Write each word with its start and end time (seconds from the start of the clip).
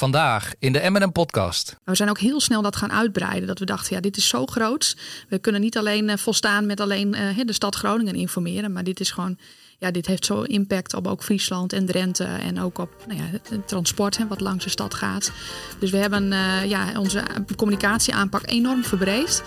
Vandaag 0.00 0.52
in 0.58 0.72
de 0.72 0.90
M&M 0.90 1.12
podcast. 1.12 1.76
We 1.84 1.94
zijn 1.94 2.08
ook 2.08 2.18
heel 2.18 2.40
snel 2.40 2.62
dat 2.62 2.76
gaan 2.76 2.92
uitbreiden. 2.92 3.46
Dat 3.46 3.58
we 3.58 3.64
dachten, 3.64 3.94
ja, 3.94 4.00
dit 4.00 4.16
is 4.16 4.28
zo 4.28 4.46
groot. 4.46 4.96
We 5.28 5.38
kunnen 5.38 5.60
niet 5.60 5.78
alleen 5.78 6.08
uh, 6.08 6.16
volstaan 6.16 6.66
met 6.66 6.80
alleen 6.80 7.14
uh, 7.14 7.44
de 7.44 7.52
stad 7.52 7.74
Groningen 7.74 8.14
informeren. 8.14 8.72
Maar 8.72 8.84
dit 8.84 9.00
is 9.00 9.10
gewoon, 9.10 9.38
ja, 9.78 9.90
dit 9.90 10.06
heeft 10.06 10.24
zo 10.24 10.42
impact 10.42 10.94
op 10.94 11.06
ook 11.06 11.22
Friesland 11.22 11.72
en 11.72 11.86
Drenthe. 11.86 12.24
En 12.24 12.60
ook 12.60 12.78
op 12.78 13.04
nou 13.06 13.18
ja, 13.18 13.24
het 13.48 13.68
transport 13.68 14.16
hè, 14.16 14.26
wat 14.26 14.40
langs 14.40 14.64
de 14.64 14.70
stad 14.70 14.94
gaat. 14.94 15.32
Dus 15.78 15.90
we 15.90 15.96
hebben 15.96 16.32
uh, 16.32 16.64
ja, 16.64 16.98
onze 16.98 17.22
communicatieaanpak 17.56 18.42
enorm 18.46 18.84
verbreed. 18.84 19.42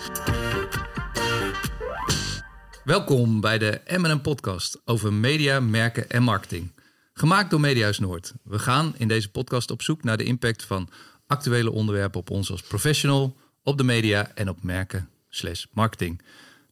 Welkom 2.84 3.40
bij 3.40 3.58
de 3.58 3.80
M&M 3.86 4.20
podcast 4.20 4.80
over 4.84 5.12
media, 5.12 5.60
merken 5.60 6.10
en 6.10 6.22
marketing. 6.22 6.72
Gemaakt 7.16 7.50
door 7.50 7.60
Mediahuis 7.60 7.98
Noord. 7.98 8.32
We 8.42 8.58
gaan 8.58 8.94
in 8.96 9.08
deze 9.08 9.30
podcast 9.30 9.70
op 9.70 9.82
zoek 9.82 10.02
naar 10.02 10.16
de 10.16 10.24
impact 10.24 10.64
van 10.64 10.88
actuele 11.26 11.70
onderwerpen 11.70 12.20
op 12.20 12.30
ons 12.30 12.50
als 12.50 12.62
professional, 12.62 13.36
op 13.62 13.78
de 13.78 13.84
media 13.84 14.30
en 14.34 14.48
op 14.48 14.62
merken 14.62 15.08
slash 15.28 15.64
marketing. 15.72 16.22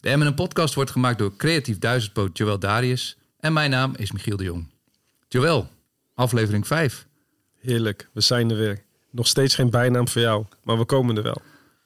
De 0.01 0.17
M&M 0.17 0.35
podcast 0.35 0.75
wordt 0.75 0.91
gemaakt 0.91 1.19
door 1.19 1.37
creatief 1.37 1.79
duizendpoot 1.79 2.39
Joël 2.39 2.59
Darius 2.59 3.17
en 3.41 3.53
mijn 3.53 3.71
naam 3.71 3.95
is 3.97 4.13
Michiel 4.13 4.37
de 4.37 4.45
Jong. 4.45 4.69
Joël, 5.29 5.71
aflevering 6.15 6.67
5. 6.67 7.07
Heerlijk, 7.61 8.09
we 8.13 8.21
zijn 8.21 8.51
er 8.51 8.57
weer. 8.57 8.83
Nog 9.11 9.27
steeds 9.27 9.55
geen 9.55 9.71
bijnaam 9.71 10.09
voor 10.09 10.23
jou, 10.23 10.45
maar 10.65 10.79
we 10.79 10.85
komen 10.85 11.17
er 11.17 11.23
wel. 11.23 11.43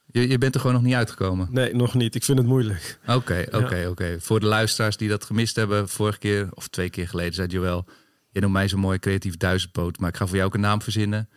Je, 0.06 0.28
je 0.28 0.38
bent 0.38 0.54
er 0.54 0.60
gewoon 0.60 0.76
nog 0.76 0.84
niet 0.84 0.94
uitgekomen? 0.94 1.48
Nee, 1.50 1.74
nog 1.74 1.94
niet. 1.94 2.14
Ik 2.14 2.24
vind 2.24 2.38
het 2.38 2.46
moeilijk. 2.46 2.98
Oké, 3.06 3.46
oké, 3.50 3.86
oké. 3.90 4.16
Voor 4.20 4.40
de 4.40 4.46
luisteraars 4.46 4.96
die 4.96 5.08
dat 5.08 5.24
gemist 5.24 5.56
hebben, 5.56 5.88
vorige 5.88 6.18
keer 6.18 6.48
of 6.54 6.68
twee 6.68 6.90
keer 6.90 7.08
geleden 7.08 7.34
zei 7.34 7.48
Joël... 7.48 7.86
Je 8.36 8.42
noemt 8.42 8.54
mij 8.54 8.68
zo'n 8.68 8.80
mooi 8.80 8.98
creatief 8.98 9.36
duizendpoot, 9.36 9.98
maar 9.98 10.08
ik 10.08 10.16
ga 10.16 10.26
voor 10.26 10.36
jou 10.36 10.48
ook 10.48 10.54
een 10.54 10.60
naam 10.60 10.82
verzinnen. 10.82 11.28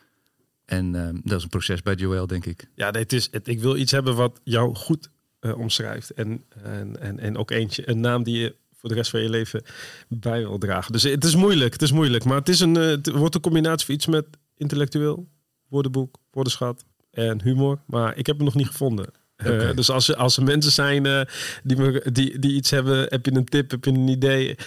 En 0.66 0.94
uh, 0.94 1.10
dat 1.24 1.38
is 1.38 1.44
een 1.44 1.50
proces 1.50 1.82
bij 1.82 1.94
Joel, 1.94 2.28
denk 2.28 2.46
ik. 2.46 2.70
Ja, 2.76 2.92
het 2.92 3.14
is, 3.14 3.28
het, 3.32 3.48
ik 3.48 3.60
wil 3.60 3.76
iets 3.76 3.92
hebben 3.92 4.16
wat 4.16 4.40
jou 4.44 4.76
goed 4.76 5.10
uh, 5.42 5.58
omschrijft. 5.58 6.10
En, 6.10 6.46
en, 6.64 7.00
en, 7.02 7.20
en 7.20 7.38
ook 7.38 7.52
eentje, 7.52 7.90
een 7.90 8.00
naam 8.00 8.24
die 8.24 8.40
je 8.40 8.56
voor 8.74 8.90
de 8.90 8.96
rest 8.96 9.10
van 9.12 9.22
je 9.22 9.30
leven 9.30 9.64
bij 10.08 10.40
wil 10.40 10.58
dragen. 10.58 10.92
Dus 10.92 11.04
het 11.04 11.24
is 11.24 11.36
moeilijk, 11.36 11.74
het 11.74 11.82
is 11.82 11.92
moeilijk. 11.92 12.24
Maar 12.24 12.38
het, 12.38 12.50
is 12.50 12.60
een, 12.60 12.78
uh, 12.78 12.86
het 12.86 13.10
wordt 13.10 13.36
een 13.36 13.42
combinatie 13.42 13.86
van 13.86 13.96
iets 13.96 14.06
met 14.06 14.26
intellectueel, 14.58 15.28
woordenboek, 15.68 16.18
woordenschat 16.32 16.86
en 17.12 17.42
humor. 17.42 17.80
Maar 17.86 18.18
ik 18.18 18.26
heb 18.26 18.36
hem 18.36 18.46
nog 18.46 18.56
niet 18.56 18.68
gevonden. 18.68 19.08
Okay. 19.38 19.74
dus 19.74 19.90
als, 19.90 20.16
als 20.16 20.38
er 20.38 20.44
mensen 20.44 20.72
zijn 20.72 21.28
die, 21.64 21.78
me, 21.78 22.06
die, 22.12 22.40
die 22.40 22.54
iets 22.54 22.70
hebben, 22.70 23.06
heb 23.10 23.26
je 23.26 23.36
een 23.36 23.46
tip, 23.46 23.72
heb 23.72 23.86
je 23.86 23.92
een 23.92 24.08
idee, 24.08 24.58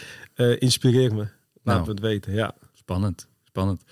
inspireer 0.58 1.14
me. 1.14 1.26
Laten 1.62 1.82
nou, 1.82 1.84
we 1.84 1.90
het 1.90 2.12
weten, 2.12 2.34
ja. 2.34 2.54
Spannend, 2.74 3.26
spannend. 3.44 3.82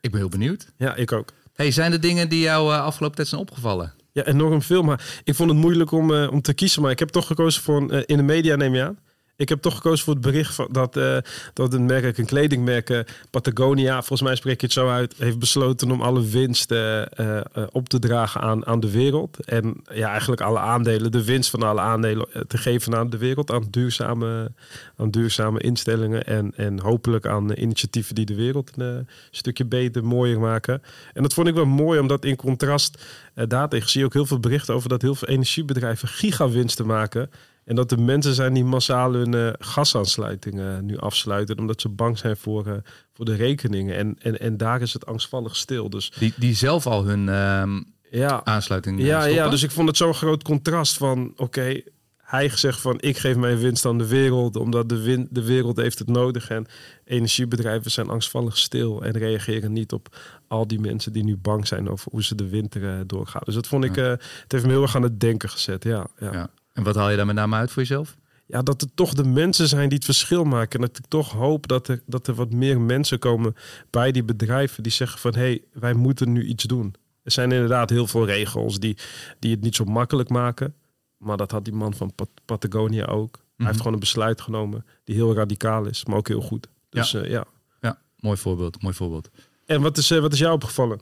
Ik 0.00 0.10
ben 0.10 0.20
heel 0.20 0.28
benieuwd. 0.28 0.72
Ja, 0.76 0.94
ik 0.94 1.12
ook. 1.12 1.32
Hey, 1.52 1.70
zijn 1.70 1.92
er 1.92 2.00
dingen 2.00 2.28
die 2.28 2.40
jou 2.40 2.72
uh, 2.72 2.82
afgelopen 2.82 3.16
tijd 3.16 3.28
zijn 3.28 3.40
opgevallen? 3.40 3.92
Ja, 4.12 4.24
enorm 4.24 4.62
veel. 4.62 4.82
Maar 4.82 5.20
ik 5.24 5.34
vond 5.34 5.50
het 5.50 5.58
moeilijk 5.58 5.90
om, 5.90 6.10
uh, 6.10 6.32
om 6.32 6.42
te 6.42 6.54
kiezen. 6.54 6.82
Maar 6.82 6.90
ik 6.90 6.98
heb 6.98 7.08
toch 7.08 7.26
gekozen 7.26 7.62
voor 7.62 7.92
uh, 7.92 8.02
in 8.06 8.16
de 8.16 8.22
media, 8.22 8.56
neem 8.56 8.74
je 8.74 8.82
aan. 8.84 8.98
Ik 9.40 9.48
heb 9.48 9.60
toch 9.60 9.74
gekozen 9.74 10.04
voor 10.04 10.14
het 10.14 10.22
bericht 10.22 10.54
van 10.54 10.68
dat, 10.70 10.96
uh, 10.96 11.16
dat 11.52 11.74
een 11.74 11.86
merk, 11.86 12.18
een 12.18 12.26
kledingmerk, 12.26 13.04
Patagonia, 13.30 13.94
volgens 13.94 14.22
mij 14.22 14.36
spreek 14.36 14.60
je 14.60 14.66
het 14.66 14.74
zo 14.74 14.88
uit, 14.88 15.14
heeft 15.18 15.38
besloten 15.38 15.90
om 15.90 16.00
alle 16.00 16.26
winst 16.26 16.72
uh, 16.72 17.02
uh, 17.20 17.40
op 17.70 17.88
te 17.88 17.98
dragen 17.98 18.40
aan, 18.40 18.66
aan 18.66 18.80
de 18.80 18.90
wereld. 18.90 19.44
En 19.44 19.82
ja, 19.92 20.08
eigenlijk 20.10 20.40
alle 20.40 20.58
aandelen, 20.58 21.12
de 21.12 21.24
winst 21.24 21.50
van 21.50 21.62
alle 21.62 21.80
aandelen 21.80 22.26
te 22.46 22.58
geven 22.58 22.96
aan 22.96 23.10
de 23.10 23.18
wereld, 23.18 23.50
aan 23.50 23.66
duurzame, 23.70 24.52
aan 24.96 25.10
duurzame 25.10 25.60
instellingen 25.60 26.26
en, 26.26 26.52
en 26.56 26.80
hopelijk 26.80 27.26
aan 27.26 27.52
initiatieven 27.52 28.14
die 28.14 28.26
de 28.26 28.34
wereld 28.34 28.70
een 28.76 29.08
stukje 29.30 29.64
beter, 29.64 30.04
mooier 30.04 30.40
maken. 30.40 30.82
En 31.12 31.22
dat 31.22 31.34
vond 31.34 31.48
ik 31.48 31.54
wel 31.54 31.66
mooi, 31.66 32.00
omdat 32.00 32.24
in 32.24 32.36
contrast 32.36 33.02
daartegen 33.34 33.88
zie 33.88 34.00
je 34.00 34.06
ook 34.06 34.12
heel 34.12 34.26
veel 34.26 34.40
berichten 34.40 34.74
over 34.74 34.88
dat 34.88 35.02
heel 35.02 35.14
veel 35.14 35.28
energiebedrijven 35.28 36.08
gigawinsten 36.08 36.86
maken. 36.86 37.30
En 37.64 37.76
dat 37.76 37.90
er 37.90 38.02
mensen 38.02 38.34
zijn 38.34 38.54
die 38.54 38.64
massaal 38.64 39.12
hun 39.12 39.32
uh, 39.32 39.50
gasaansluitingen 39.58 40.84
nu 40.84 40.98
afsluiten. 40.98 41.58
Omdat 41.58 41.80
ze 41.80 41.88
bang 41.88 42.18
zijn 42.18 42.36
voor, 42.36 42.66
uh, 42.66 42.72
voor 43.12 43.24
de 43.24 43.34
rekeningen. 43.34 43.96
En, 43.96 44.16
en, 44.22 44.40
en 44.40 44.56
daar 44.56 44.80
is 44.80 44.92
het 44.92 45.06
angstvallig 45.06 45.56
stil. 45.56 45.90
Dus, 45.90 46.12
die, 46.18 46.32
die 46.36 46.54
zelf 46.54 46.86
al 46.86 47.04
hun 47.04 47.26
uh, 47.26 47.80
ja, 48.20 48.44
aansluiting 48.44 49.00
ja, 49.00 49.20
stoppen? 49.20 49.42
ja, 49.42 49.48
dus 49.48 49.62
ik 49.62 49.70
vond 49.70 49.88
het 49.88 49.96
zo'n 49.96 50.14
groot 50.14 50.42
contrast 50.42 50.96
van... 50.96 51.30
Oké, 51.30 51.42
okay, 51.42 51.84
hij 52.16 52.48
zegt 52.48 52.80
van 52.80 53.00
ik 53.00 53.18
geef 53.18 53.36
mijn 53.36 53.58
winst 53.58 53.84
aan 53.84 53.98
de 53.98 54.06
wereld. 54.06 54.56
Omdat 54.56 54.88
de, 54.88 55.02
win, 55.02 55.28
de 55.30 55.44
wereld 55.44 55.76
heeft 55.76 55.98
het 55.98 56.08
nodig. 56.08 56.48
En 56.48 56.66
energiebedrijven 57.04 57.90
zijn 57.90 58.08
angstvallig 58.08 58.58
stil. 58.58 59.02
En 59.02 59.12
reageren 59.12 59.72
niet 59.72 59.92
op 59.92 60.16
al 60.48 60.66
die 60.66 60.80
mensen 60.80 61.12
die 61.12 61.24
nu 61.24 61.36
bang 61.36 61.66
zijn 61.66 61.88
over 61.88 62.10
hoe 62.10 62.24
ze 62.24 62.34
de 62.34 62.48
winter 62.48 63.06
doorgaan. 63.06 63.42
Dus 63.44 63.54
dat 63.54 63.66
vond 63.66 63.84
ik... 63.84 63.96
Ja. 63.96 64.02
het 64.02 64.44
heeft 64.52 64.64
me 64.64 64.70
heel 64.70 64.82
erg 64.82 64.96
aan 64.96 65.02
het 65.02 65.20
denken 65.20 65.48
gezet, 65.48 65.84
ja. 65.84 66.06
ja. 66.18 66.32
ja. 66.32 66.50
En 66.80 66.86
wat 66.86 66.94
haal 66.94 67.10
je 67.10 67.16
daar 67.16 67.26
met 67.26 67.34
name 67.34 67.56
uit 67.56 67.70
voor 67.70 67.82
jezelf? 67.82 68.16
Ja, 68.46 68.62
dat 68.62 68.82
er 68.82 68.88
toch 68.94 69.14
de 69.14 69.24
mensen 69.24 69.68
zijn 69.68 69.88
die 69.88 69.96
het 69.96 70.04
verschil 70.04 70.44
maken. 70.44 70.80
En 70.80 70.86
dat 70.86 70.98
ik 70.98 71.04
toch 71.08 71.32
hoop 71.32 71.66
dat 71.68 71.88
er, 71.88 72.02
dat 72.06 72.26
er 72.26 72.34
wat 72.34 72.52
meer 72.52 72.80
mensen 72.80 73.18
komen 73.18 73.54
bij 73.90 74.12
die 74.12 74.22
bedrijven 74.24 74.82
die 74.82 74.92
zeggen 74.92 75.18
van 75.18 75.34
hé, 75.34 75.40
hey, 75.40 75.62
wij 75.72 75.94
moeten 75.94 76.32
nu 76.32 76.44
iets 76.44 76.64
doen. 76.64 76.94
Er 77.22 77.32
zijn 77.32 77.52
inderdaad 77.52 77.90
heel 77.90 78.06
veel 78.06 78.26
regels 78.26 78.78
die, 78.78 78.96
die 79.38 79.50
het 79.50 79.60
niet 79.60 79.76
zo 79.76 79.84
makkelijk 79.84 80.28
maken. 80.28 80.74
Maar 81.16 81.36
dat 81.36 81.50
had 81.50 81.64
die 81.64 81.74
man 81.74 81.94
van 81.94 82.14
Pat 82.14 82.28
Patagonia 82.44 83.04
ook. 83.04 83.34
Hij 83.34 83.44
Mhm. 83.56 83.66
heeft 83.66 83.78
gewoon 83.78 83.92
een 83.92 84.00
besluit 84.00 84.40
genomen 84.40 84.84
die 85.04 85.14
heel 85.14 85.34
radicaal 85.34 85.86
is, 85.86 86.04
maar 86.04 86.16
ook 86.16 86.28
heel 86.28 86.40
goed. 86.40 86.66
Dus 86.88 87.10
ja, 87.10 87.20
uh, 87.22 87.30
ja. 87.30 87.44
ja 87.80 87.98
mooi 88.20 88.36
voorbeeld, 88.36 88.82
mooi 88.82 88.94
voorbeeld. 88.94 89.28
En 89.66 89.80
wat 89.82 89.96
is, 89.98 90.10
uh, 90.10 90.20
wat 90.20 90.32
is 90.32 90.38
jou 90.38 90.54
opgevallen? 90.54 91.00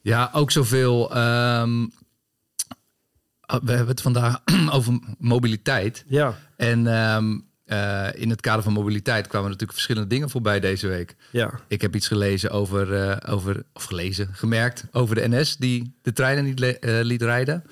Ja, 0.00 0.30
ook 0.32 0.50
zoveel. 0.50 1.16
Um, 1.16 1.92
we 3.46 3.72
hebben 3.72 3.88
het 3.88 4.00
vandaag 4.00 4.42
over 4.76 4.98
mobiliteit. 5.18 6.04
Ja. 6.06 6.38
En 6.56 6.86
um, 6.86 7.44
uh, 7.66 8.08
in 8.14 8.30
het 8.30 8.40
kader 8.40 8.62
van 8.62 8.72
mobiliteit 8.72 9.26
kwamen 9.26 9.46
natuurlijk 9.46 9.72
verschillende 9.72 10.08
dingen 10.08 10.30
voorbij 10.30 10.60
deze 10.60 10.86
week. 10.86 11.16
Ja. 11.30 11.60
Ik 11.68 11.80
heb 11.80 11.94
iets 11.94 12.08
gelezen 12.08 12.50
over, 12.50 12.92
uh, 12.92 13.16
over 13.34 13.62
of 13.72 13.84
gelezen, 13.84 14.28
gemerkt 14.32 14.84
over 14.92 15.14
de 15.14 15.28
NS 15.28 15.56
die 15.56 15.96
de 16.02 16.12
treinen 16.12 16.44
niet 16.44 16.60
uh, 16.60 16.74
liet 16.80 17.22
rijden. 17.22 17.64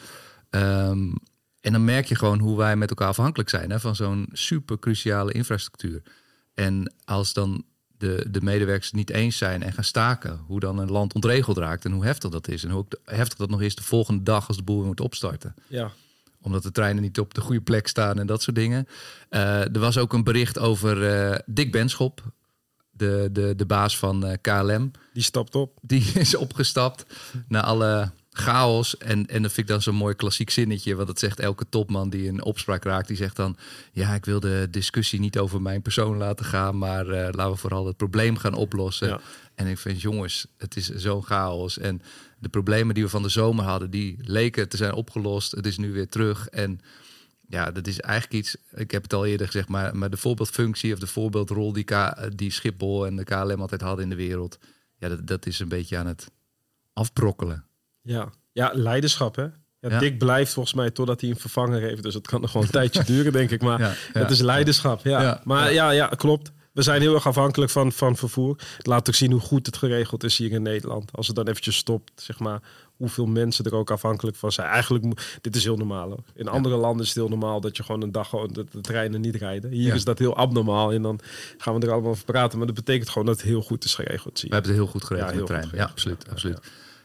Um, 0.50 1.14
en 1.60 1.72
dan 1.72 1.84
merk 1.84 2.06
je 2.06 2.14
gewoon 2.14 2.38
hoe 2.38 2.56
wij 2.56 2.76
met 2.76 2.90
elkaar 2.90 3.08
afhankelijk 3.08 3.48
zijn 3.48 3.70
hè, 3.70 3.80
van 3.80 3.96
zo'n 3.96 4.28
super 4.32 4.78
cruciale 4.78 5.32
infrastructuur. 5.32 6.02
En 6.54 6.94
als 7.04 7.32
dan 7.32 7.64
de, 8.04 8.26
de 8.30 8.40
medewerkers 8.42 8.92
niet 8.92 9.10
eens 9.10 9.36
zijn 9.36 9.62
en 9.62 9.72
gaan 9.72 9.84
staken, 9.84 10.40
hoe 10.46 10.60
dan 10.60 10.78
een 10.78 10.90
land 10.90 11.14
ontregeld 11.14 11.56
raakt 11.56 11.84
en 11.84 11.92
hoe 11.92 12.04
heftig 12.04 12.30
dat 12.30 12.48
is. 12.48 12.64
En 12.64 12.70
hoe 12.70 12.86
heftig 13.04 13.38
dat 13.38 13.50
nog 13.50 13.62
is 13.62 13.74
de 13.74 13.82
volgende 13.82 14.22
dag 14.22 14.48
als 14.48 14.56
de 14.56 14.62
boel 14.62 14.78
weer 14.78 14.86
moet 14.86 15.00
opstarten. 15.00 15.54
Ja. 15.66 15.90
Omdat 16.40 16.62
de 16.62 16.70
treinen 16.70 17.02
niet 17.02 17.18
op 17.18 17.34
de 17.34 17.40
goede 17.40 17.60
plek 17.60 17.86
staan 17.86 18.18
en 18.18 18.26
dat 18.26 18.42
soort 18.42 18.56
dingen. 18.56 18.86
Uh, 19.30 19.60
er 19.60 19.78
was 19.78 19.98
ook 19.98 20.12
een 20.12 20.24
bericht 20.24 20.58
over 20.58 21.28
uh, 21.30 21.38
Dick 21.46 21.72
Benschop, 21.72 22.22
de, 22.90 23.28
de, 23.32 23.54
de 23.56 23.66
baas 23.66 23.98
van 23.98 24.26
uh, 24.26 24.32
KLM. 24.40 24.90
Die 25.12 25.22
stapt 25.22 25.54
op. 25.54 25.78
Die 25.80 26.12
is 26.14 26.36
opgestapt 26.36 27.06
na 27.48 27.62
alle 27.62 28.10
chaos. 28.36 28.98
En, 28.98 29.26
en 29.26 29.42
dat 29.42 29.52
vind 29.52 29.66
ik 29.66 29.72
dan 29.72 29.82
zo'n 29.82 29.94
mooi 29.94 30.14
klassiek 30.14 30.50
zinnetje. 30.50 30.94
Want 30.94 31.06
dat 31.06 31.18
zegt 31.18 31.40
elke 31.40 31.68
topman 31.68 32.10
die 32.10 32.28
een 32.28 32.44
opspraak 32.44 32.84
raakt. 32.84 33.08
Die 33.08 33.16
zegt 33.16 33.36
dan, 33.36 33.56
ja, 33.92 34.14
ik 34.14 34.24
wil 34.24 34.40
de 34.40 34.68
discussie 34.70 35.20
niet 35.20 35.38
over 35.38 35.62
mijn 35.62 35.82
persoon 35.82 36.16
laten 36.16 36.44
gaan. 36.44 36.78
Maar 36.78 37.06
uh, 37.06 37.12
laten 37.12 37.50
we 37.50 37.56
vooral 37.56 37.86
het 37.86 37.96
probleem 37.96 38.36
gaan 38.36 38.54
oplossen. 38.54 39.08
Ja. 39.08 39.20
En 39.54 39.66
ik 39.66 39.78
vind, 39.78 40.00
jongens, 40.00 40.46
het 40.56 40.76
is 40.76 40.88
zo'n 40.88 41.24
chaos. 41.24 41.78
En 41.78 42.02
de 42.38 42.48
problemen 42.48 42.94
die 42.94 43.04
we 43.04 43.10
van 43.10 43.22
de 43.22 43.28
zomer 43.28 43.64
hadden, 43.64 43.90
die 43.90 44.16
leken 44.20 44.68
te 44.68 44.76
zijn 44.76 44.92
opgelost. 44.92 45.50
Het 45.50 45.66
is 45.66 45.78
nu 45.78 45.92
weer 45.92 46.08
terug. 46.08 46.48
En 46.48 46.80
ja, 47.48 47.70
dat 47.70 47.86
is 47.86 48.00
eigenlijk 48.00 48.44
iets, 48.44 48.56
ik 48.74 48.90
heb 48.90 49.02
het 49.02 49.12
al 49.12 49.26
eerder 49.26 49.46
gezegd, 49.46 49.68
maar, 49.68 49.96
maar 49.96 50.10
de 50.10 50.16
voorbeeldfunctie 50.16 50.92
of 50.92 50.98
de 50.98 51.06
voorbeeldrol 51.06 51.72
die, 51.72 51.84
K, 51.84 52.14
die 52.36 52.50
Schiphol 52.50 53.06
en 53.06 53.16
de 53.16 53.24
KLM 53.24 53.60
altijd 53.60 53.80
hadden 53.80 54.04
in 54.04 54.10
de 54.10 54.16
wereld. 54.16 54.58
Ja, 54.98 55.08
dat, 55.08 55.26
dat 55.26 55.46
is 55.46 55.58
een 55.58 55.68
beetje 55.68 55.96
aan 55.96 56.06
het 56.06 56.30
afbrokkelen. 56.92 57.64
Ja, 58.04 58.32
ja 58.52 58.70
leiderschap 58.74 59.36
hè. 59.36 59.42
Ja, 59.42 59.90
ja. 59.90 59.98
Dick 59.98 60.18
blijft 60.18 60.52
volgens 60.52 60.74
mij 60.74 60.90
totdat 60.90 61.20
hij 61.20 61.30
een 61.30 61.36
vervanger 61.36 61.80
heeft. 61.80 62.02
Dus 62.02 62.14
het 62.14 62.26
kan 62.26 62.40
nog 62.40 62.50
gewoon 62.50 62.66
een 62.66 62.72
tijdje 62.80 63.04
duren, 63.04 63.32
denk 63.32 63.50
ik. 63.50 63.62
Maar 63.62 63.80
ja, 63.80 63.92
het 64.12 64.30
is 64.30 64.40
leiderschap. 64.40 65.04
Ja. 65.04 65.40
Maar 65.44 65.72
ja. 65.72 65.90
ja, 65.90 66.06
klopt. 66.06 66.52
We 66.72 66.82
zijn 66.82 67.00
heel 67.00 67.14
erg 67.14 67.26
afhankelijk 67.26 67.70
van, 67.70 67.92
van 67.92 68.16
vervoer. 68.16 68.56
Het 68.76 68.86
laat 68.86 69.08
ook 69.08 69.14
zien 69.14 69.30
hoe 69.30 69.40
goed 69.40 69.66
het 69.66 69.76
geregeld 69.76 70.24
is 70.24 70.38
hier 70.38 70.52
in 70.52 70.62
Nederland. 70.62 71.12
Als 71.12 71.26
het 71.26 71.36
dan 71.36 71.48
eventjes 71.48 71.76
stopt, 71.76 72.10
zeg 72.14 72.38
maar, 72.38 72.60
hoeveel 72.96 73.26
mensen 73.26 73.64
er 73.64 73.74
ook 73.74 73.90
afhankelijk 73.90 74.36
van 74.36 74.52
zijn. 74.52 74.68
Eigenlijk, 74.68 75.38
dit 75.40 75.56
is 75.56 75.64
heel 75.64 75.76
normaal. 75.76 76.08
Hoor. 76.08 76.22
In 76.34 76.48
andere 76.48 76.76
landen 76.76 77.02
is 77.02 77.08
het 77.08 77.16
heel 77.16 77.28
normaal 77.28 77.60
dat 77.60 77.76
je 77.76 77.82
gewoon 77.82 78.02
een 78.02 78.12
dag 78.12 78.28
gewoon 78.28 78.52
de, 78.52 78.64
de 78.70 78.80
treinen 78.80 79.20
niet 79.20 79.34
rijden. 79.34 79.70
Hier 79.70 79.94
is 79.94 80.04
dat 80.04 80.18
heel 80.18 80.36
abnormaal. 80.36 80.92
En 80.92 81.02
dan 81.02 81.20
gaan 81.58 81.74
we 81.74 81.86
er 81.86 81.92
allemaal 81.92 82.10
over 82.10 82.24
praten. 82.24 82.58
Maar 82.58 82.66
dat 82.66 82.76
betekent 82.76 83.08
gewoon 83.08 83.26
dat 83.26 83.36
het 83.36 83.46
heel 83.46 83.62
goed 83.62 83.84
is 83.84 83.94
geregeld. 83.94 84.38
Zie 84.38 84.48
We 84.48 84.54
hebben 84.54 84.72
het 84.72 84.80
heel 84.82 84.90
goed 84.90 85.04
geregeld 85.04 85.30
de 85.30 85.36
heel 85.36 85.46
trein. 85.46 85.68
goed 85.68 85.78
Ja, 85.78 85.84
absoluut. 85.84 86.30
absoluut. 86.30 86.60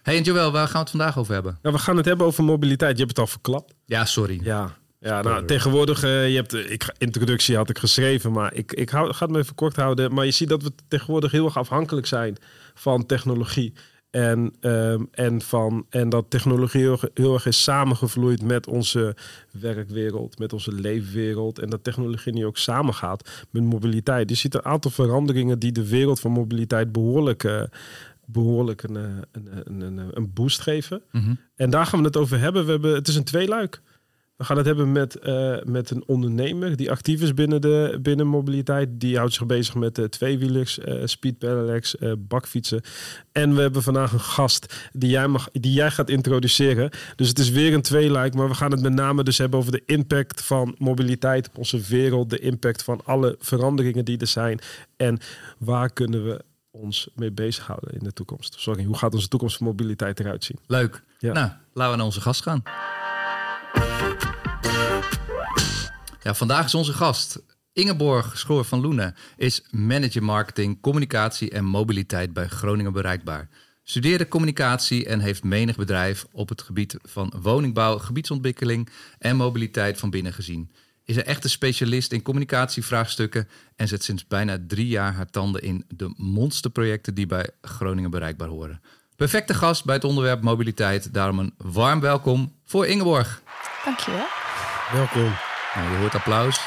Hey, 0.10 0.18
en 0.18 0.24
Joël, 0.24 0.52
waar 0.52 0.66
gaan 0.66 0.74
we 0.74 0.80
het 0.80 0.90
vandaag 0.90 1.18
over 1.18 1.34
hebben? 1.34 1.58
Nou, 1.62 1.76
we 1.76 1.82
gaan 1.82 1.98
het 1.98 2.06
hebben 2.06 2.26
over 2.26 2.44
mobiliteit. 2.44 2.92
Je 2.92 2.98
hebt 2.98 3.10
het 3.10 3.20
al 3.20 3.28
verklapt. 3.28 3.74
Ja, 3.86 4.06
sorry. 4.06 4.40
Ja, 4.44 4.78
ja 5.00 5.22
nou, 5.22 5.46
tegenwoordig, 5.46 6.04
eh, 6.04 6.30
je 6.30 6.36
hebt 6.36 6.52
de 6.52 6.68
ik, 6.68 6.94
introductie 6.98 7.56
had 7.56 7.70
ik 7.70 7.78
geschreven, 7.78 8.32
maar 8.32 8.54
ik, 8.54 8.74
ik 8.74 8.90
hou, 8.90 9.14
ga 9.14 9.26
het 9.26 9.34
me 9.34 9.40
even 9.40 9.56
kort 9.56 9.76
houden. 9.76 10.14
Maar 10.14 10.26
je 10.26 10.32
ziet 10.32 10.50
dat 10.50 10.64
we 10.64 10.72
tegenwoordig 10.88 11.32
heel 11.32 11.46
erg 11.46 11.58
afhankelijk 11.58 12.08
zijn 12.08 12.38
van 12.74 13.06
technologie. 13.06 13.74
En, 14.10 14.54
ehm, 14.62 15.04
en, 15.12 15.42
van, 15.42 15.86
en 15.90 16.10
dat 16.10 16.26
technologie 16.30 16.82
heel, 16.82 17.00
heel 17.14 17.34
erg 17.34 17.46
is 17.46 17.64
samengevloeid 17.64 18.42
met 18.42 18.68
onze 18.68 19.16
werkwereld, 19.52 20.40
met 20.40 20.54
onze 20.54 20.72
leefwereld. 20.72 21.60
En 21.60 21.70
dat 21.70 21.84
technologie 21.84 22.34
nu 22.34 22.46
ook 22.46 22.58
samengaat 22.58 23.48
met 23.50 23.64
mobiliteit. 23.64 24.30
Je 24.30 24.36
ziet 24.36 24.54
een 24.54 24.66
aantal 24.66 24.92
veranderingen 24.92 25.60
die 25.60 25.72
de 25.72 25.88
wereld 25.88 26.20
van 26.20 26.32
mobiliteit 26.32 26.92
behoorlijk, 26.92 27.44
uh, 27.44 27.62
behoorlijk 28.32 28.84
een, 28.84 28.96
een, 28.96 29.26
een, 29.64 29.82
een, 29.82 30.10
een 30.14 30.34
boost 30.34 30.62
geven. 30.62 31.02
Mhm. 31.12 31.34
En 31.56 31.70
daar 31.70 31.86
gaan 31.86 32.00
we 32.00 32.06
het 32.06 32.18
over 32.18 32.40
hebben. 32.40 32.66
We 32.66 32.72
hebben 32.72 32.94
het 32.94 33.08
is 33.08 33.16
een 33.16 33.24
tweeluik. 33.24 33.82
We 34.40 34.46
gaan 34.46 34.58
het 34.58 34.66
hebben 34.66 34.92
met, 34.92 35.18
uh, 35.24 35.58
met 35.64 35.90
een 35.90 36.04
ondernemer 36.06 36.76
die 36.76 36.92
actief 36.92 37.22
is 37.22 37.34
binnen, 37.34 37.62
de, 37.62 38.00
binnen 38.02 38.28
mobiliteit. 38.28 38.90
Die 38.92 39.18
houdt 39.18 39.34
zich 39.34 39.46
bezig 39.46 39.76
met 39.76 39.98
uh, 39.98 40.06
tweewielers, 40.06 40.80
uh, 40.80 41.02
speed 41.06 41.38
pedelecs, 41.38 41.96
bakfietsen. 42.18 42.82
En 43.32 43.56
we 43.56 43.62
hebben 43.62 43.84
vandaag 43.84 44.12
een 44.12 44.20
gast 44.20 44.90
die 44.94 45.10
jij, 45.10 45.28
mag, 45.28 45.50
die 45.52 45.74
jij 45.74 45.92
gaat 45.92 46.10
introduceren. 46.10 46.90
Dus 47.16 47.28
het 47.28 47.40
is 47.40 47.50
weer 47.50 47.74
een 47.74 47.82
tweeluik, 47.82 48.34
maar 48.34 48.48
we 48.48 48.54
gaan 48.54 48.72
het 48.72 48.82
met 48.82 48.94
name 48.94 49.24
dus 49.24 49.38
hebben 49.38 49.60
over 49.60 49.72
de 49.72 49.84
impact 49.86 50.44
van 50.44 50.76
mobiliteit 50.78 51.48
op 51.48 51.58
onze 51.58 51.80
wereld. 51.80 52.30
De 52.30 52.40
impact 52.40 52.84
van 52.84 53.02
alle 53.06 53.36
veranderingen 53.40 54.06
die 54.06 54.18
er 54.18 54.28
zijn. 54.28 54.60
En 54.98 55.20
waar 55.58 55.94
kunnen 55.94 56.26
we 56.26 56.44
ons 56.80 57.10
mee 57.16 57.32
bezighouden 57.32 57.94
in 57.94 58.04
de 58.04 58.14
toekomst? 58.14 58.56
Sorry, 58.60 58.84
hoe 58.84 58.98
gaat 58.98 59.14
onze 59.14 59.28
toekomst 59.28 59.58
van 59.58 59.68
mobiliteit 59.68 60.20
eruit 60.20 60.44
zien? 60.44 60.60
Leuk. 60.68 61.04
Ja. 61.18 61.34
Nou, 61.34 61.52
laten 61.74 61.92
we 61.92 61.98
naar 61.98 62.06
onze 62.06 62.22
gast 62.22 62.42
gaan. 62.42 62.64
Ja, 66.24 66.34
vandaag 66.34 66.66
is 66.66 66.76
onze 66.76 66.94
gast 66.94 67.42
Ingeborg 67.74 68.38
Schoor 68.38 68.66
van 68.66 68.82
Loenen. 68.82 69.16
Is 69.38 69.68
manager 69.72 70.24
marketing, 70.24 70.82
communicatie 70.82 71.50
en 71.50 71.66
mobiliteit 71.66 72.34
bij 72.34 72.48
Groningen 72.48 72.94
Bereikbaar. 72.94 73.50
Studeerde 73.84 74.28
communicatie 74.28 75.06
en 75.06 75.20
heeft 75.20 75.44
menig 75.44 75.76
bedrijf 75.76 76.26
op 76.32 76.50
het 76.50 76.62
gebied 76.62 76.98
van 77.02 77.34
woningbouw, 77.42 77.98
gebiedsontwikkeling 77.98 78.90
en 79.20 79.36
mobiliteit 79.36 79.98
van 79.98 80.10
binnen 80.10 80.34
gezien. 80.34 80.72
Is 81.10 81.16
een 81.16 81.26
echte 81.26 81.50
specialist 81.50 82.12
in 82.12 82.22
communicatievraagstukken 82.22 83.48
en 83.76 83.88
zet 83.88 84.04
sinds 84.04 84.28
bijna 84.28 84.58
drie 84.68 84.88
jaar 84.88 85.14
haar 85.14 85.30
tanden 85.30 85.62
in 85.62 85.86
de 85.88 86.14
monsterprojecten 86.16 87.14
die 87.14 87.26
bij 87.26 87.50
Groningen 87.62 88.12
Bereikbaar 88.12 88.48
horen. 88.48 88.82
Perfecte 89.16 89.54
gast 89.54 89.86
bij 89.86 89.96
het 89.96 90.04
onderwerp 90.04 90.42
mobiliteit. 90.42 91.14
Daarom 91.14 91.40
een 91.40 91.54
warm 91.58 92.00
welkom 92.00 92.56
voor 92.66 92.88
Ingeborg. 92.88 93.42
Dankjewel. 93.86 94.26
Welkom. 94.92 95.34
Nou, 95.76 95.92
je 95.92 95.98
hoort 95.98 96.16
applaus. 96.16 96.60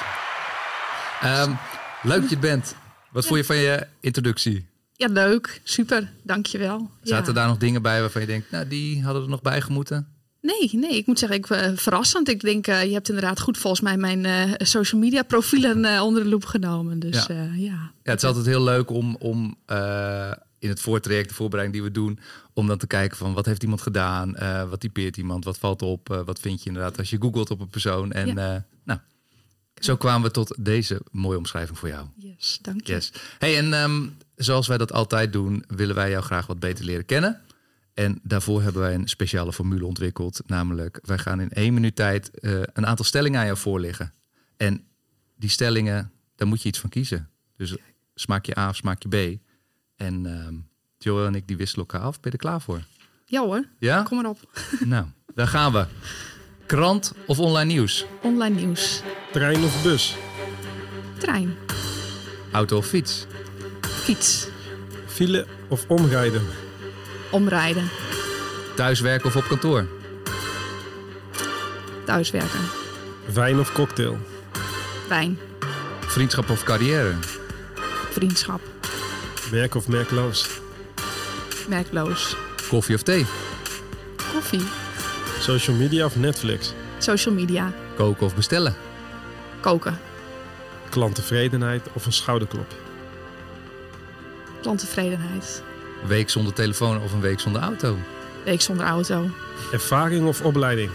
Um, 1.24 1.58
leuk 2.02 2.20
dat 2.20 2.30
je 2.30 2.38
bent. 2.38 2.76
Wat 3.10 3.22
ja. 3.22 3.28
vond 3.28 3.40
je 3.40 3.46
van 3.46 3.56
je 3.56 3.86
introductie? 4.00 4.66
Ja, 4.92 5.06
leuk. 5.08 5.60
Super. 5.64 6.12
Dankjewel. 6.22 6.90
Zaten 7.02 7.26
ja. 7.26 7.40
daar 7.40 7.48
nog 7.48 7.58
dingen 7.58 7.82
bij 7.82 8.00
waarvan 8.00 8.20
je 8.20 8.26
denkt, 8.26 8.50
nou, 8.50 8.68
die 8.68 9.02
hadden 9.02 9.22
er 9.22 9.28
nog 9.28 9.42
bij 9.42 9.60
gemoeten? 9.60 10.11
Nee, 10.42 10.70
nee, 10.72 10.96
ik 10.96 11.06
moet 11.06 11.18
zeggen, 11.18 11.38
ik, 11.38 11.50
uh, 11.50 11.68
verrassend. 11.74 12.28
Ik 12.28 12.40
denk, 12.40 12.66
uh, 12.66 12.84
je 12.84 12.92
hebt 12.92 13.08
inderdaad 13.08 13.40
goed 13.40 13.58
volgens 13.58 13.82
mij 13.82 13.96
mijn 13.96 14.24
uh, 14.24 14.52
social 14.58 15.00
media 15.00 15.22
profielen 15.22 16.02
onder 16.02 16.22
de 16.22 16.28
loep 16.28 16.44
genomen. 16.44 16.98
Dus 16.98 17.26
ja. 17.26 17.34
ja. 17.34 17.52
ja. 17.54 17.92
het 18.02 18.22
is 18.22 18.28
altijd 18.28 18.46
heel 18.46 18.62
leuk 18.62 18.90
om, 18.90 19.16
om 19.18 19.56
in 20.58 20.68
het 20.68 20.80
voortraject, 20.80 21.28
de 21.28 21.34
voorbereiding 21.34 21.82
die 21.82 21.90
we 21.90 21.98
doen, 21.98 22.18
om 22.52 22.66
dan 22.66 22.78
te 22.78 22.86
kijken 22.86 23.16
van 23.16 23.32
wat 23.32 23.46
heeft 23.46 23.62
iemand 23.62 23.80
gedaan, 23.80 24.36
wat 24.68 24.80
typeert 24.80 25.16
iemand, 25.16 25.44
wat 25.44 25.58
valt 25.58 25.82
op, 25.82 26.22
wat 26.24 26.40
vind 26.40 26.62
je 26.62 26.68
inderdaad 26.68 26.98
als 26.98 27.10
je 27.10 27.20
googelt 27.20 27.50
op 27.50 27.60
een 27.60 27.68
persoon. 27.68 28.12
En 28.12 28.26
ja. 28.26 28.64
nou, 28.84 29.00
zo 29.74 29.96
kwamen 29.96 30.22
we 30.22 30.30
tot 30.30 30.54
deze 30.58 31.00
mooie 31.10 31.38
omschrijving 31.38 31.78
voor 31.78 31.88
jou. 31.88 32.06
Yes, 32.16 32.58
dank 32.62 32.86
je. 32.86 32.92
Yes. 32.92 33.12
Hey, 33.38 33.58
en 33.58 33.72
um, 33.72 34.16
zoals 34.36 34.66
wij 34.66 34.78
dat 34.78 34.92
altijd 34.92 35.32
doen, 35.32 35.64
willen 35.68 35.94
wij 35.94 36.10
jou 36.10 36.22
graag 36.22 36.46
wat 36.46 36.60
beter 36.60 36.84
leren 36.84 37.06
kennen. 37.06 37.40
En 37.94 38.20
daarvoor 38.22 38.62
hebben 38.62 38.82
wij 38.82 38.94
een 38.94 39.08
speciale 39.08 39.52
formule 39.52 39.86
ontwikkeld. 39.86 40.40
Namelijk, 40.46 40.98
wij 41.02 41.18
gaan 41.18 41.40
in 41.40 41.50
één 41.50 41.74
minuut 41.74 41.96
tijd 41.96 42.30
een 42.72 42.86
aantal 42.86 43.04
stellingen 43.04 43.40
aan 43.40 43.46
jou 43.46 43.58
voorleggen. 43.58 44.12
En 44.56 44.84
die 45.36 45.50
stellingen, 45.50 46.12
daar 46.36 46.48
moet 46.48 46.62
je 46.62 46.68
iets 46.68 46.78
van 46.78 46.90
kiezen. 46.90 47.28
Dus 47.56 47.76
smaak 48.14 48.46
je 48.46 48.58
A 48.58 48.68
of 48.68 48.76
smaak 48.76 49.02
je 49.02 49.08
B. 49.08 49.40
En 49.96 50.24
uh, 50.24 50.48
Joel 50.98 51.26
en 51.26 51.34
ik 51.34 51.48
die 51.48 51.56
wisselen 51.56 51.86
elkaar 51.86 52.06
af. 52.06 52.20
Ben 52.20 52.30
je 52.32 52.38
er 52.38 52.44
klaar 52.44 52.60
voor? 52.60 52.84
Ja 53.24 53.40
hoor, 53.40 53.68
ja? 53.78 54.02
kom 54.02 54.16
maar 54.16 54.30
op. 54.30 54.38
nou, 54.84 55.06
daar 55.34 55.46
gaan 55.46 55.72
we. 55.72 55.86
Krant 56.66 57.12
of 57.26 57.38
online 57.38 57.72
nieuws? 57.72 58.06
Online 58.22 58.54
nieuws. 58.54 59.02
Trein 59.32 59.64
of 59.64 59.82
bus? 59.82 60.16
Trein. 61.18 61.54
Auto 62.52 62.76
of 62.76 62.86
fiets? 62.86 63.26
Fiets. 63.80 64.48
File 65.06 65.46
of 65.68 65.88
omrijden? 65.88 66.42
Omrijden. 67.32 67.90
Thuiswerken 68.74 69.26
of 69.28 69.36
op 69.36 69.44
kantoor? 69.48 69.86
Thuiswerken. 72.04 72.60
Wijn 73.34 73.58
of 73.58 73.72
cocktail? 73.72 74.18
Wijn. 75.08 75.38
Vriendschap 76.00 76.50
of 76.50 76.62
carrière? 76.62 77.14
Vriendschap. 78.10 78.60
Merk 79.50 79.74
of 79.74 79.88
merkloos? 79.88 80.48
Merkloos. 81.68 82.36
Koffie 82.68 82.94
of 82.94 83.02
thee? 83.02 83.26
Koffie. 84.32 84.62
Social 85.40 85.76
media 85.76 86.04
of 86.04 86.16
Netflix? 86.16 86.72
Social 86.98 87.34
media. 87.34 87.72
Koken 87.96 88.26
of 88.26 88.34
bestellen? 88.34 88.76
Koken. 89.60 89.98
Klanttevredenheid 90.88 91.82
of 91.92 92.06
een 92.06 92.12
schouderklopje? 92.12 92.76
Klanttevredenheid. 94.60 95.62
Week 96.06 96.30
zonder 96.30 96.52
telefoon 96.52 97.02
of 97.02 97.12
een 97.12 97.20
week 97.20 97.40
zonder 97.40 97.62
auto? 97.62 97.96
Week 98.44 98.60
zonder 98.60 98.86
auto. 98.86 99.28
Ervaring 99.72 100.26
of 100.26 100.42
opleiding? 100.42 100.90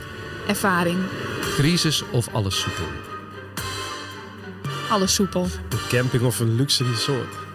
Ervaring. 0.48 0.98
Crisis 1.42 2.04
of 2.12 2.34
alles 2.34 2.60
soepel? 2.60 2.86
Alles 4.90 5.14
soepel. 5.14 5.48
Een 5.70 5.88
camping 5.90 6.24
of 6.24 6.40
een 6.40 6.56
luxe 6.56 6.84
resort? 6.84 7.46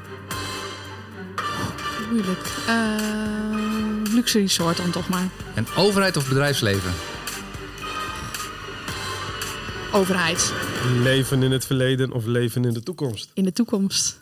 moeilijk. 2.12 2.46
Uh, 2.68 4.14
luxe 4.14 4.38
resort 4.38 4.76
dan 4.76 4.90
toch 4.90 5.08
maar. 5.08 5.28
En 5.54 5.66
overheid 5.76 6.16
of 6.16 6.28
bedrijfsleven? 6.28 6.92
Overheid. 9.92 10.52
Leven 11.02 11.42
in 11.42 11.50
het 11.50 11.66
verleden 11.66 12.12
of 12.12 12.24
leven 12.24 12.64
in 12.64 12.72
de 12.72 12.82
toekomst? 12.82 13.30
In 13.34 13.44
de 13.44 13.52
toekomst. 13.52 14.21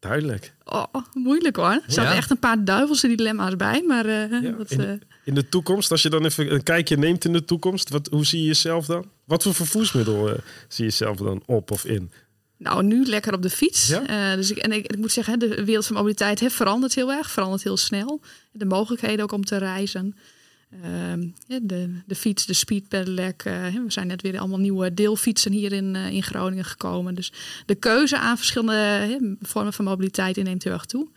Duidelijk. 0.00 0.54
Oh, 0.64 0.84
moeilijk 1.14 1.56
hoor. 1.56 1.66
Er 1.70 1.82
zaten 1.86 2.10
Ja. 2.10 2.16
echt 2.16 2.30
een 2.30 2.38
paar 2.38 2.64
duivelse 2.64 3.08
dilemma's 3.08 3.56
bij. 3.56 3.82
Maar 3.86 4.04
eh, 4.06 4.30
Ja, 4.42 4.50
dat, 4.50 4.70
in, 4.70 4.80
eh, 4.80 4.86
de, 4.86 4.98
in 5.24 5.34
de 5.34 5.48
toekomst, 5.48 5.90
als 5.90 6.02
je 6.02 6.10
dan 6.10 6.24
even 6.24 6.52
een 6.54 6.62
kijkje 6.62 6.96
neemt 6.96 7.24
in 7.24 7.32
de 7.32 7.44
toekomst, 7.44 7.88
wat, 7.90 8.08
hoe 8.10 8.26
zie 8.26 8.40
je 8.40 8.46
jezelf 8.46 8.86
dan? 8.86 9.04
Wat 9.24 9.42
voor 9.42 9.54
vervoersmiddel 9.54 10.28
eh, 10.28 10.34
zie 10.68 10.84
je 10.84 10.90
jezelf 10.90 11.16
dan 11.16 11.42
op 11.46 11.70
of 11.70 11.84
in? 11.84 12.10
Nou, 12.56 12.82
nu 12.82 13.04
lekker 13.04 13.34
op 13.34 13.42
de 13.42 13.50
fiets. 13.50 13.88
Ja? 13.88 14.06
Eh, 14.30 14.36
dus 14.36 14.50
ik, 14.50 14.56
en 14.56 14.72
ik, 14.72 14.86
ik 14.92 14.98
moet 14.98 15.12
zeggen, 15.12 15.38
de 15.38 15.64
wereld 15.64 15.86
van 15.86 15.96
mobiliteit 15.96 16.40
heeft 16.40 16.54
veranderd 16.54 16.94
heel 16.94 17.12
erg. 17.12 17.30
Verandert 17.30 17.62
heel 17.62 17.76
snel. 17.76 18.20
De 18.52 18.64
mogelijkheden 18.64 19.24
ook 19.24 19.32
om 19.32 19.44
te 19.44 19.56
reizen. 19.56 20.16
Ehm, 20.82 21.26
de, 21.62 22.00
de 22.06 22.14
fiets, 22.14 22.46
de 22.46 22.52
speed 22.52 22.88
pedelec. 22.88 23.44
eh, 23.44 23.52
hè, 23.52 23.84
we 23.84 23.92
zijn 23.92 24.06
net 24.06 24.22
weer 24.22 24.38
allemaal 24.38 24.58
nieuwe 24.58 24.94
deelfietsen 24.94 25.52
hier 25.52 25.72
in, 25.72 25.96
eh, 25.96 26.10
in 26.10 26.22
Groningen 26.22 26.64
gekomen. 26.64 27.14
Dus 27.14 27.32
de 27.66 27.74
keuze 27.74 28.18
aan 28.18 28.36
verschillende 28.36 28.72
hè, 28.72 29.18
vormen 29.40 29.72
van 29.72 29.84
mobiliteit 29.84 30.36
neemt 30.36 30.64
heel 30.64 30.72
erg 30.72 30.84
toe. 30.84 31.08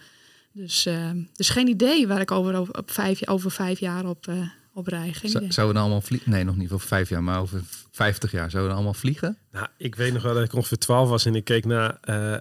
Dus, 0.52 0.86
ehm, 0.86 1.24
dus 1.34 1.50
geen 1.50 1.68
idee 1.68 2.08
waar 2.08 2.22
ik 2.22 2.32
over, 2.32 2.56
over, 2.56 2.78
op 2.78 2.92
vijf, 2.92 3.28
over 3.28 3.52
vijf 3.52 3.80
jaar 3.80 4.06
op, 4.06 4.28
eh, 4.28 4.36
op 4.74 4.88
rij. 4.88 5.08
Idee. 5.08 5.32
Zouden 5.32 5.68
we 5.68 5.74
dan 5.74 5.82
allemaal 5.82 6.02
vliegen? 6.02 6.32
Nee, 6.32 6.44
nog 6.44 6.56
niet 6.56 6.72
over 6.72 6.88
vijf 6.88 7.10
jaar, 7.10 7.24
maar 7.24 7.40
over 7.40 7.62
vijftig 7.92 8.32
jaar. 8.32 8.50
Zouden 8.50 8.62
we 8.62 8.68
dan 8.68 8.76
allemaal 8.76 8.94
vliegen? 8.94 9.38
Nou, 9.52 9.68
ik 9.78 9.96
weet 9.96 10.14
nog 10.14 10.24
wel 10.24 10.34
dat 10.34 10.44
ik 10.44 10.54
ongeveer 10.54 10.78
12 10.78 11.10
was 11.10 11.26
en 11.26 11.36
ik 11.36 11.44
keek 11.44 11.66
naar 11.66 11.98
eh, 12.02 12.34
eh, 12.34 12.40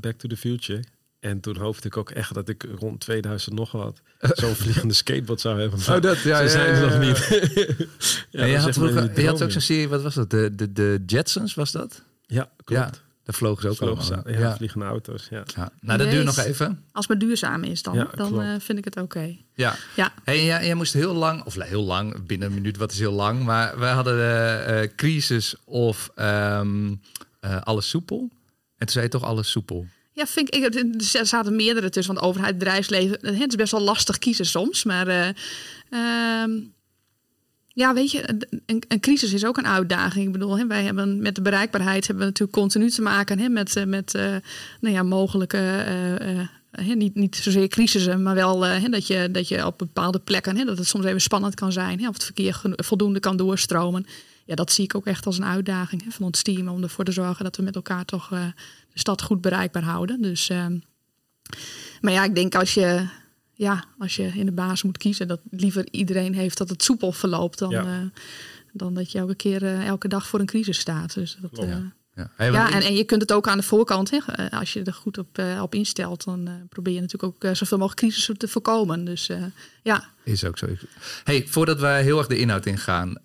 Back 0.00 0.18
to 0.18 0.28
the 0.28 0.36
Future. 0.36 0.84
En 1.24 1.40
toen 1.40 1.56
hoopte 1.56 1.86
ik 1.86 1.96
ook 1.96 2.10
echt 2.10 2.34
dat 2.34 2.48
ik 2.48 2.66
rond 2.78 3.00
2000 3.00 3.54
nog 3.56 3.72
wat 3.72 4.00
zo'n 4.40 4.54
vliegende 4.54 4.94
skateboard 4.94 5.40
zou 5.40 5.60
hebben. 5.60 5.78
Maar 5.86 5.96
Oh, 5.96 6.02
dat, 6.02 6.20
ja, 6.20 6.36
ze 6.36 6.42
ja, 6.42 6.48
zijn 6.48 6.74
ja, 6.74 6.80
er 6.80 6.90
nog 6.90 6.98
niet. 7.08 7.18
ja, 8.30 8.40
en 8.40 8.48
je 8.48 8.58
had, 8.58 8.72
vroeger- 8.74 9.20
je 9.20 9.30
ook 9.30 9.50
zo'n 9.50 9.60
serie, 9.60 9.88
wat 9.88 10.02
was 10.02 10.14
dat? 10.14 10.30
De, 10.30 10.54
de, 10.54 10.72
de 10.72 11.02
Jetsons 11.06 11.54
was 11.54 11.72
dat? 11.72 12.02
Ja, 12.26 12.50
klopt. 12.64 12.82
Ja, 12.82 12.90
daar 13.24 13.34
vlogen 13.34 13.62
ze 13.62 13.68
ook 13.68 13.76
Vlogen 13.76 14.04
allemaal. 14.14 14.22
ze- 14.26 14.32
ja, 14.32 14.38
ja. 14.38 14.56
vliegende 14.56 14.84
auto's. 14.86 15.26
Ja. 15.30 15.42
Ja. 15.56 15.70
Nou, 15.80 15.98
dat 15.98 16.10
duurt 16.10 16.24
nog 16.24 16.38
even. 16.38 16.66
Als 16.92 17.06
het 17.08 17.18
maar 17.18 17.28
duurzaam 17.28 17.64
is 17.64 17.82
dan, 17.82 17.94
Ja, 17.94 18.08
dan 18.14 18.42
eh, 18.42 18.54
vind 18.58 18.78
ik 18.78 18.84
het 18.84 18.96
oké. 18.96 19.36
Ja. 19.54 19.74
Ja, 19.96 20.12
Hey, 20.24 20.38
en 20.38 20.44
jij, 20.44 20.64
jij 20.66 20.74
moest 20.74 20.92
heel 20.92 21.14
lang, 21.14 21.44
of 21.44 21.54
heel 21.54 21.84
lang, 21.84 22.26
binnen 22.26 22.48
een 22.48 22.54
minuut, 22.54 22.76
wat 22.76 22.92
is 22.92 22.98
heel 22.98 23.12
lang, 23.12 23.42
maar 23.44 23.78
we 23.78 23.84
hadden 23.86 24.16
de 24.16 24.62
eh, 24.72 24.88
crisis 24.96 25.54
of 25.64 26.10
ehm, 26.14 26.94
eh, 27.40 27.60
alles 27.62 27.88
soepel. 27.88 28.18
En 28.76 28.86
toen 28.86 28.88
zei 28.88 29.04
je 29.04 29.10
toch 29.10 29.22
alles 29.22 29.50
soepel. 29.50 29.86
Ja, 30.14 30.26
vind 30.26 30.54
ik. 30.54 30.74
Er 31.14 31.26
zaten 31.26 31.56
meerdere 31.56 31.90
tussen, 31.90 32.14
want 32.14 32.26
overheid, 32.26 32.58
bedrijfsleven. 32.58 33.20
eh, 33.20 33.38
Het 33.38 33.50
is 33.50 33.56
best 33.56 33.72
wel 33.72 33.80
lastig 33.80 34.18
kiezen 34.18 34.46
soms. 34.46 34.84
Maar 34.84 35.08
eh, 35.08 35.28
ehm, 35.90 36.50
ja, 37.66 37.94
weet 37.94 38.10
je, 38.10 38.28
een, 38.66 38.84
een 38.88 39.00
crisis 39.00 39.32
is 39.32 39.44
ook 39.44 39.56
een 39.56 39.66
uitdaging. 39.66 40.26
Ik 40.26 40.32
bedoel, 40.32 40.58
hè, 40.58 40.66
wij 40.66 40.82
hebben 40.82 41.22
met 41.22 41.34
de 41.34 41.42
bereikbaarheid 41.42 42.06
hebben 42.06 42.24
we 42.24 42.30
natuurlijk 42.30 42.58
continu 42.58 42.90
te 42.90 43.02
maken 43.02 43.38
hè, 43.38 43.48
met, 43.48 43.76
eh, 43.76 43.84
met 43.84 44.12
nou 44.80 44.94
ja, 44.94 45.02
mogelijke 45.02 45.84
niet, 46.94 47.14
niet 47.14 47.36
zozeer 47.36 47.68
crisissen, 47.68 48.22
maar 48.22 48.34
wel 48.34 48.58
dat, 48.90 49.06
je, 49.06 49.28
dat 49.30 49.48
je 49.48 49.66
op 49.66 49.78
bepaalde 49.78 50.18
plekken, 50.18 50.66
dat 50.66 50.78
het 50.78 50.86
soms 50.86 51.04
even 51.04 51.20
spannend 51.20 51.54
kan 51.54 51.72
zijn, 51.72 52.08
of 52.08 52.14
het 52.14 52.24
verkeer 52.24 52.60
voldoende 52.76 53.20
kan 53.20 53.36
doorstromen. 53.36 54.06
Ja, 54.46 54.54
dat 54.54 54.72
zie 54.72 54.84
ik 54.84 54.94
ook 54.94 55.06
echt 55.06 55.26
als 55.26 55.38
een 55.38 55.44
uitdaging 55.44 56.04
van 56.08 56.26
ons 56.26 56.42
team 56.42 56.68
om 56.68 56.82
ervoor 56.82 57.04
te 57.04 57.12
zorgen 57.12 57.44
dat 57.44 57.56
we 57.56 57.62
met 57.62 57.74
elkaar 57.74 58.04
toch 58.04 58.28
de 58.28 58.52
stad 58.94 59.22
goed 59.22 59.40
bereikbaar 59.40 59.82
houden. 59.82 60.22
Dus, 60.22 60.48
ehm, 60.48 60.78
maar 62.00 62.12
ja, 62.12 62.24
ik 62.24 62.34
denk 62.34 62.54
als 62.54 62.74
je, 62.74 63.08
ja, 63.52 63.84
als 63.98 64.16
je 64.16 64.26
in 64.26 64.46
de 64.46 64.52
baas 64.52 64.82
moet 64.82 64.98
kiezen, 64.98 65.28
dat 65.28 65.40
liever 65.50 65.86
iedereen 65.90 66.34
heeft 66.34 66.58
dat 66.58 66.68
het 66.68 66.82
soepel 66.82 67.12
verloopt 67.12 67.58
dan, 67.58 68.10
dan 68.72 68.94
dat 68.94 69.12
je 69.12 69.18
elke 69.18 69.34
keer 69.34 69.80
elke 69.80 70.08
dag 70.08 70.26
voor 70.26 70.40
een 70.40 70.46
crisis 70.46 70.78
staat. 70.78 71.14
Dus 71.14 71.38
dat, 71.40 71.66
ja, 72.14 72.30
ja 72.36 72.72
en, 72.72 72.82
en 72.82 72.94
je 72.94 73.04
kunt 73.04 73.20
het 73.20 73.32
ook 73.32 73.48
aan 73.48 73.56
de 73.56 73.62
voorkant, 73.62 74.10
hè, 74.10 74.18
eh, 74.26 74.58
als 74.58 74.72
je 74.72 74.82
er 74.82 74.92
goed 74.92 75.18
op, 75.18 75.38
uh, 75.38 75.62
op 75.62 75.74
instelt, 75.74 76.24
dan 76.24 76.48
uh, 76.48 76.54
probeer 76.68 76.94
je 76.94 77.00
natuurlijk 77.00 77.34
ook 77.34 77.44
uh, 77.44 77.54
zoveel 77.54 77.78
mogelijk 77.78 78.00
crisissen 78.00 78.38
te 78.38 78.48
voorkomen. 78.48 79.04
Dus 79.04 79.30
ja. 79.82 80.04
Is 80.22 80.44
ook 80.44 80.58
zo. 80.58 80.66
Hey, 81.24 81.44
voordat 81.46 81.80
wij 81.80 82.02
heel 82.02 82.18
erg 82.18 82.26
de 82.26 82.38
inhoud 82.38 82.66
ingaan, 82.66 83.16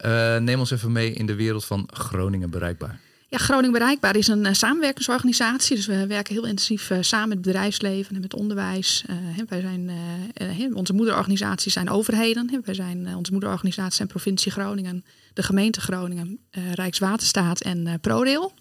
neem 0.44 0.60
ons 0.60 0.72
even 0.72 0.92
mee 0.92 1.14
in 1.14 1.26
de 1.26 1.36
wereld 1.36 1.66
van 1.66 1.90
Groningen 1.94 2.50
Bereikbaar. 2.50 3.00
Ja, 3.32 3.38
Groningen 3.38 3.72
Bereikbaar 3.72 4.16
is 4.16 4.28
een 4.28 4.56
samenwerkingsorganisatie. 4.56 5.76
Dus 5.76 5.86
we 5.86 6.08
werken 6.08 6.34
heel 6.34 6.46
intensief 6.46 6.92
samen 7.00 7.28
met 7.28 7.38
het 7.38 7.46
bedrijfsleven 7.46 8.16
en 8.16 8.22
met 8.22 8.34
onderwijs. 8.34 9.04
wij 9.48 9.62
zijn, 9.62 10.76
onze 10.76 10.94
moederorganisaties 10.94 11.74
zijn 11.74 11.90
overheden. 11.90 12.62
wij 12.66 12.74
zijn, 12.74 13.16
onze 13.16 13.32
moederorganisaties 13.32 13.96
zijn 13.96 14.08
provincie 14.08 14.52
Groningen, 14.52 15.06
de 15.34 15.44
gemeente 15.44 15.82
Groningen, 15.82 16.40
Rijkswaterstaat 16.74 17.62
en 17.62 18.00
ProRail. 18.02 18.54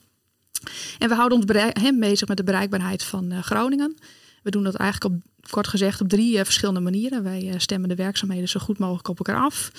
En 0.99 1.09
we 1.09 1.15
houden 1.15 1.39
ons 1.39 1.69
bezig 1.99 2.29
met 2.29 2.37
de 2.37 2.45
bereikbaarheid 2.45 3.03
van 3.03 3.43
Groningen. 3.43 3.97
We 4.43 4.51
doen 4.51 4.65
dat 4.65 4.75
eigenlijk 4.75 5.15
op, 5.15 5.23
kort 5.51 5.69
gezegd 5.69 6.01
op 6.01 6.09
drie 6.09 6.45
verschillende 6.45 6.81
manieren. 6.81 7.23
Wij 7.23 7.55
stemmen 7.57 7.89
de 7.89 7.95
werkzaamheden 7.95 8.49
zo 8.49 8.61
goed 8.61 8.79
mogelijk 8.79 9.09
op 9.09 9.19
elkaar 9.19 9.43
af. 9.43 9.71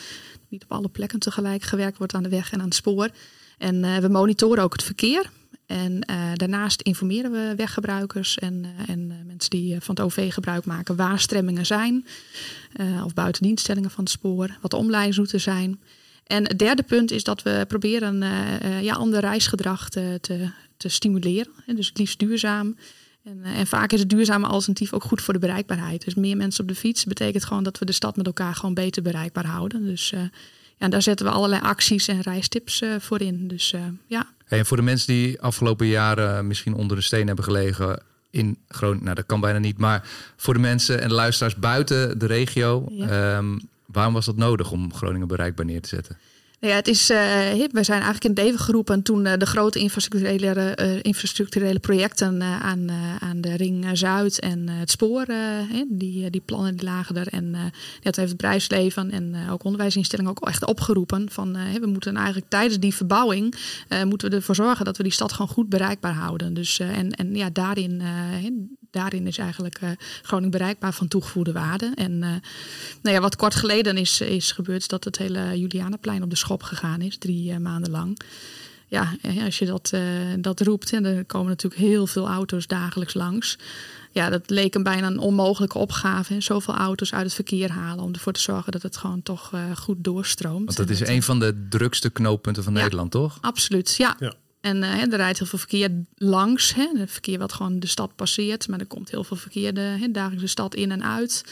Niet 0.47 0.63
op 0.63 0.71
alle 0.71 0.89
plekken 0.89 1.19
tegelijk 1.19 1.63
gewerkt 1.63 1.97
wordt 1.97 2.13
aan 2.13 2.23
de 2.23 2.29
weg 2.29 2.51
en 2.51 2.59
aan 2.59 2.65
het 2.65 2.75
spoor. 2.75 3.09
En 3.59 4.01
we 4.01 4.09
monitoren 4.09 4.63
ook 4.63 4.73
het 4.73 4.83
verkeer. 4.83 5.29
En 5.65 5.99
daarnaast 6.33 6.81
informeren 6.81 7.31
we 7.31 7.53
weggebruikers 7.55 8.37
en, 8.37 8.65
en 8.87 9.07
mensen 9.25 9.49
die 9.49 9.79
van 9.79 9.95
het 9.95 10.03
OV 10.03 10.33
gebruik 10.33 10.65
maken 10.65 10.95
waar 10.95 11.19
stremmingen 11.19 11.65
zijn. 11.65 12.05
of 13.03 13.13
buitendienststellingen 13.13 13.91
van 13.91 14.03
het 14.03 14.13
spoor, 14.13 14.57
wat 14.61 14.71
de 14.71 14.77
omleidingsroutes 14.77 15.43
zijn. 15.43 15.79
En 16.23 16.47
het 16.47 16.59
derde 16.59 16.83
punt 16.83 17.11
is 17.11 17.23
dat 17.23 17.43
we 17.43 17.65
proberen 17.67 18.23
ja, 18.81 18.93
ander 18.93 19.19
reisgedrag 19.19 19.89
te, 19.89 20.17
te, 20.21 20.49
te 20.77 20.89
stimuleren. 20.89 21.51
Dus 21.75 21.87
het 21.87 21.97
liefst 21.97 22.19
duurzaam. 22.19 22.75
En, 23.23 23.43
eh, 23.43 23.59
en, 23.59 23.67
vaak 23.67 23.91
is 23.91 23.99
het 23.99 24.09
duurzame 24.09 24.47
alternatief 24.47 24.93
ook 24.93 25.03
goed 25.03 25.21
voor 25.21 25.33
de 25.33 25.39
bereikbaarheid. 25.39 26.05
Dus 26.05 26.15
meer 26.15 26.37
mensen 26.37 26.61
op 26.61 26.69
de 26.69 26.75
fiets 26.75 27.05
betekent 27.05 27.45
gewoon 27.45 27.63
dat 27.63 27.79
we 27.79 27.85
de 27.85 27.91
stad 27.91 28.15
met 28.15 28.25
elkaar 28.25 28.55
gewoon 28.55 28.73
beter 28.73 29.01
bereikbaar 29.01 29.45
houden. 29.45 29.85
Dus 29.85 30.13
ja, 30.79 30.87
daar 30.87 31.01
zetten 31.01 31.25
we 31.25 31.31
allerlei 31.31 31.61
acties 31.61 32.07
en 32.07 32.21
reistips 32.21 32.81
uh, 32.81 32.95
voor 32.99 33.21
in. 33.21 33.47
Dus 33.47 33.73
ja. 34.07 34.27
en 34.47 34.65
voor 34.65 34.77
de 34.77 34.83
mensen 34.83 35.13
die 35.13 35.41
afgelopen 35.41 35.87
jaren 35.87 36.47
misschien 36.47 36.73
onder 36.73 36.97
de 36.97 37.03
steen 37.03 37.27
hebben 37.27 37.45
gelegen 37.45 38.01
in 38.31 38.57
Groningen, 38.67 39.03
nou 39.03 39.15
dat 39.15 39.25
kan 39.25 39.39
bijna 39.39 39.59
niet, 39.59 39.77
maar 39.77 40.07
voor 40.35 40.53
de 40.53 40.59
mensen 40.59 41.01
en 41.01 41.07
de 41.07 41.13
luisteraars 41.13 41.55
buiten 41.55 42.19
de 42.19 42.25
regio, 42.25 42.87
ehm, 42.99 43.57
waarom 43.85 44.13
was 44.13 44.25
dat 44.25 44.35
nodig 44.35 44.71
om 44.71 44.93
Groningen 44.93 45.27
bereikbaar 45.27 45.65
neer 45.65 45.81
te 45.81 45.89
zetten? 45.89 46.17
Nou 46.59 46.71
ja, 46.71 46.79
het 46.79 46.87
is, 46.87 47.09
uh, 47.09 47.17
we 47.71 47.83
zijn 47.83 48.01
eigenlijk 48.01 48.23
in 48.23 48.29
het 48.29 48.39
leven 48.39 48.59
geroepen 48.59 49.01
toen 49.01 49.25
uh, 49.25 49.33
de 49.37 49.45
grote 49.45 49.79
infrastructurele, 49.79 50.77
uh, 50.81 50.99
infrastructurele 51.01 51.79
projecten 51.79 52.43
aan, 52.43 52.91
aan 53.19 53.41
de 53.41 53.55
Ring 53.55 53.89
Zuid 53.93 54.39
en 54.39 54.69
het 54.69 54.91
spoor, 54.91 55.25
die, 55.87 56.29
die 56.29 56.41
plannen 56.45 56.75
die 56.75 56.85
lagen 56.85 57.15
er. 57.15 57.27
En 57.27 57.51
dat 58.01 58.15
heeft 58.15 58.29
het 58.29 58.37
bedrijfsleven 58.37 59.11
en 59.11 59.35
ook 59.49 59.63
onderwijsinstellingen 59.63 60.31
ook 60.31 60.47
echt 60.47 60.65
opgeroepen 60.65 61.29
van 61.31 61.57
we 61.81 61.87
moeten 61.87 62.15
eigenlijk 62.15 62.49
tijdens 62.49 62.79
die 62.79 62.95
verbouwing 62.95 63.55
moeten 64.05 64.29
we 64.29 64.35
ervoor 64.35 64.55
zorgen 64.55 64.85
dat 64.85 64.97
we 64.97 65.03
die 65.03 65.11
stad 65.11 65.31
gewoon 65.31 65.47
goed 65.47 65.69
bereikbaar 65.69 66.13
houden. 66.13 66.53
Dus, 66.53 66.79
en, 66.79 67.11
en 67.11 67.35
ja, 67.35 67.49
daarin 67.49 68.01
daarin 68.91 69.27
is 69.27 69.37
eigenlijk 69.37 69.81
uh, 69.83 69.89
Groningen 70.21 70.51
bereikbaar 70.51 70.93
van 70.93 71.07
toegevoegde 71.07 71.51
waarde. 71.51 71.91
En 71.95 72.11
uh, 72.11 72.19
nou 73.01 73.15
ja, 73.15 73.19
wat 73.19 73.35
kort 73.35 73.55
geleden 73.55 73.97
is, 73.97 74.21
is 74.21 74.51
gebeurd, 74.51 74.81
is 74.81 74.87
dat 74.87 75.03
het 75.03 75.17
hele 75.17 75.59
Julianaplein 75.59 76.23
op 76.23 76.29
de 76.29 76.35
schop 76.35 76.63
gegaan 76.63 77.01
is, 77.01 77.17
drie 77.17 77.51
uh, 77.51 77.57
maanden 77.57 77.91
lang. 77.91 78.19
Ja, 78.87 79.15
als 79.45 79.59
je 79.59 79.65
dat, 79.65 79.93
dat 80.39 80.61
roept, 80.61 80.93
en 80.93 81.05
er 81.05 81.25
komen 81.25 81.47
natuurlijk 81.47 81.81
heel 81.81 82.07
veel 82.07 82.27
auto's 82.27 82.67
dagelijks 82.67 83.13
langs. 83.13 83.57
Ja, 84.11 84.29
dat 84.29 84.49
leek 84.49 84.75
een 84.75 84.83
bijna 84.83 85.07
een 85.07 85.19
onmogelijke 85.19 85.77
opgave. 85.77 86.33
Hè? 86.33 86.41
Zoveel 86.41 86.75
auto's 86.75 87.13
uit 87.13 87.23
het 87.23 87.33
verkeer 87.33 87.71
halen 87.71 88.03
om 88.03 88.13
ervoor 88.13 88.33
te 88.33 88.39
zorgen 88.39 88.71
dat 88.71 88.81
het 88.81 88.97
gewoon 88.97 89.23
toch 89.23 89.51
goed 89.75 90.03
doorstroomt. 90.03 90.65
Want 90.65 90.77
dat 90.77 90.89
is 90.89 91.07
een 91.07 91.23
van 91.23 91.39
de 91.39 91.67
drukste 91.69 92.09
knooppunten 92.09 92.63
van 92.63 92.73
Nederland, 92.73 93.11
toch? 93.11 93.37
Absoluut, 93.41 93.95
ja. 93.97 94.15
ja. 94.19 94.33
En 94.61 94.77
uh, 94.77 95.01
er 95.01 95.15
rijdt 95.15 95.37
heel 95.37 95.47
veel 95.47 95.59
verkeer 95.59 95.89
langs. 96.15 96.73
Hè, 96.73 96.87
het 96.97 97.11
verkeer 97.11 97.39
wat 97.39 97.53
gewoon 97.53 97.79
de 97.79 97.87
stad 97.87 98.15
passeert. 98.15 98.67
Maar 98.67 98.79
er 98.79 98.85
komt 98.85 99.11
heel 99.11 99.23
veel 99.23 99.37
verkeer 99.37 99.73
de, 99.73 99.79
hè, 99.79 100.11
dagelijks 100.11 100.41
de 100.41 100.49
stad 100.49 100.75
in 100.75 100.91
en 100.91 101.03
uit. 101.03 101.43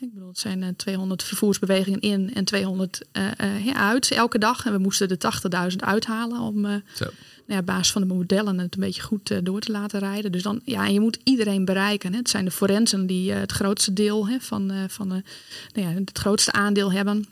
Ik 0.00 0.12
bedoel, 0.12 0.28
het 0.28 0.38
zijn 0.38 0.62
uh, 0.62 0.68
eh, 0.68 0.74
200 0.76 1.22
vervoersbewegingen 1.22 2.00
in 2.00 2.34
en 2.34 2.44
200 2.44 3.00
uh, 3.12 3.76
uit 3.76 4.10
elke 4.10 4.38
dag. 4.38 4.66
En 4.66 4.72
we 4.72 4.78
moesten 4.78 5.08
de 5.08 5.18
80.000 5.70 5.76
uithalen 5.76 6.40
om 6.40 6.60
nou 6.60 6.82
ja, 7.46 7.58
op 7.58 7.66
basis 7.66 7.92
van 7.92 8.08
de 8.08 8.14
modellen 8.14 8.58
het 8.58 8.74
een 8.74 8.80
beetje 8.80 9.02
goed 9.02 9.44
door 9.44 9.60
te 9.60 9.72
laten 9.72 10.00
rijden. 10.00 10.32
Dus 10.32 10.42
dan, 10.42 10.60
ja, 10.64 10.86
je 10.86 11.00
moet 11.00 11.18
iedereen 11.24 11.64
bereiken. 11.64 12.12
Hè. 12.12 12.18
Het 12.18 12.30
zijn 12.30 12.44
de 12.44 12.50
forensen 12.50 13.06
die 13.06 13.32
het 13.32 13.52
grootste 13.52 13.92
deel 13.92 14.28
hè, 14.28 14.40
van, 14.40 14.72
van 14.88 15.08
nou 15.08 15.22
ja, 15.72 15.88
het 15.88 16.18
grootste 16.18 16.52
aandeel 16.52 16.92
hebben. 16.92 17.26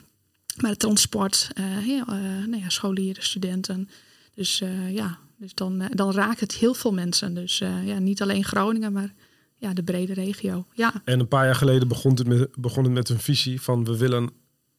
Maar 0.61 0.71
het 0.71 0.79
transport, 0.79 1.49
nou 1.55 2.57
ja, 2.57 2.69
scholieren, 2.69 3.23
studenten. 3.23 3.89
Dus 4.35 4.61
uh, 4.61 4.93
ja, 4.93 5.17
dus 5.37 5.53
dan, 5.53 5.81
uh, 5.81 5.87
dan 5.91 6.11
raakt 6.11 6.39
het 6.39 6.53
heel 6.53 6.73
veel 6.73 6.93
mensen. 6.93 7.33
Dus 7.33 7.61
uh, 7.61 7.87
ja, 7.87 7.99
niet 7.99 8.21
alleen 8.21 8.43
Groningen, 8.43 8.93
maar 8.93 9.13
ja, 9.55 9.73
de 9.73 9.83
brede 9.83 10.13
regio. 10.13 10.65
Ja. 10.73 10.93
En 11.05 11.19
een 11.19 11.27
paar 11.27 11.45
jaar 11.45 11.55
geleden 11.55 11.87
begon 11.87 12.13
het 12.13 12.27
met, 12.27 12.55
begon 12.55 12.83
het 12.83 12.93
met 12.93 13.09
een 13.09 13.19
visie 13.19 13.61
van 13.61 13.83
we 13.83 13.97
willen 13.97 14.29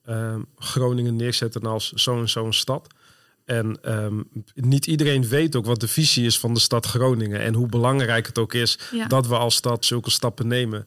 ehm, 0.02 0.40
Groningen 0.56 1.16
neerzetten 1.16 1.62
als 1.62 1.92
zo 1.92 2.20
en 2.20 2.28
zo 2.28 2.46
een 2.46 2.54
stad. 2.54 2.94
En 3.44 3.78
um, 4.04 4.28
niet 4.54 4.86
iedereen 4.86 5.28
weet 5.28 5.56
ook 5.56 5.66
wat 5.66 5.80
de 5.80 5.88
visie 5.88 6.26
is 6.26 6.38
van 6.38 6.54
de 6.54 6.60
stad 6.60 6.86
Groningen 6.86 7.40
en 7.40 7.54
hoe 7.54 7.66
belangrijk 7.66 8.26
het 8.26 8.38
ook 8.38 8.54
is 8.54 8.78
ja. 8.92 9.06
dat 9.06 9.26
we 9.26 9.36
als 9.36 9.54
stad 9.54 9.84
zulke 9.84 10.10
stappen 10.10 10.46
nemen. 10.46 10.86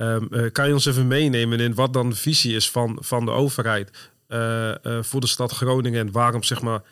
Um, 0.00 0.52
kan 0.52 0.66
je 0.66 0.72
ons 0.72 0.86
even 0.86 1.06
meenemen 1.06 1.60
in 1.60 1.74
wat 1.74 1.92
dan 1.92 2.10
de 2.10 2.16
visie 2.16 2.54
is 2.54 2.70
van, 2.70 2.98
van 3.00 3.24
de 3.24 3.30
overheid 3.30 4.10
uh, 4.28 4.74
uh, 4.82 5.02
voor 5.02 5.20
de 5.20 5.26
stad 5.26 5.52
Groningen 5.52 6.00
en 6.00 6.12
waarom 6.12 6.42
zeg 6.42 6.62
maar 6.62 6.82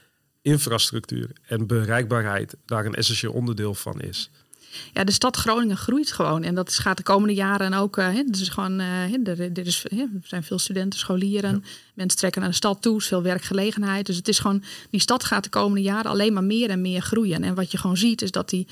infrastructuur 0.44 1.30
en 1.46 1.66
bereikbaarheid 1.66 2.56
daar 2.66 2.86
een 2.86 2.94
essentieel 2.94 3.32
onderdeel 3.32 3.74
van 3.74 4.00
is. 4.00 4.30
Ja, 4.92 5.04
de 5.04 5.12
stad 5.12 5.36
Groningen 5.36 5.76
groeit 5.76 6.12
gewoon. 6.12 6.42
En 6.42 6.54
dat 6.54 6.72
gaat 6.72 6.96
de 6.96 7.02
komende 7.02 7.34
jaren 7.34 7.74
ook. 7.74 7.96
Uh, 7.96 8.08
dus 8.26 8.48
gewoon, 8.48 8.80
uh, 8.80 9.28
er, 9.28 9.40
er, 9.40 9.66
is, 9.66 9.84
er 9.84 10.08
zijn 10.22 10.42
veel 10.42 10.58
studenten, 10.58 10.98
scholieren. 10.98 11.64
Mensen 11.94 12.18
trekken 12.18 12.40
naar 12.40 12.50
de 12.50 12.56
stad 12.56 12.82
toe, 12.82 12.96
is 12.96 13.06
veel 13.06 13.22
werkgelegenheid. 13.22 14.06
Dus 14.06 14.16
het 14.16 14.28
is 14.28 14.38
gewoon, 14.38 14.62
die 14.90 15.00
stad 15.00 15.24
gaat 15.24 15.44
de 15.44 15.50
komende 15.50 15.82
jaren 15.82 16.10
alleen 16.10 16.32
maar 16.32 16.44
meer 16.44 16.70
en 16.70 16.80
meer 16.80 17.02
groeien. 17.02 17.42
En 17.42 17.54
wat 17.54 17.70
je 17.70 17.78
gewoon 17.78 17.96
ziet, 17.96 18.22
is 18.22 18.30
dat 18.30 18.50
die 18.50 18.66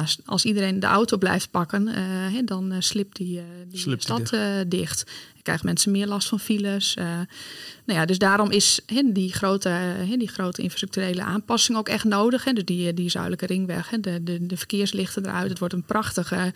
ja, 0.00 0.06
als 0.24 0.44
iedereen 0.44 0.80
de 0.80 0.86
auto 0.86 1.16
blijft 1.16 1.50
pakken, 1.50 1.88
uh, 1.88 2.38
dan 2.44 2.72
uh, 2.72 2.76
slipt 2.80 3.16
die, 3.16 3.42
die 3.68 3.96
stad 3.98 4.36
dicht. 4.68 5.04
Dan 5.06 5.42
krijgen 5.42 5.66
mensen 5.66 5.90
meer 5.90 6.06
last 6.06 6.28
van 6.28 6.40
files. 6.40 6.94
nou 6.94 7.98
ja, 7.98 8.04
dus 8.04 8.18
daarom 8.18 8.50
is 8.50 8.80
die, 9.04 9.32
grote, 9.32 9.94
die 10.18 10.28
grote 10.28 10.62
infrastructurele 10.62 11.22
aanpassing 11.22 11.78
ook 11.78 11.88
echt 11.88 12.04
nodig. 12.04 12.44
Dus 12.44 12.64
die, 12.64 12.94
die 12.94 13.10
zuidelijke 13.10 13.46
ringweg. 13.46 13.88
De, 14.00 14.22
de, 14.22 14.46
de 14.46 14.56
verkeerslichten 14.56 15.26
eruit. 15.26 15.48
Het 15.48 15.58
wordt 15.58 15.74
een 15.74 15.84
prachtige, 15.84 16.52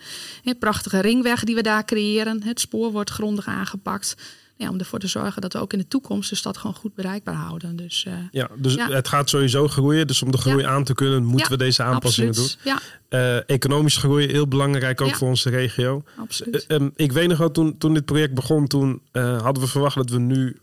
prachtige 0.59 0.99
ringweg 0.99 1.43
die 1.43 1.55
we 1.55 1.61
daar 1.61 1.85
creëren. 1.85 2.43
Het 2.43 2.59
spoor 2.59 2.91
wordt 2.91 3.09
grondig 3.09 3.45
aangepakt 3.45 4.15
ja, 4.61 4.69
om 4.69 4.79
ervoor 4.79 4.99
te 4.99 5.07
zorgen 5.07 5.41
dat 5.41 5.53
we 5.53 5.59
ook 5.59 5.73
in 5.73 5.79
de 5.79 5.87
toekomst 5.87 6.29
de 6.29 6.35
stad 6.35 6.57
gewoon 6.57 6.75
goed 6.75 6.95
bereikbaar 6.95 7.35
houden. 7.35 7.75
Dus, 7.75 8.05
uh, 8.07 8.13
ja, 8.31 8.49
dus 8.57 8.75
het 8.77 9.07
gaat 9.07 9.29
sowieso 9.29 9.67
groeien. 9.67 10.07
Dus 10.07 10.21
om 10.21 10.31
de 10.31 10.37
groei 10.37 10.63
aan 10.63 10.83
te 10.83 10.93
kunnen, 10.93 11.23
moeten 11.23 11.51
we 11.51 11.57
deze 11.57 11.83
aanpassingen 11.83 12.33
doen. 12.33 12.49
Ja. 12.63 12.79
Uh, 13.09 13.49
economisch 13.49 13.97
groei, 13.97 14.27
heel 14.27 14.47
belangrijk 14.47 15.01
ook 15.01 15.15
voor 15.15 15.27
onze 15.27 15.49
regio. 15.49 16.03
Absoluut. 16.17 16.65
Uh, 16.67 16.77
um, 16.77 16.91
ik 16.95 17.11
weet 17.11 17.27
nog 17.27 17.37
wel, 17.37 17.51
toen, 17.51 17.77
toen 17.77 17.93
dit 17.93 18.05
project 18.05 18.33
begon, 18.33 18.67
toen 18.67 19.01
hadden 19.11 19.63
we 19.63 19.67
verwacht 19.67 19.95
dat 19.95 20.09
we 20.09 20.19
nu, 20.19 20.59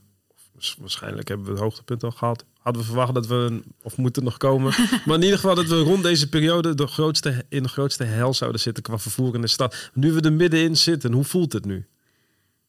waarschijnlijk 0.78 1.28
hebben 1.28 1.46
we 1.46 1.52
het 1.52 1.60
hoogtepunt 1.60 2.04
al 2.04 2.10
gehad, 2.10 2.44
hadden 2.58 2.82
we 2.82 2.88
verwacht 2.88 3.14
dat 3.14 3.26
we, 3.26 3.62
of 3.82 3.96
moeten 3.96 4.24
nog 4.24 4.36
komen, 4.36 4.72
maar 5.06 5.16
in 5.16 5.22
ieder 5.22 5.38
geval 5.38 5.54
dat 5.54 5.66
we 5.66 5.78
rond 5.78 6.02
deze 6.02 6.28
periode 6.28 6.74
de 6.74 6.86
grootste, 6.86 7.44
in 7.48 7.62
de 7.62 7.68
grootste 7.68 8.04
hel 8.04 8.34
zouden 8.34 8.60
zitten 8.60 8.82
qua 8.82 8.98
vervoer 8.98 9.34
in 9.34 9.40
de 9.40 9.46
stad. 9.46 9.90
Nu 9.92 10.12
we 10.12 10.20
er 10.20 10.32
middenin 10.32 10.76
zitten, 10.76 11.12
hoe 11.12 11.24
voelt 11.24 11.52
het 11.52 11.64
nu? 11.64 11.86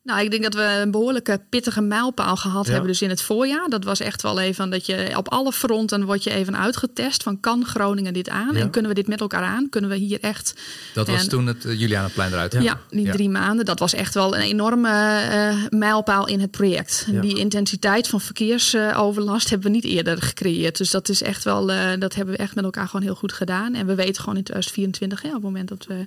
Nou, 0.03 0.21
ik 0.23 0.31
denk 0.31 0.43
dat 0.43 0.53
we 0.53 0.79
een 0.81 0.91
behoorlijke 0.91 1.41
pittige 1.49 1.81
mijlpaal 1.81 2.35
gehad 2.35 2.65
Ja. 2.65 2.71
hebben 2.71 2.89
dus 2.89 3.01
in 3.01 3.09
het 3.09 3.21
voorjaar. 3.21 3.69
Dat 3.69 3.83
was 3.83 3.99
echt 3.99 4.21
wel 4.21 4.39
even 4.39 4.69
dat 4.69 4.85
je 4.85 5.13
op 5.17 5.27
alle 5.29 5.51
fronten 5.51 6.05
word 6.05 6.23
je 6.23 6.29
even 6.33 6.57
uitgetest 6.57 7.23
van 7.23 7.39
kan 7.39 7.65
Groningen 7.65 8.13
dit 8.13 8.29
aan 8.29 8.53
Ja. 8.55 8.59
en 8.59 8.69
kunnen 8.69 8.89
we 8.91 8.95
dit 8.97 9.07
met 9.07 9.19
elkaar 9.21 9.43
aan? 9.43 9.69
Kunnen 9.69 9.89
we 9.89 9.95
hier 9.95 10.19
echt 10.21 10.53
Dat 10.93 11.07
was 11.07 11.21
En- 11.23 11.29
toen 11.29 11.47
het 11.47 11.65
uh, 11.65 11.79
Julianaplein 11.79 12.31
eruit 12.31 12.53
ja, 12.53 12.59
ging. 12.59 12.73
die 12.89 13.05
Ja. 13.05 13.11
drie 13.11 13.29
maanden, 13.29 13.65
dat 13.65 13.79
was 13.79 13.93
echt 13.93 14.13
wel 14.13 14.35
een 14.35 14.41
enorme 14.41 14.89
eh, 14.89 15.55
mijlpaal 15.69 16.27
in 16.27 16.39
het 16.39 16.51
project. 16.51 17.07
Ja. 17.11 17.21
Die 17.21 17.37
intensiteit 17.37 18.07
van 18.07 18.21
verkeersoverlast 18.21 19.49
hebben 19.49 19.67
we 19.67 19.73
niet 19.75 19.85
eerder 19.85 20.21
gecreëerd. 20.21 20.77
Dus 20.77 20.89
dat 20.89 21.09
is 21.09 21.21
echt 21.21 21.43
wel, 21.43 21.71
eh, 21.71 21.99
dat 21.99 22.15
hebben 22.15 22.35
we 22.35 22.39
echt 22.41 22.55
met 22.55 22.63
elkaar 22.63 22.85
gewoon 22.87 23.05
heel 23.05 23.15
goed 23.15 23.33
gedaan. 23.33 23.73
En 23.73 23.85
we 23.85 23.95
weten 23.95 24.21
gewoon 24.21 24.37
in 24.37 24.43
2024, 24.43 25.21
hè, 25.21 25.27
op 25.27 25.33
het 25.33 25.43
moment 25.43 25.69
dat 25.69 25.85
we 25.87 26.05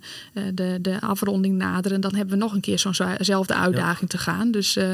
de, 0.55 0.79
de 0.81 1.01
afronding 1.01 1.57
naderen, 1.57 2.01
dan 2.01 2.15
hebben 2.15 2.35
we 2.35 2.43
nog 2.43 2.53
een 2.55 2.61
keer 2.61 2.79
zo'nzelfde 2.79 3.55
uitdaging 3.55 3.82
te 4.07 4.19
gaan. 4.19 4.51
Dus 4.51 4.77
eh, 4.77 4.87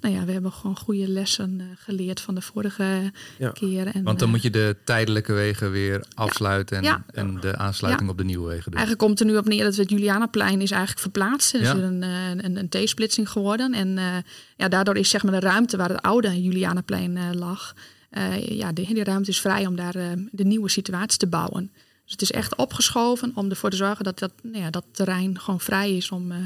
nou 0.00 0.14
ja, 0.14 0.24
we 0.24 0.32
hebben 0.32 0.52
gewoon 0.52 0.76
goede 0.76 1.08
lessen 1.08 1.56
eh, 1.60 1.66
geleerd 1.76 2.20
van 2.20 2.34
de 2.34 2.40
vorige 2.40 3.12
Ja. 3.38 3.50
keer. 3.50 3.86
En, 3.86 4.02
Want 4.02 4.18
dan 4.18 4.28
eh, 4.28 4.34
moet 4.34 4.42
je 4.42 4.50
de 4.50 4.76
tijdelijke 4.84 5.32
wegen 5.32 5.70
weer 5.70 6.04
afsluiten 6.14 6.76
en, 6.76 6.82
Ja. 6.82 7.04
en 7.12 7.40
de 7.40 7.56
aansluiting 7.56 8.10
op 8.10 8.18
de 8.18 8.24
nieuwe 8.24 8.46
wegen 8.48 8.64
doen. 8.70 8.72
Eigenlijk 8.80 9.06
komt 9.06 9.20
er 9.20 9.26
nu 9.26 9.36
op 9.36 9.46
neer 9.46 9.64
dat 9.64 9.76
het 9.76 9.90
Julianaplein 9.90 10.60
is 10.60 10.70
eigenlijk 10.70 11.00
verplaatst. 11.00 11.54
Er 11.54 11.60
is 11.60 11.66
Ja. 11.66 11.74
weer 11.74 11.84
een, 11.84 12.02
eh, 12.02 12.28
een, 12.28 12.56
een 12.56 12.68
T-splitsing 12.68 13.28
geworden. 13.30 13.72
En 13.74 13.98
eh, 13.98 14.16
ja, 14.56 14.68
daardoor 14.68 14.96
is 14.96 15.10
zeg 15.10 15.22
maar 15.22 15.40
de 15.40 15.46
ruimte 15.46 15.76
waar 15.76 15.88
het 15.88 16.02
oude 16.02 16.42
Julianaplein 16.42 17.16
eh, 17.16 17.24
lag... 17.32 17.74
eh, 18.10 18.48
ja, 18.48 18.72
die, 18.72 18.94
die 18.94 19.04
ruimte 19.04 19.30
is 19.30 19.40
vrij 19.40 19.66
om 19.66 19.76
daar 19.76 19.92
de 20.30 20.44
nieuwe 20.44 20.68
situatie 20.68 21.18
te 21.18 21.26
bouwen. 21.26 21.70
Dus 22.02 22.12
het 22.12 22.22
is 22.22 22.32
echt 22.32 22.56
opgeschoven 22.56 23.32
om 23.34 23.50
ervoor 23.50 23.70
te 23.70 23.76
zorgen 23.76 24.04
dat 24.04 24.18
dat, 24.18 24.32
nou 24.42 24.64
ja, 24.64 24.70
dat 24.70 24.84
terrein 24.92 25.40
gewoon 25.40 25.60
vrij 25.60 25.96
is 25.96 26.10
om... 26.10 26.30
eh, 26.32 26.38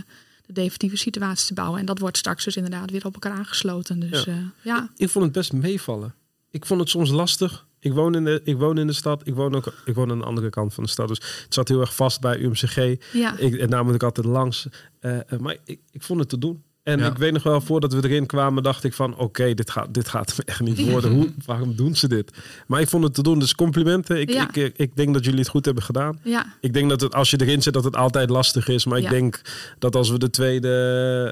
de 0.49 0.55
definitieve 0.55 0.97
situatie 0.97 1.47
te 1.47 1.55
bouwen. 1.55 1.81
En 1.81 1.87
dat 1.87 1.99
wordt 1.99 2.17
straks 2.17 2.45
dus 2.45 2.57
inderdaad 2.57 2.91
weer 2.91 3.07
op 3.07 3.15
elkaar 3.15 3.33
aangesloten. 3.33 4.01
Dus 4.01 4.25
Ja. 4.25 4.33
ja, 4.33 4.53
ja 4.63 4.91
Ik 4.97 5.09
vond 5.09 5.25
het 5.25 5.33
best 5.35 5.53
meevallen. 5.53 6.15
Ik 6.51 6.67
vond 6.67 6.81
het 6.81 6.89
soms 6.89 7.11
lastig. 7.11 7.67
Ik 7.81 7.93
woon 7.93 8.15
in 8.15 8.25
de, 8.25 8.41
ik 8.45 8.57
woon 8.57 8.79
in 8.79 8.87
de 8.87 8.93
stad. 8.93 9.27
Ik 9.27 9.35
woon, 9.35 9.55
ook, 9.55 9.75
ik 9.85 9.95
woon 9.95 10.11
aan 10.11 10.19
de 10.19 10.25
andere 10.25 10.51
kant 10.51 10.75
van 10.75 10.85
de 10.85 10.91
stad. 10.91 11.09
Dus 11.09 11.19
het 11.45 11.55
zat 11.55 11.69
heel 11.69 11.81
erg 11.81 11.95
vast 11.95 12.21
bij 12.21 12.39
UMCG. 12.39 12.97
ja. 13.13 13.37
Ik, 13.37 13.55
en 13.55 13.71
daar 13.71 13.85
moet 13.85 13.95
ik 13.95 14.03
altijd 14.03 14.27
langs. 14.27 14.67
Eh, 15.01 15.33
eh, 15.33 15.39
maar 15.39 15.57
ik, 15.65 15.81
ik 15.91 16.03
vond 16.03 16.21
het 16.21 16.29
te 16.29 16.39
doen. 16.39 16.63
En 16.89 16.99
Ja. 16.99 17.07
ik 17.07 17.17
weet 17.19 17.33
nog 17.33 17.43
wel, 17.43 17.61
voordat 17.61 17.93
we 17.93 18.05
erin 18.09 18.27
kwamen, 18.27 18.63
dacht 18.63 18.85
ik 18.85 18.93
van... 18.93 19.17
oké, 19.17 19.55
dit, 19.55 19.71
gaat, 19.71 19.95
dit 19.95 20.09
gaat 20.09 20.31
hem 20.37 20.45
echt 20.53 20.61
niet 20.61 20.91
worden. 20.91 21.13
Hoe, 21.17 21.29
waarom 21.45 21.77
doen 21.77 21.97
ze 21.97 22.09
dit? 22.09 22.31
Maar 22.67 22.81
ik 22.81 22.89
vond 22.89 23.05
het 23.05 23.15
te 23.15 23.23
doen. 23.23 23.39
Dus 23.39 23.55
complimenten. 23.55 24.21
Ik, 24.21 24.31
Ja. 24.33 24.49
ik, 24.49 24.57
ik, 24.57 24.73
ik 24.77 24.97
denk 24.97 25.15
dat 25.15 25.25
jullie 25.25 25.41
het 25.41 25.49
goed 25.49 25.65
hebben 25.65 25.83
gedaan. 25.83 26.19
ja. 26.25 26.47
Ik 26.61 26.73
denk 26.73 26.89
dat 26.89 27.01
het, 27.01 27.15
als 27.15 27.31
je 27.31 27.41
erin 27.41 27.63
zit, 27.63 27.73
dat 27.73 27.85
het 27.85 27.97
altijd 27.97 28.31
lastig 28.31 28.69
is. 28.69 28.85
Maar 28.87 28.99
ik 28.99 29.05
Ja. 29.05 29.11
denk 29.11 29.41
dat 29.79 29.97
als 29.97 30.11
we 30.11 30.19
de 30.19 30.31
tweede, 30.31 30.69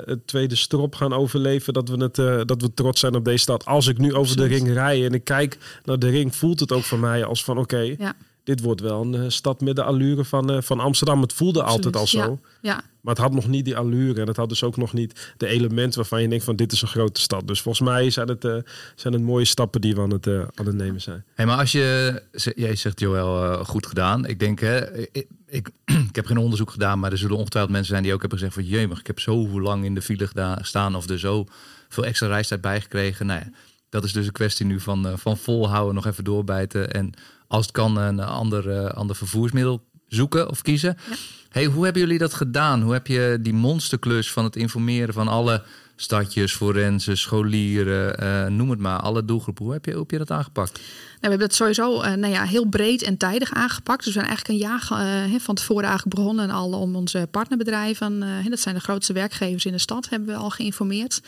het 0.06 0.26
tweede 0.26 0.54
strop 0.56 0.94
gaan 0.94 1.12
overleven, 1.12 1.72
dat 1.72 1.88
we, 1.88 1.96
het, 1.96 2.18
eh, 2.18 2.40
dat 2.44 2.62
we 2.62 2.74
trots 2.74 3.00
zijn 3.00 3.14
op 3.14 3.24
deze 3.24 3.38
stad. 3.38 3.64
Als 3.64 3.86
ik 3.86 3.98
nu 3.98 4.14
over 4.14 4.36
de 4.36 4.44
ring 4.46 4.68
rij 4.72 5.04
en 5.04 5.12
ik 5.14 5.24
kijk 5.24 5.58
naar 5.84 5.98
de 5.98 6.08
ring, 6.08 6.36
voelt 6.36 6.60
het 6.60 6.72
ook 6.72 6.84
voor 6.84 6.98
mij 6.98 7.24
als 7.24 7.44
van 7.44 7.58
oké, 7.58 7.94
Ja. 7.98 8.14
Dit 8.46 8.60
wordt 8.60 8.80
wel 8.80 9.02
een 9.02 9.14
eh, 9.14 9.24
stad 9.28 9.60
met 9.60 9.76
de 9.76 9.82
allure 9.82 10.24
van, 10.24 10.50
eh, 10.50 10.62
van 10.62 10.80
Amsterdam. 10.80 11.20
Het 11.20 11.32
voelde 11.32 11.62
altijd 11.62 11.96
al 11.96 12.06
zo. 12.06 12.38
Ja. 12.60 12.82
Maar 13.06 13.14
het 13.14 13.24
had 13.24 13.32
nog 13.32 13.48
niet 13.48 13.64
die 13.64 13.76
allure. 13.76 14.20
En 14.20 14.26
het 14.26 14.36
had 14.36 14.48
dus 14.48 14.62
ook 14.62 14.76
nog 14.76 14.92
niet 14.92 15.32
de 15.36 15.46
elementen 15.46 15.98
waarvan 15.98 16.22
je 16.22 16.28
denkt 16.28 16.44
van 16.44 16.56
dit 16.56 16.72
is 16.72 16.82
een 16.82 16.88
grote 16.88 17.20
stad. 17.20 17.48
Dus 17.48 17.60
volgens 17.60 17.88
mij 17.88 18.10
zijn 18.10 18.28
het, 18.28 18.44
eh, 18.44 18.56
zijn 18.94 19.12
het 19.12 19.22
mooie 19.22 19.44
stappen 19.44 19.80
die 19.80 19.94
we 19.94 20.00
aan 20.00 20.10
het, 20.10 20.26
aan 20.26 20.66
het 20.66 20.74
nemen 20.74 21.00
zijn. 21.00 21.24
Hey, 21.34 21.46
maar 21.46 21.58
als 21.58 21.72
je, 21.72 22.22
jij 22.56 22.76
zegt 22.76 23.00
Joël, 23.00 23.44
eh, 23.44 23.64
goed 23.64 23.86
gedaan. 23.86 24.26
Ik 24.26 24.38
denk, 24.38 24.60
hè, 24.60 24.98
ik, 24.98 25.26
ik, 25.46 25.70
ik 26.10 26.16
heb 26.16 26.26
geen 26.26 26.38
onderzoek 26.38 26.70
gedaan, 26.70 26.98
maar 26.98 27.12
er 27.12 27.18
zullen 27.18 27.36
ongetwijfeld 27.36 27.72
mensen 27.72 27.92
zijn 27.92 28.02
die 28.02 28.12
ook 28.14 28.20
hebben 28.20 28.38
gezegd 28.38 28.56
van, 28.56 28.64
jemig, 28.64 29.00
ik 29.00 29.06
heb 29.06 29.20
zo 29.20 29.60
lang 29.60 29.84
in 29.84 29.94
de 29.94 30.02
file 30.02 30.26
gedaan, 30.26 30.64
staan 30.64 30.94
of 30.94 31.08
er 31.08 31.18
zo 31.18 31.46
veel 31.88 32.04
extra 32.04 32.26
reistijd 32.26 32.60
bijgekregen. 32.60 33.26
Nou 33.26 33.40
ja, 33.40 33.50
dat 33.88 34.04
is 34.04 34.12
dus 34.12 34.26
een 34.26 34.32
kwestie 34.32 34.66
nu 34.66 34.80
van, 34.80 35.06
eh, 35.06 35.12
van 35.16 35.36
volhouden, 35.36 35.94
nog 35.94 36.06
even 36.06 36.24
doorbijten 36.24 36.92
en 36.92 37.12
als 37.48 37.66
het 37.66 37.74
kan 37.74 37.96
een 37.96 38.20
ander, 38.20 38.70
eh, 38.70 38.90
ander 38.90 39.16
vervoersmiddel 39.16 39.84
zoeken 40.08 40.50
of 40.50 40.62
kiezen. 40.62 40.96
Ja. 41.10 41.16
Hey, 41.48 41.64
hoe 41.64 41.84
hebben 41.84 42.02
jullie 42.02 42.18
dat 42.18 42.34
gedaan? 42.34 42.82
Hoe 42.82 42.92
heb 42.92 43.06
je 43.06 43.38
die 43.40 43.54
monsterklus 43.54 44.32
van 44.32 44.44
het 44.44 44.56
informeren 44.56 45.14
van 45.14 45.28
alle 45.28 45.62
stadjes, 45.96 46.54
forensen, 46.54 47.18
scholieren, 47.18 48.18
eh, 48.18 48.46
noem 48.46 48.70
het 48.70 48.78
maar, 48.78 49.00
alle 49.00 49.24
doelgroepen. 49.24 49.64
Hoe 49.64 49.72
heb 49.72 49.84
je, 49.84 49.90
hoe 49.90 50.00
heb 50.00 50.10
je 50.10 50.18
dat 50.18 50.30
aangepakt? 50.30 50.72
Nou, 50.72 50.84
we 51.20 51.28
hebben 51.28 51.38
dat 51.38 51.54
sowieso 51.54 52.00
eh, 52.00 52.12
nou 52.12 52.32
ja, 52.32 52.44
heel 52.44 52.66
breed 52.66 53.02
en 53.02 53.16
tijdig 53.16 53.52
aangepakt. 53.52 54.04
Dus 54.04 54.14
we 54.14 54.20
zijn 54.20 54.26
eigenlijk 54.26 54.54
een 54.54 54.68
jaar 54.68 55.40
van 55.40 55.54
tevoren 55.54 55.84
eigenlijk 55.84 56.16
begonnen 56.16 56.50
al 56.50 56.72
om 56.72 56.96
onze 56.96 57.28
partnerbedrijven, 57.30 58.24
dat 58.48 58.60
zijn 58.60 58.74
de 58.74 58.80
grootste 58.80 59.12
werkgevers 59.12 59.66
in 59.66 59.72
de 59.72 59.78
stad, 59.78 60.08
hebben 60.08 60.28
we 60.28 60.34
al 60.34 60.50
geïnformeerd. 60.50 61.20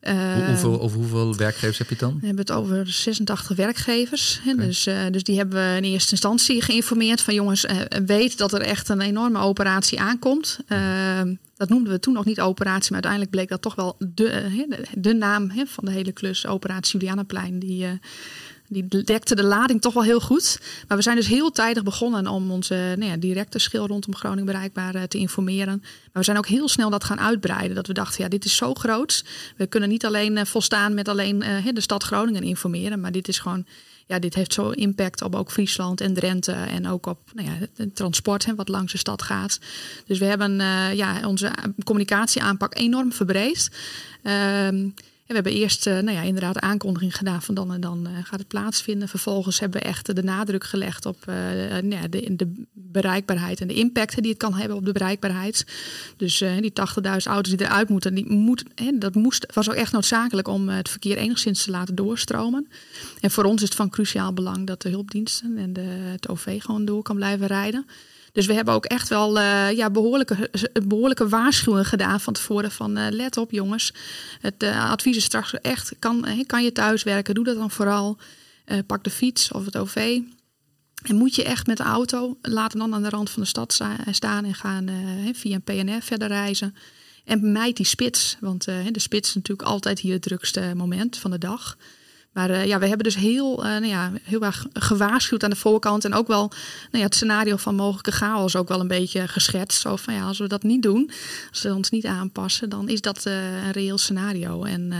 Hoe- 0.00 0.12
Eh, 0.12 0.46
hoeveel, 0.46 0.80
over 0.80 0.98
hoeveel 0.98 1.36
werkgevers 1.36 1.78
heb 1.78 1.86
je 1.88 1.94
het 1.94 2.02
dan? 2.02 2.18
we 2.20 2.26
hebben 2.26 2.44
het 2.46 2.54
over 2.56 2.86
86 2.88 3.56
werkgevers. 3.56 4.40
Hè, 4.42 4.54
dus, 4.54 4.86
eh, 4.86 5.00
dus 5.10 5.22
die 5.22 5.36
hebben 5.36 5.58
we 5.70 5.76
in 5.76 5.84
eerste 5.84 6.10
instantie 6.10 6.62
geïnformeerd 6.62 7.20
van 7.20 7.34
jongens, 7.34 7.64
eh, 7.64 7.76
weet 8.06 8.38
dat 8.38 8.52
er 8.52 8.60
echt 8.60 8.88
een 8.88 9.00
enorme 9.00 9.38
operatie 9.38 10.00
aankomt. 10.00 10.58
Dat 11.56 11.68
noemden 11.68 11.92
we 11.92 12.00
toen 12.00 12.14
nog 12.14 12.24
niet 12.24 12.40
operatie, 12.40 12.92
maar 12.92 13.02
uiteindelijk 13.04 13.30
bleek 13.30 13.48
dat 13.48 13.62
toch 13.62 13.74
wel 13.74 13.96
de, 13.98 14.14
de, 14.14 14.84
de 14.94 15.14
naam 15.14 15.50
hè, 15.50 15.66
van 15.66 15.84
de 15.84 15.90
hele 15.90 16.12
klus, 16.12 16.46
operatie 16.46 16.98
Julianaplein. 16.98 17.58
Die, 17.58 17.86
die 18.68 19.04
dekte 19.04 19.34
de 19.34 19.44
lading 19.44 19.80
toch 19.80 19.94
wel 19.94 20.02
heel 20.02 20.20
goed. 20.20 20.60
Maar 20.88 20.96
we 20.96 21.02
zijn 21.02 21.16
dus 21.16 21.26
heel 21.26 21.50
tijdig 21.50 21.82
begonnen 21.82 22.26
om 22.26 22.50
onze 22.50 22.94
nou 22.98 23.10
ja, 23.10 23.16
directe 23.16 23.58
schil 23.58 23.86
rondom 23.86 24.14
Groningen 24.14 24.46
bereikbaar 24.46 24.94
eh, 24.94 25.02
te 25.02 25.18
informeren. 25.18 25.78
Maar 25.80 26.12
we 26.12 26.22
zijn 26.22 26.36
ook 26.36 26.46
heel 26.46 26.68
snel 26.68 26.90
dat 26.90 27.04
gaan 27.04 27.20
uitbreiden. 27.20 27.74
Dat 27.74 27.86
we 27.86 27.92
dachten, 27.92 28.22
ja, 28.22 28.28
dit 28.28 28.44
is 28.44 28.56
zo 28.56 28.74
groot. 28.74 29.24
We 29.56 29.66
kunnen 29.66 29.88
niet 29.88 30.06
alleen 30.06 30.36
eh, 30.36 30.44
volstaan 30.44 30.94
met 30.94 31.08
alleen 31.08 31.42
eh, 31.42 31.72
de 31.74 31.80
stad 31.80 32.02
Groningen 32.02 32.42
informeren. 32.42 33.00
Maar 33.00 33.12
dit 33.12 33.28
is 33.28 33.38
gewoon, 33.38 33.66
ja, 34.06 34.18
dit 34.18 34.34
heeft 34.34 34.52
zo 34.52 34.70
impact 34.70 35.22
op 35.22 35.34
ook 35.34 35.50
Friesland 35.50 36.00
en 36.00 36.14
Drenthe. 36.14 36.52
En 36.52 36.88
ook 36.88 37.06
op 37.06 37.18
nou 37.32 37.48
ja, 37.48 37.54
het, 37.76 37.96
transport 37.96 38.54
wat 38.56 38.68
langs 38.68 38.92
de 38.92 38.98
stad 38.98 39.22
gaat. 39.22 39.58
Dus 40.06 40.18
we 40.18 40.24
hebben 40.24 40.60
eh, 40.60 40.94
ja, 40.94 41.26
onze 41.26 41.50
communicatieaanpak 41.84 42.78
enorm 42.78 43.12
verbreed. 43.12 43.70
Ehm, 44.22 44.88
we 45.28 45.34
hebben 45.34 45.52
eerst 45.52 45.86
eh, 45.86 45.92
nou 45.92 46.16
ja, 46.16 46.22
inderdaad 46.22 46.54
de 46.54 46.60
aankondiging 46.60 47.16
gedaan 47.16 47.42
van 47.42 47.54
dan 47.54 47.72
en 47.72 47.80
dan 47.80 48.06
eh, 48.06 48.12
gaat 48.24 48.38
het 48.38 48.48
plaatsvinden. 48.48 49.08
Vervolgens 49.08 49.60
hebben 49.60 49.80
we 49.80 49.86
echt 49.86 50.14
de 50.16 50.22
nadruk 50.22 50.64
gelegd 50.64 51.06
op 51.06 51.16
eh, 51.26 51.34
nou 51.82 52.08
de, 52.08 52.36
de 52.36 52.64
bereikbaarheid 52.72 53.60
en 53.60 53.68
de 53.68 53.74
impact 53.74 54.22
die 54.22 54.30
het 54.30 54.38
kan 54.38 54.54
hebben 54.54 54.76
op 54.76 54.84
de 54.84 54.92
bereikbaarheid. 54.92 55.66
Dus 56.16 56.38
die 56.38 56.72
80.000 57.02 57.06
auto's 57.24 57.56
die 57.56 57.66
eruit 57.66 57.88
moeten, 57.88 58.14
die 58.14 58.32
moet, 58.32 58.64
dat 58.94 59.14
moest, 59.14 59.46
was 59.54 59.68
ook 59.68 59.74
echt 59.74 59.92
noodzakelijk 59.92 60.48
om 60.48 60.68
het 60.68 60.88
verkeer 60.88 61.16
enigszins 61.16 61.64
te 61.64 61.70
laten 61.70 61.94
doorstromen. 61.94 62.68
En 63.20 63.30
voor 63.30 63.44
ons 63.44 63.62
is 63.62 63.68
het 63.68 63.76
van 63.76 63.90
cruciaal 63.90 64.32
belang 64.32 64.66
dat 64.66 64.82
de 64.82 64.88
hulpdiensten 64.88 65.56
en 65.56 65.72
de, 65.72 65.80
het 65.80 66.28
OV 66.28 66.62
gewoon 66.62 66.84
door 66.84 67.02
kan 67.02 67.16
blijven 67.16 67.46
rijden. 67.46 67.86
Dus 68.38 68.46
we 68.46 68.54
hebben 68.54 68.74
ook 68.74 68.84
echt 68.84 69.08
wel 69.08 69.38
eh, 69.38 69.72
ja, 69.72 69.90
behoorlijke, 69.90 70.50
behoorlijke 70.86 71.28
waarschuwingen 71.28 71.84
gedaan 71.84 72.20
van 72.20 72.32
tevoren. 72.32 72.70
Van 72.70 72.96
eh, 72.96 73.06
let 73.10 73.36
op 73.36 73.50
jongens, 73.50 73.92
het 74.40 74.62
eh, 74.62 74.90
advies 74.90 75.16
is 75.16 75.24
straks 75.24 75.60
echt, 75.60 75.92
kan, 75.98 76.26
kan 76.46 76.64
je 76.64 76.72
thuiswerken, 76.72 77.34
doe 77.34 77.44
dat 77.44 77.56
dan 77.56 77.70
vooral. 77.70 78.18
Pak 78.86 79.04
de 79.04 79.10
fiets 79.10 79.52
of 79.52 79.64
het 79.64 79.76
OV. 79.76 80.20
En 81.02 81.16
moet 81.16 81.34
je 81.34 81.44
echt 81.44 81.66
met 81.66 81.76
de 81.76 81.82
auto, 81.82 82.38
laat 82.42 82.78
dan 82.78 82.94
aan 82.94 83.02
de 83.02 83.08
rand 83.08 83.30
van 83.30 83.42
de 83.42 83.48
stad 83.48 83.72
sta- 83.72 83.96
staan 84.10 84.44
en 84.44 84.54
gaan 84.54 84.88
via 85.34 85.54
een 85.54 85.62
PNR 85.62 86.02
verder 86.02 86.28
reizen. 86.28 86.74
En 87.24 87.52
mijd 87.52 87.76
die 87.76 87.86
spits, 87.86 88.36
want 88.40 88.64
de 88.64 89.00
spits 89.00 89.28
is 89.28 89.34
natuurlijk 89.34 89.68
altijd 89.68 89.98
hier 89.98 90.12
het 90.12 90.22
drukste 90.22 90.72
moment 90.76 91.16
van 91.16 91.30
de 91.30 91.38
dag. 91.38 91.76
Maar 92.38 92.50
eh, 92.50 92.66
ja, 92.66 92.78
we 92.78 92.86
hebben 92.86 93.04
dus 93.04 93.16
heel, 93.16 93.64
eh, 93.64 93.70
nou 93.70 93.86
ja, 93.86 94.12
heel 94.22 94.42
erg 94.42 94.66
gewaarschuwd 94.72 95.44
aan 95.44 95.50
de 95.50 95.56
voorkant. 95.56 96.04
En 96.04 96.14
ook 96.14 96.26
wel 96.26 96.48
nou 96.48 96.58
ja, 96.90 97.02
het 97.02 97.14
scenario 97.14 97.56
van 97.56 97.74
mogelijke 97.74 98.12
chaos 98.12 98.56
ook 98.56 98.68
wel 98.68 98.80
een 98.80 98.88
beetje 98.88 99.28
geschetst. 99.28 99.80
Zo 99.80 99.96
van 99.96 100.14
ja, 100.14 100.22
als 100.22 100.38
we 100.38 100.46
dat 100.46 100.62
niet 100.62 100.82
doen, 100.82 101.10
als 101.50 101.62
we 101.62 101.74
ons 101.74 101.90
niet 101.90 102.06
aanpassen, 102.06 102.68
dan 102.68 102.88
is 102.88 103.00
dat 103.00 103.26
eh, 103.26 103.64
een 103.64 103.72
reëel 103.72 103.98
scenario. 103.98 104.64
En 104.64 104.92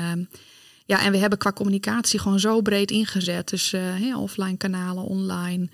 ja, 0.85 1.03
en 1.03 1.13
we 1.13 1.19
hebben 1.19 1.39
qua 1.39 1.53
communicatie 1.53 2.19
gewoon 2.19 2.41
zo 2.41 2.61
breed 2.61 2.91
ingezet. 2.91 3.49
Dus 3.49 3.75
offline 4.15 4.57
kanalen, 4.57 5.05
online. 5.05 5.69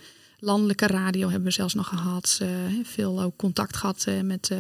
Landelijke 0.45 0.87
radio 0.87 1.29
hebben 1.29 1.49
we 1.49 1.55
zelfs 1.55 1.75
nog 1.75 1.89
gehad. 1.89 2.39
Eh, 2.43 2.49
veel 2.83 3.23
ook 3.23 3.37
contact 3.37 3.77
gehad 3.77 4.05
eh, 4.09 4.21
met 4.21 4.51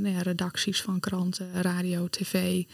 nou 0.00 0.14
ja, 0.14 0.22
redacties 0.22 0.82
van 0.82 1.00
kranten, 1.00 1.48
radio, 1.62 2.08
tv. 2.08 2.64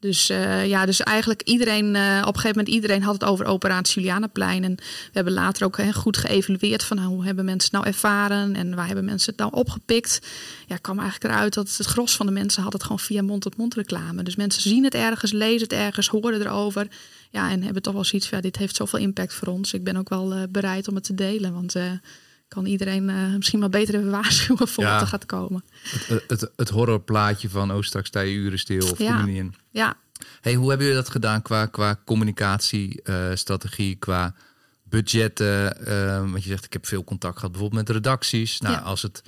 Dus 0.00 0.28
eh, 0.28 0.66
ja, 0.66 0.86
dus 0.86 1.00
eigenlijk 1.00 1.42
iedereen, 1.42 1.96
eh, 1.96 2.18
op 2.20 2.34
een 2.34 2.40
gegeven 2.40 2.56
moment 2.56 2.68
iedereen 2.68 3.02
had 3.02 3.14
het 3.14 3.24
over 3.24 3.44
operatie 3.46 3.94
Julianaplein. 3.94 4.64
En 4.64 4.74
we 4.74 5.10
hebben 5.12 5.32
later 5.32 5.64
ook 5.64 5.78
goed 5.94 6.16
geëvalueerd 6.16 6.84
van 6.84 6.96
nou, 6.96 7.08
hoe 7.08 7.24
hebben 7.24 7.44
mensen 7.44 7.70
het 7.70 7.80
nou 7.80 7.94
ervaren 7.94 8.56
en 8.56 8.74
waar 8.74 8.86
hebben 8.86 9.04
mensen 9.04 9.30
het 9.30 9.40
nou 9.40 9.52
opgepikt. 9.54 10.20
Ja, 10.66 10.76
kwam 10.76 10.98
eigenlijk 10.98 11.32
eruit 11.32 11.54
dat 11.54 11.76
het 11.76 11.86
gros 11.86 12.16
van 12.16 12.26
de 12.26 12.32
mensen 12.32 12.62
had 12.62 12.72
het 12.72 12.82
gewoon 12.82 12.98
via 12.98 13.22
mond-tot-mond 13.22 13.74
reclame. 13.74 14.22
Dus 14.22 14.36
mensen 14.36 14.62
zien 14.62 14.84
het 14.84 14.94
ergens, 14.94 15.32
lezen 15.32 15.68
het 15.68 15.72
ergens, 15.72 16.08
horen 16.08 16.40
erover. 16.40 16.88
Ja, 17.30 17.50
en 17.50 17.62
hebben 17.62 17.82
toch 17.82 17.94
wel 17.94 18.04
zoiets 18.04 18.28
van 18.28 18.38
ja, 18.38 18.44
dit 18.44 18.56
heeft 18.56 18.76
zoveel 18.76 18.98
impact 18.98 19.34
voor 19.34 19.48
ons. 19.48 19.72
Ik 19.72 19.84
ben 19.84 19.96
ook 19.96 20.08
wel 20.08 20.32
eh, 20.32 20.42
bereid 20.50 20.88
om 20.88 20.94
het 20.94 21.04
te 21.04 21.14
delen, 21.14 21.52
want... 21.52 21.74
eh, 22.48 22.54
kan 22.56 22.66
iedereen 22.66 23.08
eh, 23.10 23.34
misschien 23.36 23.58
maar 23.58 23.68
beter 23.68 23.94
even 23.94 24.10
waarschuwen 24.20 24.68
voor 24.68 24.84
Ja. 24.84 24.92
wat 24.92 25.00
er 25.00 25.06
gaat 25.06 25.26
komen. 25.26 25.64
Het, 26.06 26.24
het, 26.28 26.50
het 26.56 26.68
horrorplaatje 26.68 27.48
van 27.48 27.72
oh, 27.72 27.82
straks 27.82 28.08
sta 28.08 28.20
je 28.20 28.34
uren 28.34 28.58
stil 28.58 28.90
of 28.90 28.98
Ja. 28.98 29.26
in. 29.26 29.54
Ja, 29.70 29.96
Hey, 30.40 30.54
hoe 30.54 30.68
hebben 30.68 30.86
jullie 30.86 31.02
dat 31.02 31.10
gedaan 31.12 31.42
qua, 31.42 31.66
qua 31.66 32.00
communicatiestrategie, 32.04 33.96
qua 33.96 34.34
budgetten? 34.82 35.86
Ehm, 35.86 36.30
want 36.30 36.42
je 36.42 36.48
zegt, 36.48 36.64
ik 36.64 36.72
heb 36.72 36.86
veel 36.86 37.04
contact 37.04 37.34
gehad 37.36 37.50
bijvoorbeeld 37.52 37.86
met 37.86 37.96
redacties. 37.96 38.60
Nou, 38.60 38.74
Ja. 38.74 38.80
als, 38.80 39.02
het, 39.02 39.22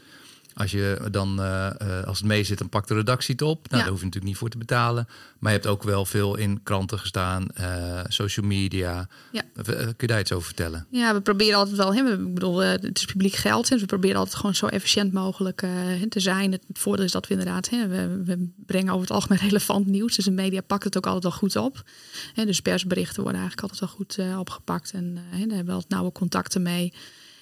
als, 0.60 0.70
je 0.70 1.08
dan, 1.10 1.40
eh, 1.40 1.66
eh, 1.66 2.06
als 2.06 2.18
het 2.18 2.26
mee 2.26 2.44
zit, 2.44 2.58
dan 2.58 2.68
pakt 2.68 2.88
de 2.88 2.94
redactie 2.94 3.34
het 3.34 3.42
op. 3.42 3.62
Nou, 3.62 3.76
Ja. 3.76 3.78
Daar 3.78 3.88
hoef 3.88 3.98
je 3.98 4.04
natuurlijk 4.04 4.32
niet 4.32 4.36
voor 4.36 4.48
te 4.48 4.58
betalen. 4.58 5.08
Maar 5.38 5.52
je 5.52 5.58
hebt 5.58 5.70
ook 5.70 5.82
wel 5.82 6.04
veel 6.04 6.36
in 6.36 6.62
kranten 6.62 6.98
gestaan, 6.98 7.48
eh, 7.48 8.00
social 8.08 8.46
media. 8.46 9.08
Ja. 9.32 9.42
Kun 9.64 9.94
je 9.96 10.06
daar 10.06 10.20
iets 10.20 10.32
over 10.32 10.46
vertellen? 10.46 10.86
Ja, 10.90 11.14
we 11.14 11.20
proberen 11.20 11.58
altijd 11.58 11.76
wel, 11.76 11.94
hè, 11.94 12.12
ik 12.12 12.34
bedoel, 12.34 12.58
het 12.58 12.98
is 12.98 13.04
publiek 13.04 13.34
geld. 13.34 13.68
Dus 13.68 13.80
we 13.80 13.86
proberen 13.86 14.16
altijd 14.16 14.36
gewoon 14.36 14.54
zo 14.54 14.66
efficiënt 14.66 15.12
mogelijk 15.12 15.60
hè, 15.60 16.08
te 16.08 16.20
zijn. 16.20 16.52
Het 16.52 16.64
voordeel 16.72 17.04
is 17.04 17.12
dat 17.12 17.26
we 17.26 17.34
inderdaad, 17.34 17.68
hè, 17.68 17.88
we, 17.88 18.22
we 18.24 18.48
brengen 18.66 18.92
over 18.92 19.06
het 19.06 19.16
algemeen 19.16 19.38
relevant 19.48 19.86
nieuws. 19.86 20.16
Dus 20.16 20.24
de 20.24 20.30
media 20.30 20.60
pakt 20.60 20.84
het 20.84 20.96
ook 20.96 21.06
altijd 21.06 21.22
wel 21.22 21.32
goed 21.32 21.56
op. 21.56 21.82
Hè, 22.34 22.44
dus 22.44 22.60
persberichten 22.60 23.22
worden 23.22 23.40
eigenlijk 23.40 23.72
altijd 23.72 23.90
wel 23.90 23.98
goed 23.98 24.38
opgepakt. 24.38 24.92
En 24.92 25.16
hè, 25.16 25.38
daar 25.38 25.56
hebben 25.56 25.66
we 25.66 25.72
altijd 25.72 25.90
nauwe 25.90 26.12
contacten 26.12 26.62
mee. 26.62 26.92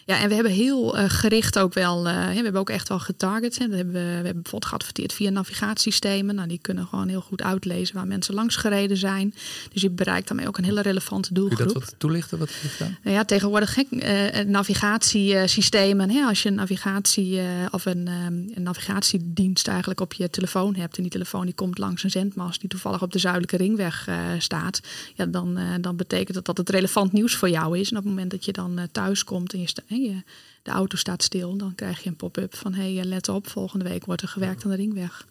Ja, 0.09 0.21
en 0.21 0.29
we 0.29 0.35
hebben 0.35 0.53
heel 0.53 0.97
eh, 0.97 1.05
gericht 1.09 1.59
ook 1.59 1.75
wel, 1.75 2.09
eh, 2.09 2.15
we 2.29 2.35
hebben 2.35 2.57
ook 2.57 2.71
echt 2.71 2.89
wel 2.89 2.99
getarget. 2.99 3.59
Hè. 3.59 3.69
We, 3.69 3.77
hebben, 3.77 3.93
we 3.93 4.01
hebben 4.01 4.43
bijvoorbeeld 4.43 4.65
geadverteerd 4.65 5.13
via 5.13 5.31
navigatiesystemen. 5.31 6.35
Nou, 6.35 6.49
die 6.49 6.59
kunnen 6.63 6.87
gewoon 6.87 7.09
heel 7.09 7.21
goed 7.21 7.43
uitlezen 7.43 7.95
waar 7.95 8.07
mensen 8.07 8.35
langs 8.35 8.57
gereden 8.57 8.97
zijn. 8.97 9.35
Dus 9.73 9.83
je 9.83 9.91
bereikt 9.91 10.29
daarmee 10.29 10.47
ook 10.47 10.59
een 10.59 10.65
hele 10.65 10.83
relevante 10.83 11.33
Kun 11.33 11.43
je 11.43 11.49
doelgroep. 11.49 11.75
dat 11.75 11.85
wat 11.85 11.95
toelichten? 11.99 12.39
Wat 12.39 12.51
gedaan? 12.51 12.97
Nou 13.03 13.17
ja, 13.17 13.25
tegenwoordig 13.25 13.73
gek, 13.73 13.91
eh, 13.91 14.45
navigatiesystemen. 14.45 16.11
Hè, 16.11 16.23
als 16.23 16.43
je 16.43 16.49
een 16.49 16.55
navigatie 16.55 17.41
of 17.71 17.87
een, 17.87 18.07
ehm, 18.07 18.35
een 18.55 18.63
navigatiedienst 18.63 19.69
eigenlijk 19.69 20.01
op 20.01 20.13
je 20.13 20.31
telefoon 20.31 20.75
hebt. 20.75 20.97
En 20.97 21.03
die 21.03 21.13
telefoon 21.13 21.45
die 21.45 21.55
komt 21.55 21.79
langs 21.79 22.03
een 22.03 22.11
zendmast 22.11 22.61
die 22.61 22.69
toevallig 22.69 23.03
op 23.03 23.13
de 23.13 23.19
zuidelijke 23.19 23.57
ringweg 23.57 24.09
staat. 24.39 24.81
Ja, 25.15 25.27
dan, 25.27 25.59
dan 25.81 25.97
betekent 25.97 26.35
dat 26.35 26.45
dat 26.45 26.57
het 26.57 26.71
relevant 26.71 27.13
nieuws 27.13 27.35
voor 27.35 27.51
jou 27.51 27.79
is. 27.79 27.91
En 27.91 27.97
op 27.97 28.03
het 28.03 28.13
moment 28.13 28.31
dat 28.31 28.45
je 28.45 28.53
dan 28.53 28.89
thuis 28.93 29.25
komt 29.25 29.53
en 29.53 29.61
je, 29.61 29.67
hè, 30.07 30.21
de 30.63 30.71
auto 30.71 30.97
staat 30.97 31.23
stil, 31.23 31.57
dan 31.57 31.75
krijg 31.75 32.03
je 32.03 32.09
een 32.09 32.17
pop-up 32.17 32.57
van 32.57 32.75
hey, 32.75 32.99
eh, 32.99 33.05
let 33.05 33.29
op, 33.29 33.49
volgende 33.49 33.89
week 33.89 34.05
wordt 34.05 34.23
er 34.23 34.29
gewerkt 34.29 34.65
aan 34.65 34.71
de 34.71 34.77
ringweg. 34.77 35.27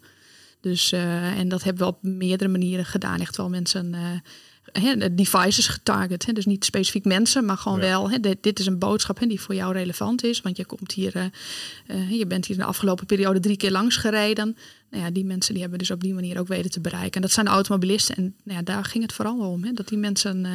Dus, 0.60 0.92
eh, 0.92 1.38
en 1.38 1.48
dat 1.48 1.62
hebben 1.62 1.82
we 1.82 1.92
op 1.92 2.02
meerdere 2.02 2.50
manieren 2.50 2.84
gedaan. 2.84 3.20
Echt 3.20 3.36
wel 3.36 3.48
mensen, 3.48 3.96
de 4.72 5.14
devices 5.14 5.68
getarget. 5.68 6.26
Hè. 6.26 6.32
Dus 6.32 6.46
niet 6.46 6.64
specifiek 6.64 7.04
mensen, 7.04 7.44
maar 7.44 7.56
gewoon 7.56 7.78
Ja. 7.80 7.84
wel. 7.84 8.10
Hè, 8.10 8.20
dit, 8.20 8.42
dit 8.42 8.58
is 8.58 8.66
een 8.66 8.78
boodschap 8.78 9.18
hè, 9.18 9.26
die 9.26 9.40
voor 9.40 9.54
jou 9.54 9.72
relevant 9.72 10.24
is. 10.24 10.40
Want 10.40 10.56
je 10.56 10.64
komt 10.64 10.92
hier, 10.92 11.30
je 12.10 12.26
bent 12.26 12.46
hier 12.46 12.56
in 12.56 12.62
de 12.62 12.68
afgelopen 12.68 13.06
periode 13.06 13.40
drie 13.40 13.56
keer 13.56 13.70
langs 13.70 13.96
gereden. 13.96 14.56
Nou 14.90 15.04
ja, 15.04 15.10
die 15.10 15.24
mensen 15.24 15.52
die 15.52 15.62
hebben 15.62 15.78
dus 15.78 15.90
op 15.90 16.00
die 16.00 16.14
manier 16.14 16.38
ook 16.38 16.48
weten 16.48 16.70
te 16.70 16.80
bereiken. 16.80 17.12
En 17.12 17.20
dat 17.20 17.30
zijn 17.30 17.46
de 17.46 17.52
automobilisten. 17.52 18.16
En 18.16 18.34
nou 18.42 18.58
ja, 18.58 18.64
daar 18.64 18.84
ging 18.84 19.04
het 19.04 19.12
vooral 19.12 19.38
om. 19.38 19.64
Hè, 19.64 19.72
dat 19.72 19.88
die 19.88 19.98
mensen, 19.98 20.46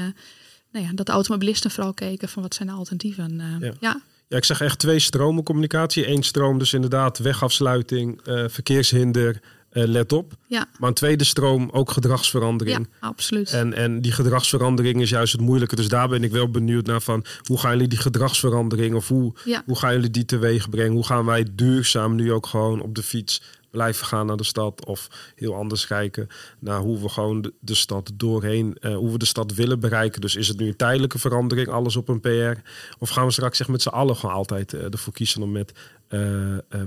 nou 0.74 0.86
ja, 0.86 0.92
dat 0.94 1.06
de 1.06 1.12
automobilisten 1.12 1.72
vooral 1.72 1.94
keken 1.94 2.30
van 2.30 2.42
wat 2.42 2.54
zijn 2.56 2.68
de 2.68 2.74
alternatieven. 2.74 3.40
Eh, 3.40 3.60
Ja. 3.70 3.74
ja. 3.80 4.02
Ja, 4.28 4.38
ik 4.40 4.46
zeg 4.46 4.62
echt 4.62 4.80
twee 4.80 5.00
stromen 5.00 5.44
communicatie. 5.44 6.10
Eén 6.10 6.24
stroom 6.24 6.58
dus 6.60 6.74
inderdaad 6.74 7.18
wegafsluiting, 7.18 8.22
eh, 8.22 8.44
verkeershinder, 8.48 9.40
eh, 9.70 9.84
let 9.88 10.12
op. 10.12 10.34
Ja, 10.48 10.66
Maar 10.80 10.90
een 10.90 10.96
tweede 10.96 11.24
stroom 11.24 11.70
ook 11.72 11.88
ja, 11.88 11.94
gedragsverandering. 11.94 12.88
absoluut. 13.00 13.52
En, 13.52 13.74
en 13.74 14.02
die 14.02 14.12
gedragsverandering 14.12 15.02
is 15.02 15.10
juist 15.10 15.32
het 15.32 15.42
moeilijke. 15.42 15.76
Dus 15.76 15.88
daar 15.88 16.08
ben 16.08 16.24
ik 16.24 16.32
wel 16.32 16.50
benieuwd 16.50 16.86
naar 16.86 17.02
van 17.02 17.26
hoe 17.44 17.60
gaan 17.60 17.72
jullie 17.72 17.88
die 17.88 17.98
gedragsverandering 18.00 18.96
of 18.96 19.08
hoe, 19.08 19.34
Ja. 19.46 19.64
hoe 19.66 19.78
gaan 19.78 19.94
jullie 19.94 20.12
die 20.12 20.26
teweeg 20.26 20.70
brengen? 20.70 20.94
Hoe 20.94 21.06
gaan 21.06 21.26
wij 21.26 21.46
duurzaam 21.52 22.16
nu 22.16 22.32
ook 22.32 22.46
gewoon 22.48 22.82
op 22.82 22.96
de 22.96 23.04
fiets 23.04 23.42
blijven 23.74 24.06
gaan 24.06 24.26
naar 24.26 24.38
de 24.38 24.44
stad? 24.44 24.86
Of 24.86 25.08
heel 25.36 25.56
anders 25.56 25.88
kijken 25.88 26.28
naar 26.60 26.80
hoe 26.80 27.02
we 27.02 27.10
gewoon 27.10 27.52
de, 27.60 27.76
stad 27.76 28.12
doorheen, 28.14 28.78
eh, 28.80 28.96
hoe 28.96 29.12
we 29.12 29.18
de 29.18 29.26
stad 29.26 29.54
willen 29.54 29.80
bereiken. 29.80 30.22
Dus 30.22 30.36
is 30.36 30.48
het 30.48 30.58
nu 30.58 30.68
een 30.68 30.76
tijdelijke 30.76 31.20
verandering, 31.20 31.68
alles 31.68 31.96
op 31.96 32.10
een 32.10 32.20
PR? 32.20 32.60
Of 33.00 33.10
gaan 33.10 33.26
we 33.26 33.32
straks 33.32 33.58
zeg, 33.58 33.68
met 33.68 33.82
z'n 33.82 33.90
allen 33.90 34.16
gewoon 34.16 34.36
altijd 34.36 34.74
eh, 34.74 34.84
ervoor 34.84 35.14
kiezen 35.14 35.42
om 35.42 35.52
met, 35.52 35.74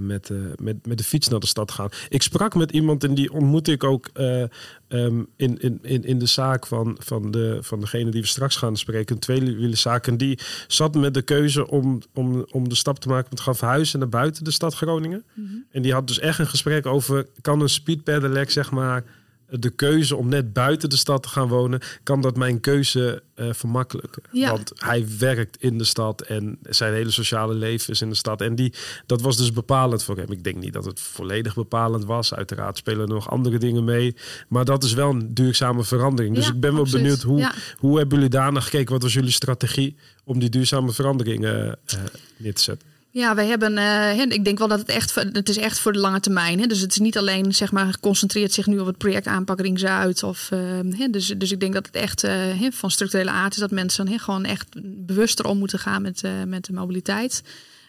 met, 0.00 0.30
eh, 0.30 0.36
met, 0.56 0.86
met 0.86 0.98
de 0.98 1.04
fiets 1.04 1.28
naar 1.28 1.40
de 1.40 1.46
stad 1.46 1.70
gaan? 1.70 1.88
Ik 2.08 2.22
sprak 2.22 2.54
met 2.54 2.70
iemand 2.70 3.04
en 3.04 3.14
die 3.14 3.32
ontmoette 3.32 3.72
ik 3.72 3.84
ook 3.84 4.08
eh, 4.12 4.42
ehm, 4.88 5.22
in, 5.36 5.58
in, 5.58 5.78
in, 5.82 6.04
in 6.04 6.18
de 6.18 6.26
zaak 6.26 6.66
van, 6.66 6.96
van, 6.98 7.30
de, 7.30 7.58
van 7.60 7.80
degene 7.80 8.10
die 8.10 8.20
we 8.20 8.26
straks 8.26 8.56
gaan 8.56 8.76
spreken, 8.76 9.14
een 9.14 9.20
tweewielenzaak. 9.20 10.06
En 10.06 10.16
die 10.16 10.38
zat 10.66 10.94
met 10.94 11.14
de 11.14 11.22
keuze 11.22 11.68
om, 11.68 12.02
om, 12.14 12.46
om 12.50 12.68
de 12.68 12.74
stap 12.74 12.98
te 12.98 13.08
maken 13.08 13.36
te 13.36 13.42
gaan 13.42 13.56
verhuizen 13.56 13.98
naar 13.98 14.08
buiten 14.08 14.44
de 14.44 14.50
stad 14.50 14.74
Groningen. 14.74 15.24
En 15.70 15.82
die 15.82 15.92
had 15.92 16.06
dus 16.06 16.18
echt 16.18 16.38
een 16.38 16.46
gesprek 16.46 16.86
over, 16.86 17.26
kan 17.40 17.60
een 17.60 17.68
speed 17.68 18.04
pedelec, 18.04 18.50
zeg 18.50 18.70
maar, 18.70 19.04
de 19.50 19.70
keuze 19.70 20.16
om 20.16 20.28
net 20.28 20.52
buiten 20.52 20.88
de 20.88 20.96
stad 20.96 21.22
te 21.22 21.28
gaan 21.28 21.48
wonen, 21.48 21.80
kan 22.02 22.20
dat 22.20 22.36
mijn 22.36 22.60
keuze 22.60 23.22
eh, 23.34 23.46
vermakkelijken? 23.52 24.22
Ja. 24.32 24.50
Want 24.50 24.72
hij 24.74 25.06
werkt 25.18 25.56
in 25.60 25.78
de 25.78 25.84
stad 25.84 26.20
en 26.20 26.58
zijn 26.62 26.94
hele 26.94 27.10
sociale 27.10 27.54
leven 27.54 27.92
is 27.92 28.00
in 28.00 28.08
de 28.08 28.14
stad. 28.14 28.40
En 28.40 28.54
die, 28.54 28.72
dat 29.06 29.20
was 29.20 29.36
dus 29.36 29.52
bepalend 29.52 30.02
voor 30.02 30.16
hem. 30.16 30.32
Ik 30.32 30.44
denk 30.44 30.56
niet 30.56 30.72
dat 30.72 30.84
het 30.84 31.00
volledig 31.00 31.54
bepalend 31.54 32.04
was. 32.04 32.34
Uiteraard 32.34 32.76
spelen 32.76 33.00
er 33.08 33.14
nog 33.14 33.30
andere 33.30 33.58
dingen 33.58 33.84
mee. 33.84 34.14
Maar 34.48 34.64
dat 34.64 34.84
is 34.84 34.92
wel 34.92 35.10
een 35.10 35.34
duurzame 35.34 35.84
verandering. 35.84 36.34
Dus 36.34 36.46
Ja, 36.46 36.52
ik 36.52 36.60
ben 36.60 36.72
wel 36.72 36.80
absoluut. 36.80 37.02
benieuwd, 37.02 37.22
hoe, 37.22 37.38
Ja. 37.38 37.54
hoe 37.78 37.98
hebben 37.98 38.14
jullie 38.16 38.30
daarna 38.32 38.60
gekeken? 38.60 38.92
Wat 38.92 39.02
was 39.02 39.12
jullie 39.12 39.30
strategie 39.30 39.96
om 40.24 40.38
die 40.38 40.48
duurzame 40.48 40.92
veranderingen 40.92 41.78
eh, 41.86 41.98
neer 42.36 42.54
te 42.54 42.62
zetten? 42.62 42.88
Ja, 43.16 43.34
wij 43.34 43.46
hebben. 43.46 43.78
eh, 43.78 44.20
ik 44.20 44.44
denk 44.44 44.58
wel 44.58 44.68
dat 44.68 44.78
het 44.78 44.88
echt. 44.88 45.12
voor- 45.12 45.24
Het 45.32 45.48
is 45.48 45.56
echt 45.56 45.78
voor 45.78 45.92
de 45.92 45.98
lange 45.98 46.20
termijn. 46.20 46.60
Hè? 46.60 46.66
Dus 46.66 46.80
het 46.80 46.90
is 46.90 46.98
niet 46.98 47.18
alleen 47.18 47.54
zeg 47.54 47.72
maar 47.72 47.92
geconcentreerd 47.92 48.52
zich 48.52 48.66
nu 48.66 48.78
op 48.78 48.86
het 48.86 48.98
project 48.98 49.26
aanpak 49.26 49.60
Ring 49.60 49.78
Zuid. 49.78 50.22
Of, 50.22 50.48
eh, 50.52 50.58
hè, 50.98 51.08
dus, 51.10 51.34
dus 51.38 51.50
ik 51.52 51.60
denk 51.60 51.72
dat 51.72 51.86
het 51.86 51.94
echt 51.94 52.24
eh, 52.24 52.42
van 52.70 52.90
structurele 52.90 53.30
aard 53.30 53.52
is 53.54 53.58
dat 53.60 53.70
mensen 53.70 54.08
hè, 54.08 54.18
gewoon 54.18 54.44
echt 54.44 54.66
bewuster 55.06 55.46
om 55.46 55.58
moeten 55.58 55.78
gaan 55.78 56.02
met, 56.02 56.22
eh, 56.24 56.30
met 56.46 56.64
de 56.64 56.72
mobiliteit. 56.72 57.42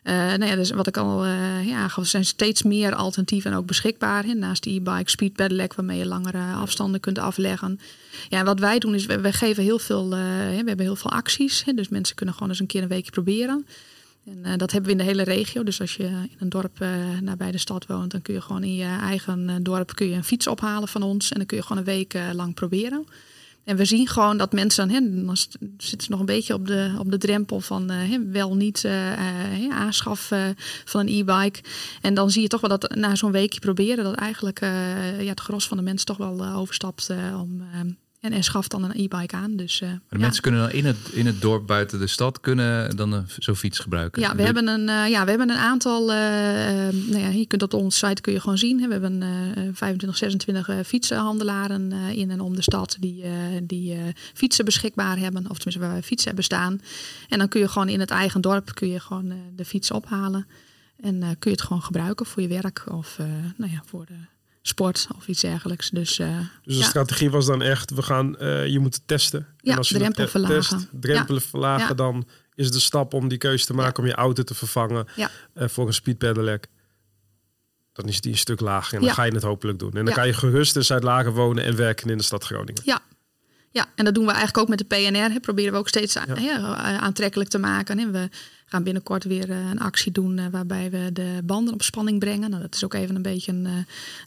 Nou 0.04 0.46
ja, 0.46 0.56
dus 0.56 0.72
wat 0.72 0.88
ik 0.88 0.98
al 0.98 1.26
ja, 1.66 1.84
er 1.98 2.06
zijn 2.06 2.26
steeds 2.26 2.64
meer 2.64 2.96
alternatieven 2.96 3.52
en 3.52 3.58
ook 3.58 3.66
beschikbaar. 3.66 4.26
Hè? 4.26 4.34
Naast 4.34 4.64
de 4.64 4.70
e-bike, 4.70 5.10
speed 5.10 5.34
pedelec, 5.34 5.74
waarmee 5.74 5.98
je 5.98 6.06
langere 6.06 6.54
afstanden 6.54 7.00
kunt 7.00 7.20
afleggen. 7.20 7.80
Ja, 8.30 8.44
wat 8.44 8.60
wij 8.60 8.80
doen 8.80 8.96
is, 8.96 9.06
we, 9.06 9.20
we 9.22 9.34
geven 9.34 9.64
heel 9.64 9.80
veel, 9.80 10.12
hè, 10.12 10.50
we 10.50 10.68
hebben 10.68 10.80
heel 10.86 10.96
veel 10.96 11.12
acties. 11.12 11.64
Hè? 11.66 11.74
Dus 11.74 11.90
mensen 11.90 12.16
kunnen 12.16 12.34
gewoon 12.36 12.50
eens 12.50 12.60
een 12.60 12.66
keer 12.66 12.82
een 12.82 12.88
weekje 12.88 13.12
proberen. 13.12 13.66
En 14.28 14.46
eh, 14.46 14.58
dat 14.58 14.72
hebben 14.72 14.92
we 14.92 14.98
in 14.98 15.06
de 15.06 15.12
hele 15.12 15.24
regio. 15.24 15.64
Dus 15.64 15.82
als 15.82 15.96
je 15.96 16.04
in 16.04 16.36
een 16.40 16.50
dorp 16.50 16.82
eh, 16.82 16.90
nabij 17.22 17.52
de 17.52 17.58
stad 17.58 17.86
woont, 17.86 18.12
dan 18.12 18.22
kun 18.22 18.34
je 18.34 18.42
gewoon 18.42 18.64
in 18.64 18.76
je 18.76 18.98
eigen 19.02 19.50
eh, 19.50 19.56
dorp 19.62 19.96
kun 19.96 20.08
je 20.08 20.16
een 20.16 20.24
fiets 20.24 20.48
ophalen 20.48 20.88
van 20.88 21.02
ons. 21.02 21.32
En 21.32 21.38
dan 21.38 21.46
kun 21.46 21.58
je 21.58 21.64
gewoon 21.64 21.78
een 21.78 21.84
week 21.84 22.18
lang 22.34 22.54
proberen. 22.54 23.06
En 23.68 23.76
we 23.76 23.86
zien 23.86 24.08
gewoon 24.08 24.38
dat 24.38 24.54
mensen, 24.54 24.90
hè, 24.90 25.00
dan 25.26 25.38
zitten 25.78 26.02
ze 26.02 26.12
nog 26.12 26.20
een 26.20 26.26
beetje 26.26 26.54
op 26.54 26.68
de, 26.68 26.96
op 27.00 27.12
de 27.12 27.18
drempel 27.18 27.60
van 27.60 27.90
hè, 27.90 28.30
wel 28.32 28.56
niet 28.56 28.82
hè, 28.82 29.70
aanschaf 29.70 30.32
eh, 30.32 30.44
van 30.86 31.02
een 31.02 31.08
e-bike. 31.08 31.60
En 32.02 32.14
dan 32.14 32.32
zie 32.32 32.42
je 32.42 32.48
toch 32.48 32.62
wel 32.62 32.78
dat 32.78 32.96
na 32.96 33.16
zo'n 33.16 33.32
weekje 33.32 33.60
proberen, 33.60 34.04
dat 34.04 34.16
eigenlijk 34.16 34.60
ja, 35.20 35.30
het 35.30 35.40
gros 35.40 35.68
van 35.68 35.78
de 35.78 35.84
mensen 35.84 36.06
toch 36.06 36.18
wel 36.18 36.46
overstapt 36.46 37.10
om, 37.42 37.62
eh, 37.62 37.80
en, 38.20 38.32
en 38.32 38.44
schaft 38.44 38.72
dan 38.72 38.84
een 38.84 38.92
e-bike 39.04 39.36
aan. 39.36 39.56
Dus, 39.56 39.82
eh, 39.82 39.90
Maar 39.90 40.00
de 40.10 40.16
ja. 40.16 40.22
mensen 40.22 40.42
kunnen 40.42 40.62
dan 40.62 40.72
in 40.72 40.86
het, 40.86 40.98
in 41.12 41.26
het 41.26 41.42
dorp 41.42 41.68
buiten 41.68 42.00
de 42.00 42.08
stad 42.08 42.40
kunnen 42.40 42.96
dan 42.96 43.26
zo'n 43.38 43.56
fiets 43.56 43.80
gebruiken. 43.80 44.22
Ja, 44.22 44.36
we 44.36 44.42
hebben 44.44 44.68
een, 44.68 44.90
eh, 44.90 45.10
ja, 45.10 45.24
we 45.24 45.30
hebben 45.30 45.50
een 45.50 45.58
aantal. 45.58 46.02
eh, 46.12 46.18
nou 47.08 47.18
ja, 47.20 47.28
je 47.28 47.46
kunt 47.48 47.64
op 47.64 47.74
onze 47.74 48.08
site 48.08 48.22
kun 48.22 48.34
je 48.34 48.40
gewoon 48.40 48.58
zien. 48.58 48.78
We 48.78 48.92
hebben 48.92 49.22
eh 49.22 49.30
25, 49.74 50.18
26 50.18 50.68
eh, 50.70 50.78
fietsenhandelaren 50.86 51.92
in 51.92 52.32
en 52.32 52.40
om 52.42 52.56
de 52.56 52.62
stad 52.62 52.98
die, 53.00 53.24
die 53.64 53.98
fietsen 54.34 54.66
beschikbaar 54.66 55.18
hebben. 55.18 55.50
Of 55.50 55.58
tenminste 55.58 55.80
waar 55.88 55.96
we 55.96 56.04
fietsen 56.04 56.28
hebben 56.28 56.46
staan. 56.46 56.82
En 57.30 57.38
dan 57.38 57.48
kun 57.48 57.60
je 57.60 57.68
gewoon 57.68 57.90
in 57.90 58.00
het 58.00 58.12
eigen 58.12 58.42
dorp 58.42 58.74
kun 58.76 58.88
je 58.90 59.00
gewoon 59.00 59.34
de 59.56 59.66
fiets 59.66 59.92
ophalen. 59.92 60.48
En 61.00 61.20
kun 61.20 61.52
je 61.52 61.58
het 61.58 61.62
gewoon 61.62 61.82
gebruiken 61.82 62.26
voor 62.26 62.42
je 62.42 62.48
werk 62.48 62.84
of 62.92 63.18
nou 63.58 63.72
ja, 63.72 63.82
voor 63.86 64.06
de 64.06 64.14
sport 64.68 65.08
of 65.16 65.28
iets 65.28 65.42
dergelijks. 65.42 65.90
Dus, 65.90 66.20
eh, 66.20 66.38
Dus 66.64 66.74
de 66.76 66.82
ja. 66.82 66.88
strategie 66.88 67.30
was 67.30 67.46
dan 67.46 67.62
echt, 67.62 67.92
we 67.92 68.02
gaan, 68.02 68.38
eh, 68.38 68.68
je 68.68 68.80
moet 68.80 69.02
testen. 69.06 69.48
Ja, 69.58 69.72
en 69.72 69.78
als 69.78 69.90
je 69.90 69.96
drempel 69.98 70.28
verlagen. 70.28 70.60
Test, 70.78 70.88
drempelen 70.92 71.42
verlagen, 71.42 71.88
Ja. 71.88 71.94
dan 71.94 72.28
is 72.56 72.72
de 72.72 72.80
stap 72.80 73.14
om 73.14 73.28
die 73.28 73.38
keuze 73.38 73.66
te 73.66 73.74
maken 73.74 74.04
om 74.04 74.10
je 74.10 74.16
auto 74.16 74.44
te 74.44 74.54
vervangen 74.56 75.08
Ja. 75.16 75.30
eh, 75.54 75.68
voor 75.68 75.88
een 75.88 75.94
speed 75.94 76.18
pedelec. 76.18 76.68
Dan 77.94 78.08
is 78.08 78.22
die 78.22 78.32
een 78.32 78.38
stuk 78.38 78.60
lager 78.60 78.94
en 78.94 79.00
dan 79.00 79.08
Ja. 79.08 79.14
ga 79.14 79.24
je 79.24 79.32
het 79.34 79.44
hopelijk 79.44 79.80
doen. 79.80 79.90
En 79.94 79.96
dan 80.06 80.06
Ja. 80.08 80.14
kan 80.14 80.28
je 80.28 80.34
gerust 80.34 80.76
in 80.76 80.86
Zuid-Lagen 80.86 81.32
wonen 81.32 81.64
en 81.64 81.76
werken 81.76 82.10
in 82.10 82.18
de 82.18 82.24
stad 82.24 82.44
Groningen. 82.44 82.82
Ja. 82.86 83.00
Ja, 83.72 83.86
en 83.96 84.06
dat 84.06 84.14
doen 84.16 84.24
we 84.26 84.32
eigenlijk 84.32 84.58
ook 84.58 84.68
met 84.68 84.78
de 84.78 84.86
PNR. 84.86 85.32
Hè. 85.32 85.40
Proberen 85.40 85.72
we 85.72 85.78
ook 85.78 85.88
steeds 85.88 86.14
hè, 86.14 86.52
aantrekkelijk 87.00 87.50
te 87.50 87.58
maken. 87.58 87.98
Hè. 88.00 88.12
We 88.12 88.30
gaan 88.70 88.84
binnenkort 88.84 89.24
weer 89.24 89.50
eh, 89.50 89.70
een 89.70 89.80
actie 89.80 90.12
doen 90.12 90.38
eh, 90.38 90.46
waarbij 90.52 90.90
we 90.90 91.10
de 91.14 91.40
banden 91.44 91.74
op 91.74 91.82
spanning 91.82 92.20
brengen. 92.20 92.50
Nou, 92.50 92.62
dat 92.62 92.76
is 92.76 92.84
ook 92.84 92.94
even 92.94 93.16
een 93.16 93.22
beetje 93.22 93.52
een, 93.52 93.66
eh, 93.66 93.74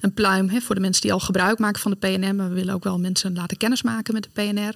een 0.01 0.13
pluim 0.15 0.49
hè, 0.49 0.61
voor 0.61 0.75
de 0.75 0.81
mensen 0.81 1.03
die 1.03 1.13
al 1.13 1.21
gebruik 1.21 1.59
maken 1.59 1.81
van 1.81 1.91
de 1.91 1.97
PNR. 1.97 2.35
Maar 2.35 2.49
we 2.49 2.55
willen 2.55 2.75
ook 2.75 2.85
wel 2.85 2.99
mensen 2.99 3.35
laten 3.35 3.57
kennismaken 3.57 4.15
met 4.15 4.23
de 4.23 4.31
PNR. 4.33 4.75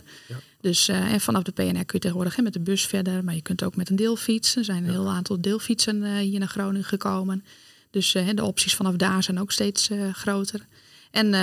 Dus 0.61 0.89
en 0.89 1.21
vanaf 1.21 1.43
de 1.43 1.53
PNR 1.53 1.85
kun 1.85 1.85
je 1.87 1.99
tegenwoordig 1.99 2.37
hè, 2.37 2.43
met 2.43 2.53
de 2.53 2.61
bus 2.61 2.87
verder. 2.87 3.25
Maar 3.25 3.35
je 3.35 3.43
kunt 3.43 3.63
ook 3.63 3.77
met 3.77 3.91
een 3.91 3.97
deelfiets. 3.97 4.57
Er 4.57 4.65
zijn 4.65 4.85
een 4.85 4.91
heel 4.91 5.11
aantal 5.11 5.41
deelfietsen 5.41 6.19
hier 6.19 6.39
naar 6.39 6.49
Groningen 6.49 6.85
gekomen. 6.85 7.45
Dus 7.91 8.13
de 8.13 8.45
opties 8.45 8.75
vanaf 8.75 8.95
daar 8.95 9.23
zijn 9.23 9.41
ook 9.41 9.53
steeds 9.53 9.91
groter. 10.13 10.67
En, 11.11 11.35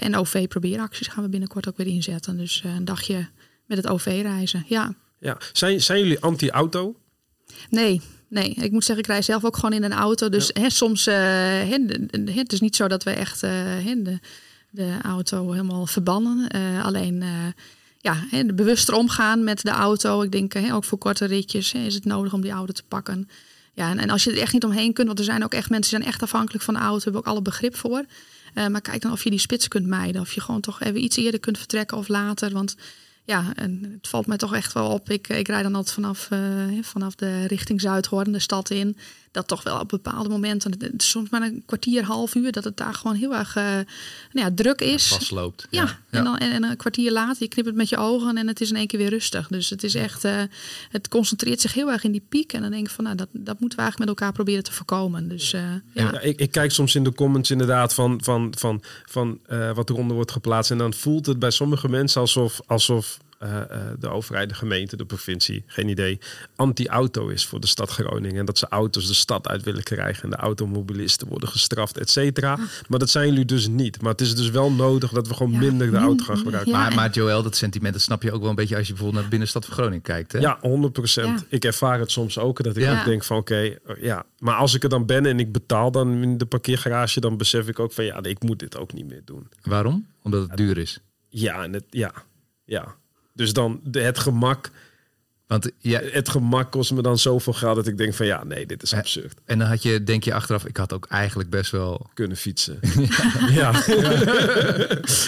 en 0.00 0.16
OV-probeeracties 0.16 1.06
gaan 1.06 1.24
we 1.24 1.28
binnenkort 1.28 1.68
ook 1.68 1.76
weer 1.76 1.86
inzetten. 1.86 2.36
Dus 2.36 2.62
een 2.64 2.84
dagje 2.84 3.28
met 3.66 3.76
het 3.76 3.86
OV 3.86 4.04
reizen. 4.04 4.64
Ja, 4.66 4.94
Ja. 5.18 5.36
Zijn, 5.52 5.80
zijn 5.80 5.98
jullie 5.98 6.20
anti-auto? 6.20 6.99
Nee. 7.70 8.00
Nee, 8.28 8.50
ik 8.54 8.70
moet 8.72 8.84
zeggen, 8.84 9.04
ik 9.04 9.10
rij 9.10 9.22
zelf 9.22 9.44
ook 9.44 9.54
gewoon 9.54 9.72
in 9.72 9.82
een 9.82 9.92
auto. 9.92 10.28
Dus 10.28 10.50
hè, 10.52 10.70
soms, 10.70 11.04
hè, 11.04 11.86
de- 11.86 12.32
het 12.34 12.52
is 12.52 12.60
niet 12.60 12.76
zo 12.76 12.88
dat 12.88 13.02
we 13.02 13.10
echt 13.10 13.42
eh, 13.42 13.50
hè, 13.54 14.02
de, 14.02 14.18
de 14.70 14.96
auto 15.02 15.50
helemaal 15.50 15.86
verbannen. 15.86 16.48
Eh, 16.48 16.84
alleen, 16.84 17.24
ja, 18.00 18.24
hè, 18.30 18.44
bewuster 18.44 18.94
omgaan 18.94 19.44
met 19.44 19.62
de 19.62 19.70
auto. 19.70 20.22
Ik 20.22 20.32
denk, 20.32 20.52
hè, 20.52 20.74
ook 20.74 20.84
voor 20.84 20.98
korte 20.98 21.24
ritjes 21.24 21.72
hè, 21.72 21.78
is 21.78 21.94
het 21.94 22.04
nodig 22.04 22.32
om 22.32 22.40
die 22.40 22.50
auto 22.50 22.72
te 22.72 22.82
pakken. 22.88 23.28
Ja, 23.72 23.90
en, 23.90 23.98
en 23.98 24.10
als 24.10 24.24
je 24.24 24.30
er 24.30 24.38
echt 24.38 24.52
niet 24.52 24.64
omheen 24.64 24.92
kunt, 24.92 25.06
want 25.06 25.18
er 25.18 25.24
zijn 25.24 25.44
ook 25.44 25.54
echt 25.54 25.70
mensen 25.70 25.90
die 25.90 26.00
zijn 26.00 26.12
echt 26.12 26.22
afhankelijk 26.22 26.64
van 26.64 26.74
de 26.74 26.80
auto, 26.80 27.02
hebben 27.02 27.20
ook 27.20 27.26
alle 27.26 27.42
begrip 27.42 27.76
voor. 27.76 28.04
Maar 28.54 28.80
kijk 28.80 29.02
dan 29.02 29.12
of 29.12 29.24
je 29.24 29.30
die 29.30 29.38
spits 29.38 29.68
kunt 29.68 29.86
mijden. 29.86 30.20
Of 30.20 30.32
je 30.32 30.40
gewoon 30.40 30.60
toch 30.60 30.80
even 30.80 31.02
iets 31.04 31.16
eerder 31.16 31.40
kunt 31.40 31.58
vertrekken 31.58 31.96
of 31.96 32.08
later. 32.08 32.52
Want 32.52 32.76
ja, 33.30 33.52
en 33.54 33.90
het 33.92 34.08
valt 34.08 34.26
mij 34.26 34.36
toch 34.36 34.54
echt 34.54 34.72
wel 34.72 34.88
op. 34.88 35.10
Ik, 35.10 35.28
ik 35.28 35.48
rijd 35.48 35.62
dan 35.62 35.74
altijd 35.74 35.94
vanaf, 35.94 36.30
eh, 36.30 36.38
vanaf 36.82 37.14
de 37.14 37.46
richting 37.46 37.80
Zuidhoorn, 37.80 38.32
de 38.32 38.38
stad 38.38 38.70
in. 38.70 38.96
Dat 39.32 39.48
toch 39.48 39.62
wel 39.62 39.80
op 39.80 39.88
bepaalde 39.88 40.28
momenten, 40.28 40.94
soms 40.96 41.30
maar 41.30 41.42
een 41.42 41.62
kwartier, 41.66 42.04
half 42.04 42.34
uur, 42.34 42.52
dat 42.52 42.64
het 42.64 42.76
daar 42.76 42.94
gewoon 42.94 43.16
heel 43.16 43.34
erg 43.34 43.56
eh, 43.56 43.64
nou 43.64 43.86
ja, 44.32 44.50
druk 44.54 44.80
is. 44.80 45.08
Vastloopt. 45.08 45.66
Ja, 45.70 45.98
En, 46.10 46.24
dan, 46.24 46.38
en, 46.38 46.52
en 46.52 46.62
een 46.62 46.76
kwartier 46.76 47.12
later, 47.12 47.42
je 47.42 47.48
knipt 47.48 47.66
het 47.66 47.76
met 47.76 47.88
je 47.88 47.96
ogen 47.96 48.36
en 48.36 48.48
het 48.48 48.60
is 48.60 48.70
in 48.70 48.76
één 48.76 48.86
keer 48.86 48.98
weer 48.98 49.08
rustig. 49.08 49.48
Dus 49.48 49.70
het 49.70 49.82
is 49.82 49.94
echt, 49.94 50.24
eh, 50.24 50.42
het 50.90 51.08
concentreert 51.08 51.60
zich 51.60 51.74
heel 51.74 51.90
erg 51.90 52.04
in 52.04 52.12
die 52.12 52.24
piek. 52.28 52.52
En 52.52 52.60
dan 52.60 52.70
denk 52.70 52.86
ik 52.86 52.92
van, 52.92 53.04
nou, 53.04 53.16
dat, 53.16 53.28
dat 53.32 53.60
moeten 53.60 53.78
we 53.78 53.84
eigenlijk 53.84 53.98
met 53.98 54.20
elkaar 54.20 54.34
proberen 54.34 54.64
te 54.64 54.72
voorkomen. 54.72 55.28
Dus 55.28 55.52
eh, 55.52 55.62
ja. 55.92 56.12
Ja, 56.12 56.20
ik, 56.20 56.38
ik 56.38 56.50
kijk 56.50 56.72
soms 56.72 56.94
in 56.94 57.04
de 57.04 57.14
comments 57.14 57.50
inderdaad 57.50 57.94
van, 57.94 58.20
van, 58.22 58.52
van, 58.58 58.82
van 59.04 59.38
eh, 59.46 59.74
wat 59.74 59.90
eronder 59.90 60.14
wordt 60.14 60.32
geplaatst. 60.32 60.70
En 60.70 60.78
dan 60.78 60.94
voelt 60.94 61.26
het 61.26 61.38
bij 61.38 61.50
sommige 61.50 61.88
mensen 61.88 62.20
alsof, 62.20 62.60
alsof 62.66 63.18
eh, 63.40 63.60
eh, 63.60 63.66
de 63.98 64.08
overheid, 64.08 64.48
de 64.48 64.54
gemeente, 64.54 64.96
de 64.96 65.04
provincie, 65.04 65.62
geen 65.66 65.88
idee, 65.88 66.18
anti-auto 66.56 67.28
is 67.28 67.46
voor 67.46 67.60
de 67.60 67.66
stad 67.66 67.90
Groningen. 67.90 68.36
En 68.38 68.44
dat 68.44 68.58
ze 68.58 68.66
auto's 68.68 69.06
de 69.06 69.14
stad 69.14 69.48
uit 69.48 69.62
willen 69.62 69.82
krijgen 69.82 70.22
en 70.24 70.30
de 70.30 70.36
automobilisten 70.36 71.28
worden 71.28 71.48
gestraft, 71.48 71.98
et 71.98 72.10
cetera. 72.10 72.58
Maar 72.88 72.98
dat 72.98 73.10
zijn 73.10 73.28
jullie 73.28 73.44
dus 73.44 73.68
niet. 73.68 74.02
Maar 74.02 74.10
het 74.12 74.20
is 74.20 74.34
dus 74.34 74.50
wel 74.50 74.72
nodig 74.72 75.10
dat 75.10 75.28
we 75.28 75.34
gewoon 75.34 75.52
Ja, 75.52 75.58
minder 75.58 75.90
de 75.90 75.96
auto 75.96 76.24
gaan 76.24 76.36
gebruiken. 76.36 76.72
Ja, 76.72 76.78
maar, 76.78 76.94
maar 76.94 77.10
Joël, 77.10 77.42
dat 77.42 77.56
sentiment 77.56 77.92
dat 77.92 78.02
snap 78.02 78.22
je 78.22 78.32
ook 78.32 78.40
wel 78.40 78.50
een 78.50 78.54
beetje 78.54 78.76
als 78.76 78.86
je 78.86 78.92
bijvoorbeeld 78.92 79.14
naar 79.14 79.24
de 79.24 79.36
binnenstad 79.36 79.64
van 79.64 79.74
Groningen 79.74 80.02
kijkt. 80.02 80.32
Hè? 80.32 80.38
Ja, 80.38 80.58
100 80.60 80.92
procent. 80.92 81.40
Ja. 81.40 81.46
Ik 81.48 81.64
ervaar 81.64 81.98
het 81.98 82.10
soms 82.10 82.38
ook. 82.38 82.62
Dat 82.62 82.76
ik 82.76 82.82
Ja. 82.82 82.98
ook 82.98 83.04
denk 83.04 83.24
van 83.24 83.36
oké, 83.36 83.76
ja. 84.00 84.24
Maar 84.38 84.54
als 84.54 84.74
ik 84.74 84.82
er 84.82 84.88
dan 84.88 85.06
ben 85.06 85.26
en 85.26 85.38
ik 85.40 85.52
betaal 85.52 85.90
dan 85.90 86.22
in 86.22 86.38
de 86.38 86.46
parkeergarage, 86.46 87.20
dan 87.20 87.36
besef 87.36 87.68
ik 87.68 87.78
ook 87.78 87.92
van 87.92 88.04
ja, 88.04 88.22
ik 88.22 88.42
moet 88.42 88.58
dit 88.58 88.76
ook 88.76 88.92
niet 88.92 89.06
meer 89.08 89.22
doen. 89.24 89.48
Waarom? 89.62 90.06
Omdat 90.22 90.48
het 90.48 90.56
duur 90.56 90.78
is. 90.78 91.00
Ja, 91.28 91.62
en 91.62 91.72
het, 91.72 91.84
ja, 91.90 92.12
ja. 92.64 92.94
Dus 93.40 93.52
dan 93.52 93.80
het 93.92 94.18
gemak. 94.18 94.70
Want 95.50 95.70
ja, 95.78 96.00
Het 96.04 96.28
gemak 96.28 96.70
kost 96.70 96.92
me 96.92 97.02
dan 97.02 97.18
zoveel 97.18 97.52
geld 97.52 97.76
dat 97.76 97.86
ik 97.86 97.98
denk 97.98 98.14
van 98.14 98.26
ja, 98.26 98.44
nee, 98.44 98.66
dit 98.66 98.82
is 98.82 98.94
absurd. 98.94 99.40
en 99.44 99.58
dan 99.58 99.68
had 99.68 99.82
je, 99.82 100.04
denk 100.04 100.24
je 100.24 100.34
achteraf, 100.34 100.64
ik 100.64 100.76
had 100.76 100.92
ook 100.92 101.06
eigenlijk 101.08 101.50
best 101.50 101.70
wel. 101.70 102.10
Kunnen 102.14 102.36
fietsen. 102.36 102.78
ja. 103.60 103.82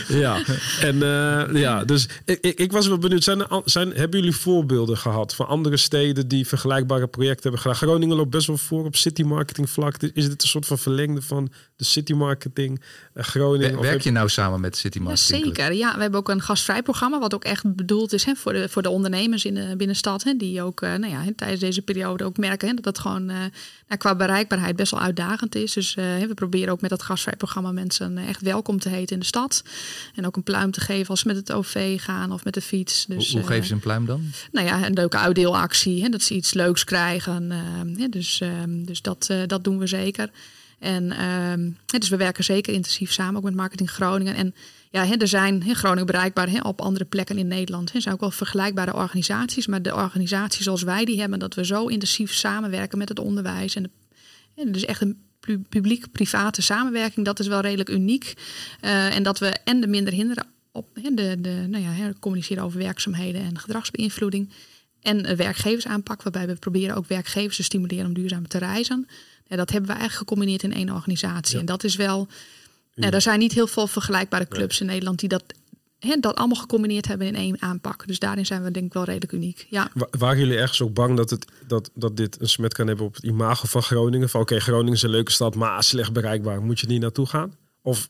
ja. 0.09 0.43
En 0.81 1.03
eh, 1.03 1.61
ja, 1.61 1.85
dus 1.85 2.09
ik, 2.25 2.39
ik, 2.41 2.59
ik 2.59 2.73
was 2.73 2.87
wel 2.87 2.99
benieuwd. 2.99 3.23
Zijn, 3.25 3.47
zijn, 3.65 3.93
hebben 3.93 4.21
jullie 4.21 4.37
voorbeelden 4.37 4.97
gehad 4.99 5.35
van 5.35 5.47
andere 5.47 5.77
steden 5.77 6.29
die 6.29 6.47
vergelijkbare 6.47 7.07
projecten 7.07 7.43
hebben 7.43 7.61
gedaan? 7.61 7.77
Groningen 7.77 8.17
loopt 8.17 8.31
best 8.31 8.47
wel 8.47 8.57
voor 8.59 8.85
op 8.85 8.97
city 8.97 9.23
marketing 9.23 9.71
vlak. 9.71 9.97
Is 10.03 10.29
dit 10.29 10.43
een 10.43 10.49
soort 10.49 10.67
van 10.67 10.79
verlengde 10.79 11.23
van 11.23 11.53
de 11.77 11.85
city 11.85 12.13
marketing 12.13 12.83
eh, 13.15 13.25
Groningen? 13.25 13.71
Of 13.75 13.81
Werk 13.81 13.93
heb- 13.93 14.03
je 14.03 14.11
nou 14.11 14.29
samen 14.29 14.61
met 14.61 14.77
City 14.77 14.99
Ja, 14.99 15.05
Marketing 15.05 15.43
Club? 15.43 15.55
zeker. 15.57 15.73
Ja, 15.75 15.95
we 15.95 16.01
hebben 16.01 16.21
ook 16.21 16.29
een 16.29 16.43
gastvrij 16.43 16.83
programma, 16.83 17.19
wat 17.19 17.35
ook 17.35 17.45
echt 17.45 17.75
bedoeld 17.77 18.13
is 18.13 18.25
hè, 18.25 18.35
voor, 18.35 18.53
de, 18.53 18.69
voor 18.69 18.83
de 18.83 18.91
ondernemers 18.91 19.45
in 19.45 19.55
de 19.55 19.75
binnenstad. 19.77 20.11
Hè, 20.21 20.37
die 20.37 20.63
ook 20.63 20.81
eh, 20.83 20.95
nou 20.95 21.13
ja, 21.13 21.25
tijdens 21.37 21.61
deze 21.61 21.83
periode 21.83 22.25
ook 22.25 22.37
merken 22.37 22.69
hè, 22.69 22.75
dat 22.75 22.85
het 22.85 22.99
gewoon 22.99 23.31
eh, 23.31 23.37
nou, 23.37 23.99
qua 23.99 24.15
bereikbaarheid 24.15 24.77
best 24.77 24.91
wel 24.91 25.01
uitdagend 25.01 25.55
is. 25.55 25.73
Dus 25.73 25.95
eh, 25.95 26.05
we 26.19 26.35
proberen 26.35 26.73
ook 26.73 26.81
met 26.81 26.91
dat 26.91 27.03
gastvrij 27.03 27.37
programma 27.37 27.73
mensen 27.73 28.19
echt 28.19 28.41
welkom 28.41 28.79
te 28.79 28.89
heten 28.89 29.15
in 29.15 29.21
de 29.21 29.27
stad. 29.27 29.65
En 30.15 30.27
ook 30.27 30.37
een 30.37 30.43
pluim 30.43 30.71
te 30.71 30.81
geven 30.81 31.09
als 31.09 31.21
ze 31.21 31.27
met 31.27 31.37
het 31.37 31.53
OV 31.53 32.03
gaan 32.03 32.33
of 32.33 32.45
met 32.45 32.55
de 32.55 32.61
fiets. 32.61 33.07
Dus, 33.07 33.31
hoe 33.31 33.41
hoe 33.41 33.49
geven 33.49 33.67
ze 33.67 33.75
een 33.75 33.81
pluim 33.81 34.07
dan? 34.07 34.23
nou 34.53 34.67
ja, 34.67 34.87
een 34.87 34.93
leuke 34.93 35.17
uitdeelactie. 35.17 36.03
Hè, 36.03 36.09
dat 36.09 36.23
ze 36.23 36.35
iets 36.35 36.55
leuks 36.55 36.85
krijgen. 36.85 37.51
hè, 37.97 38.09
dus 38.09 38.41
ehm, 38.41 38.85
dus 38.85 39.03
dat, 39.03 39.35
dat 39.47 39.65
doen 39.65 39.79
we 39.79 39.87
zeker. 39.87 40.31
En 40.79 41.13
ehm, 41.13 41.71
dus 41.87 42.09
we 42.09 42.17
werken 42.17 42.45
zeker 42.45 42.73
intensief 42.73 43.13
samen, 43.13 43.37
ook 43.37 43.43
met 43.43 43.55
Marketing 43.55 43.91
Groningen. 43.91 44.35
En 44.35 44.55
ja, 44.93 45.07
hè, 45.07 45.15
er 45.15 45.29
zijn 45.29 45.63
hè, 45.63 45.75
Groningen 45.75 46.07
bereikbaar 46.07 46.51
hè, 46.51 46.61
op 46.61 46.81
andere 46.81 47.05
plekken 47.05 47.39
in 47.39 47.47
Nederland. 47.47 47.95
Er 47.95 48.01
zijn 48.01 48.15
ook 48.15 48.21
wel 48.21 48.31
vergelijkbare 48.31 48.95
organisaties. 48.95 49.67
Maar 49.67 49.83
de 49.83 49.95
organisaties 49.95 50.65
zoals 50.65 50.83
wij 50.83 51.05
die 51.05 51.21
hebben, 51.21 51.39
dat 51.39 51.55
we 51.55 51.65
zo 51.65 51.87
intensief 51.87 52.35
samenwerken 52.35 52.99
met 52.99 53.09
het 53.09 53.19
onderwijs. 53.19 53.75
En 53.75 53.83
de, 53.83 53.91
hè, 54.55 54.71
dus 54.71 54.85
echt 54.85 55.01
een 55.01 55.23
pu- 55.41 55.63
publiek-private 55.69 56.63
samenwerking, 56.63 57.27
dat 57.27 57.41
is 57.41 57.47
wel 57.47 57.61
redelijk 57.61 57.89
uniek. 57.89 58.35
Eh, 58.81 59.17
en 59.17 59.23
dat 59.23 59.39
we 59.39 59.47
en 59.65 59.81
de 59.81 59.87
minder 59.87 60.13
hinderen 60.13 60.47
op 60.73 60.87
hè, 61.03 61.15
de, 61.15 61.41
de, 61.41 61.67
nou 61.69 61.85
ja, 61.85 62.13
communiceren 62.21 62.65
over 62.65 62.79
werkzaamheden 62.79 63.43
en 63.43 63.59
gedragsbeïnvloeding. 63.59 64.51
En 65.01 65.31
een 65.31 65.37
werkgeversaanpak, 65.37 66.23
waarbij 66.23 66.47
we 66.47 66.55
proberen 66.55 66.97
ook 66.97 67.07
werkgevers 67.07 67.57
te 67.57 67.63
stimuleren 67.63 68.07
om 68.07 68.15
duurzaam 68.15 68.49
te 68.49 68.59
reizen. 68.59 69.07
Ja, 69.47 69.57
dat 69.57 69.71
hebben 69.71 69.91
we 69.91 69.97
eigenlijk 69.97 70.29
gecombineerd 70.29 70.63
in 70.63 70.73
één 70.73 70.91
organisatie. 70.91 71.59
En 71.59 71.67
dat 71.67 71.85
is 71.85 71.97
wel. 71.97 72.29
Ja, 72.95 73.11
er 73.11 73.21
zijn 73.21 73.39
niet 73.39 73.53
heel 73.53 73.67
veel 73.67 73.87
vergelijkbare 73.87 74.49
clubs 74.49 74.81
in 74.81 74.87
Nederland 74.87 75.19
die 75.19 75.29
dat, 75.29 75.45
hè, 75.99 76.17
dat 76.21 76.35
allemaal 76.37 76.61
gecombineerd 76.61 77.07
hebben 77.09 77.27
in 77.27 77.35
één 77.35 77.63
aanpak. 77.63 78.07
Dus 78.07 78.19
daarin 78.19 78.47
zijn 78.47 78.63
we 78.63 78.71
denk 78.71 78.87
ik 78.87 78.93
wel 78.93 79.05
redelijk 79.05 79.33
uniek. 79.33 79.67
Ja. 79.71 79.91
Wa- 79.95 80.09
Waren 80.11 80.39
jullie 80.39 80.57
ergens 80.59 80.83
ook 80.83 80.95
bang 80.95 81.17
dat, 81.17 81.31
het, 81.31 81.47
dat, 81.67 81.91
dat 81.95 82.17
dit 82.17 82.41
een 82.41 82.49
smet 82.49 82.75
kan 82.75 82.87
hebben 82.87 83.07
op 83.07 83.15
het 83.15 83.25
imago 83.25 83.67
van 83.67 83.83
Groningen? 83.83 84.29
Van 84.29 84.41
oké, 84.41 84.61
Groningen 84.61 84.93
is 84.93 85.03
een 85.03 85.11
leuke 85.11 85.31
stad, 85.33 85.55
maar 85.55 85.83
slecht 85.85 86.13
bereikbaar. 86.13 86.63
Moet 86.63 86.81
je 86.81 86.87
niet 86.87 87.01
naartoe 87.01 87.27
gaan? 87.27 87.57
Of 87.83 88.09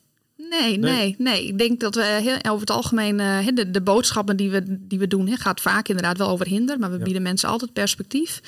Nee, 0.51 0.79
nee, 0.79 1.15
nee. 1.19 1.47
Ik 1.47 1.59
denk 1.59 1.81
dat 1.81 1.95
we 1.95 2.03
heel, 2.05 2.37
over 2.37 2.61
het 2.61 2.71
algemeen 2.71 3.21
eh, 3.21 3.47
de, 3.55 3.71
de 3.71 3.81
boodschappen 3.81 4.37
die 4.37 4.51
we, 4.51 4.63
die 4.87 4.99
we 4.99 5.07
doen, 5.07 5.37
gaat 5.37 5.61
vaak 5.61 5.89
inderdaad 5.89 6.19
wel 6.19 6.29
over 6.29 6.47
hinder. 6.47 6.79
Maar 6.79 6.91
we 6.91 6.99
Ja. 6.99 7.05
bieden 7.05 7.23
mensen 7.23 7.49
altijd 7.49 7.73
perspectief. 7.73 8.41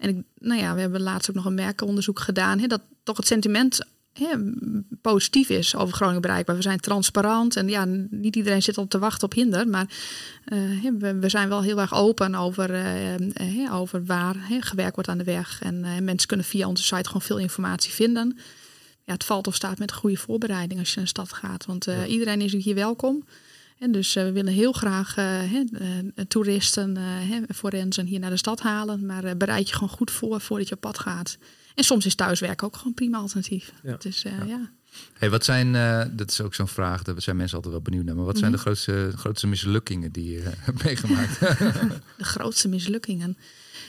En 0.00 0.08
ik, 0.08 0.16
nou 0.38 0.60
ja, 0.60 0.74
we 0.74 0.80
hebben 0.80 1.00
laatst 1.00 1.28
ook 1.30 1.36
nog 1.36 1.44
een 1.44 1.54
merkenonderzoek 1.54 2.20
gedaan. 2.20 2.58
Dat 2.66 2.80
toch 3.02 3.16
het 3.16 3.26
sentiment 3.26 3.86
positief 5.00 5.48
is 5.48 5.76
over 5.76 5.94
Groningen 5.94 6.20
bereikbaar. 6.20 6.56
We 6.56 6.62
zijn 6.62 6.80
transparant 6.80 7.56
en 7.56 7.68
ja, 7.68 7.84
niet 8.10 8.36
iedereen 8.36 8.62
zit 8.62 8.78
op 8.78 8.90
te 8.90 8.98
wachten 8.98 9.24
op 9.24 9.32
hinder. 9.32 9.68
Maar 9.68 9.86
eh, 10.44 10.58
we, 10.98 11.18
we 11.18 11.28
zijn 11.28 11.48
wel 11.48 11.62
heel 11.62 11.80
erg 11.80 11.94
open 11.94 12.34
over, 12.34 12.70
eh, 12.70 13.14
eh, 13.14 13.74
over 13.74 14.04
waar 14.04 14.36
gewerkt 14.60 14.94
wordt 14.94 15.10
aan 15.10 15.18
de 15.18 15.24
weg. 15.24 15.62
En 15.62 16.04
mensen 16.04 16.28
kunnen 16.28 16.46
via 16.46 16.68
onze 16.68 16.82
site 16.82 17.06
gewoon 17.06 17.22
veel 17.22 17.38
informatie 17.38 17.92
vinden 17.92 18.38
ja, 19.04 19.12
het 19.12 19.24
valt 19.24 19.46
of 19.46 19.54
staat 19.54 19.78
met 19.78 19.90
een 19.90 19.96
goede 19.96 20.16
voorbereiding 20.16 20.80
als 20.80 20.88
je 20.88 20.94
naar 20.94 21.04
een 21.04 21.10
stad 21.10 21.32
gaat. 21.32 21.66
Want 21.66 21.88
iedereen 22.08 22.40
is 22.40 22.52
hier 22.52 22.74
welkom. 22.74 23.24
En 23.78 23.92
dus 23.92 24.14
we 24.14 24.32
willen 24.32 24.52
heel 24.52 24.72
graag 24.72 25.14
toeristen, 26.28 26.98
forensen 27.54 28.06
hier 28.06 28.20
naar 28.20 28.30
de 28.30 28.36
stad 28.36 28.60
halen. 28.60 29.06
Maar 29.06 29.36
bereid 29.36 29.68
je 29.68 29.74
gewoon 29.74 29.96
goed 29.96 30.10
voor 30.10 30.40
voordat 30.40 30.68
je 30.68 30.74
op 30.74 30.80
pad 30.80 30.98
gaat. 30.98 31.38
En 31.74 31.84
soms 31.84 32.06
is 32.06 32.14
thuiswerken 32.14 32.66
ook 32.66 32.72
gewoon 32.74 32.88
een 32.88 32.94
prima 32.94 33.18
alternatief. 33.18 33.72
Ja. 33.82 33.96
Dus 33.98 34.24
eh, 34.24 34.32
ja. 34.46 34.70
Hey, 35.12 35.30
wat 35.30 35.44
zijn, 35.44 35.74
eh, 35.74 36.04
dat 36.10 36.30
is 36.30 36.40
ook 36.40 36.54
zo'n 36.54 36.68
vraag, 36.68 37.02
daar 37.02 37.22
zijn 37.22 37.36
mensen 37.36 37.56
altijd 37.56 37.74
wel 37.74 37.82
benieuwd 37.82 38.04
naar. 38.04 38.14
Maar 38.14 38.24
wat 38.24 38.38
zijn 38.38 38.50
Mhm. 38.50 38.58
de 38.60 38.64
grootste, 38.66 39.12
grootste 39.16 39.46
mislukkingen 39.46 40.12
die 40.12 40.30
je 40.32 40.40
hebt 40.66 40.84
meegemaakt? 40.84 41.40
de 42.18 42.24
grootste 42.24 42.68
mislukkingen. 42.68 43.36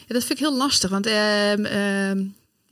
Ja, 0.07 0.13
dat 0.13 0.23
vind 0.23 0.39
ik 0.39 0.45
heel 0.45 0.57
lastig, 0.57 0.89
want 0.89 1.05
ehm, 1.05 1.65
ehm, 1.65 2.25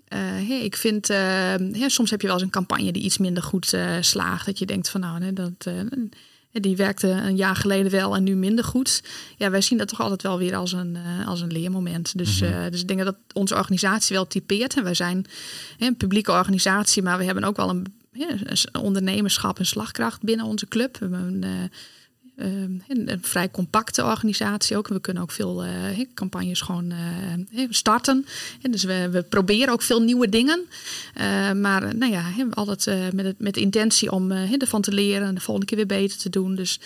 eh, 0.07 0.19
hè, 0.21 0.53
ik 0.63 0.75
vind, 0.77 1.09
ehm, 1.09 1.89
soms 1.89 2.09
heb 2.09 2.21
je 2.21 2.27
wel 2.27 2.35
eens 2.35 2.45
een 2.45 2.51
campagne 2.51 2.91
die 2.91 3.03
iets 3.03 3.17
minder 3.17 3.43
goed 3.43 3.73
eh, 3.73 3.97
slaagt. 4.01 4.45
Dat 4.45 4.59
je 4.59 4.65
denkt 4.65 4.89
van 4.89 5.01
nou, 5.01 5.23
hè, 5.23 5.33
dat, 5.33 5.51
eh, 5.57 5.73
die 6.61 6.75
werkte 6.75 7.07
een 7.07 7.35
jaar 7.35 7.55
geleden 7.55 7.91
wel 7.91 8.15
en 8.15 8.23
nu 8.23 8.35
minder 8.35 8.63
goed. 8.63 9.03
Ja, 9.37 9.49
wij 9.49 9.61
zien 9.61 9.77
dat 9.77 9.87
toch 9.87 10.01
altijd 10.01 10.21
wel 10.21 10.37
weer 10.37 10.55
als 10.55 10.71
een, 10.71 10.95
eh, 10.95 11.27
als 11.27 11.41
een 11.41 11.51
leermoment. 11.51 12.17
Dus, 12.17 12.41
eh, 12.41 12.65
dus 12.69 12.81
ik 12.81 12.87
denk 12.87 13.03
dat 13.03 13.15
onze 13.33 13.55
organisatie 13.55 14.15
wel 14.15 14.27
typeert. 14.27 14.75
En 14.77 14.83
wij 14.83 14.93
zijn 14.93 15.25
een 15.79 15.97
publieke 15.97 16.31
organisatie, 16.31 17.03
maar 17.03 17.17
we 17.17 17.23
hebben 17.23 17.43
ook 17.43 17.57
wel 17.57 17.69
een, 17.69 18.01
ondernemerschap 18.81 19.59
en 19.59 19.65
slagkracht 19.65 20.23
binnen 20.23 20.45
onze 20.45 20.67
club. 20.67 20.97
We 20.97 21.05
hebben 21.05 21.27
een, 21.27 21.43
eh, 21.43 21.77
een, 22.35 22.83
een 22.87 23.19
vrij 23.21 23.51
compacte 23.51 24.03
organisatie 24.03 24.77
ook. 24.77 24.87
We 24.87 25.01
kunnen 25.01 25.23
ook 25.23 25.31
veel 25.31 25.63
eh, 25.63 26.05
campagnes 26.13 26.61
gewoon 26.61 26.91
eh, 26.91 27.65
starten. 27.69 28.25
En 28.61 28.71
dus 28.71 28.83
we, 28.83 29.09
we 29.11 29.21
proberen 29.21 29.73
ook 29.73 29.81
veel 29.81 30.01
nieuwe 30.01 30.29
dingen. 30.29 30.65
Eh, 31.13 31.51
maar 31.51 31.95
nou 31.95 32.11
ja, 32.11 32.23
altijd 32.53 33.13
met, 33.13 33.25
het, 33.25 33.39
met 33.39 33.53
de 33.53 33.61
intentie 33.61 34.11
om 34.11 34.31
ervan 34.31 34.81
te 34.81 34.91
leren 34.91 35.27
en 35.27 35.35
de 35.35 35.41
volgende 35.41 35.67
keer 35.67 35.77
weer 35.77 35.99
beter 35.99 36.17
te 36.17 36.29
doen. 36.29 36.55
Dus 36.55 36.79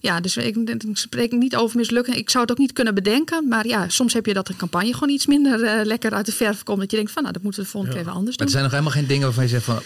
ja, 0.00 0.20
dus 0.20 0.36
ik, 0.36 0.56
ik 0.56 0.82
spreek 0.92 1.32
niet 1.32 1.56
over 1.56 1.76
mislukken. 1.76 2.16
Ik 2.16 2.30
zou 2.30 2.42
het 2.42 2.52
ook 2.52 2.58
niet 2.58 2.72
kunnen 2.72 2.94
bedenken. 2.94 3.48
Maar 3.48 3.66
ja, 3.66 3.88
soms 3.88 4.12
heb 4.12 4.26
je 4.26 4.34
dat 4.34 4.48
een 4.48 4.56
campagne 4.56 4.92
gewoon 4.92 5.08
iets 5.08 5.26
minder 5.26 5.86
lekker 5.86 6.12
uit 6.12 6.26
de 6.26 6.32
verf 6.32 6.62
komt. 6.62 6.80
Dat 6.80 6.90
je 6.90 6.96
denkt 6.96 7.12
van, 7.12 7.22
nou, 7.22 7.34
dat 7.34 7.42
moeten 7.42 7.60
we 7.60 7.66
de 7.66 7.72
volgende 7.72 7.96
keer 7.96 8.06
even 8.06 8.18
anders 8.18 8.36
maar 8.36 8.46
doen. 8.46 8.56
er 8.56 8.60
zijn 8.60 8.62
nog 8.62 8.72
helemaal 8.72 9.00
geen 9.00 9.06
dingen 9.06 9.24
waarvan 9.24 9.44
je 9.44 9.50
zegt 9.50 9.64
van, 9.64 9.82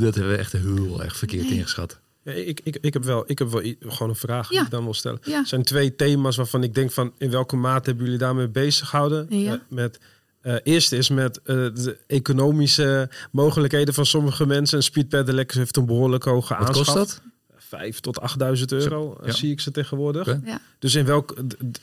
dat 0.00 0.14
hebben 0.14 0.32
we 0.32 0.38
echt 0.38 0.52
heel 0.52 1.02
erg 1.02 1.16
verkeerd 1.16 1.50
ingeschat. 1.50 2.01
Ja, 2.24 2.32
ik, 2.32 2.60
ik, 2.64 2.76
ik, 2.80 2.92
heb 2.92 3.04
wel, 3.04 3.24
ik 3.26 3.38
heb 3.38 3.48
wel 3.48 3.62
gewoon 3.80 4.08
een 4.08 4.14
vraag 4.14 4.48
die 4.48 4.56
Ja. 4.58 4.64
ik 4.64 4.70
dan 4.70 4.84
wil 4.84 4.94
stellen. 4.94 5.18
Ja. 5.22 5.38
Er 5.38 5.46
zijn 5.46 5.62
twee 5.62 5.96
thema's 5.96 6.36
waarvan 6.36 6.62
ik 6.62 6.74
denk 6.74 6.90
van 6.92 7.12
in 7.18 7.30
welke 7.30 7.56
mate 7.56 7.84
hebben 7.88 8.04
jullie 8.04 8.20
daarmee 8.20 8.48
bezig 8.48 8.88
gehouden? 8.88 9.26
Ja. 9.28 9.52
Eh, 9.52 9.58
met, 9.68 9.98
eh 10.40 10.56
eerste 10.62 10.96
is 10.96 11.08
met 11.08 11.36
eh, 11.42 11.44
de 11.56 11.98
economische 12.06 13.08
mogelijkheden 13.30 13.94
van 13.94 14.06
sommige 14.06 14.46
mensen. 14.46 14.78
En 14.78 14.84
Speed 14.84 15.08
Pedelec 15.08 15.52
heeft 15.52 15.76
een 15.76 15.86
behoorlijk 15.86 16.24
hoge 16.24 16.54
Wat 16.58 16.68
aanschaf. 16.68 16.84
kost 16.84 16.96
dat? 16.96 17.22
Vijf 17.56 18.00
tot 18.00 18.20
8000 18.20 18.72
euro 18.72 19.16
ja. 19.24 19.32
zie 19.32 19.50
ik 19.50 19.60
ze 19.60 19.70
tegenwoordig. 19.70 20.26
Ja. 20.44 20.60
Dus 20.78 20.94
in 20.94 21.04
welk, 21.04 21.34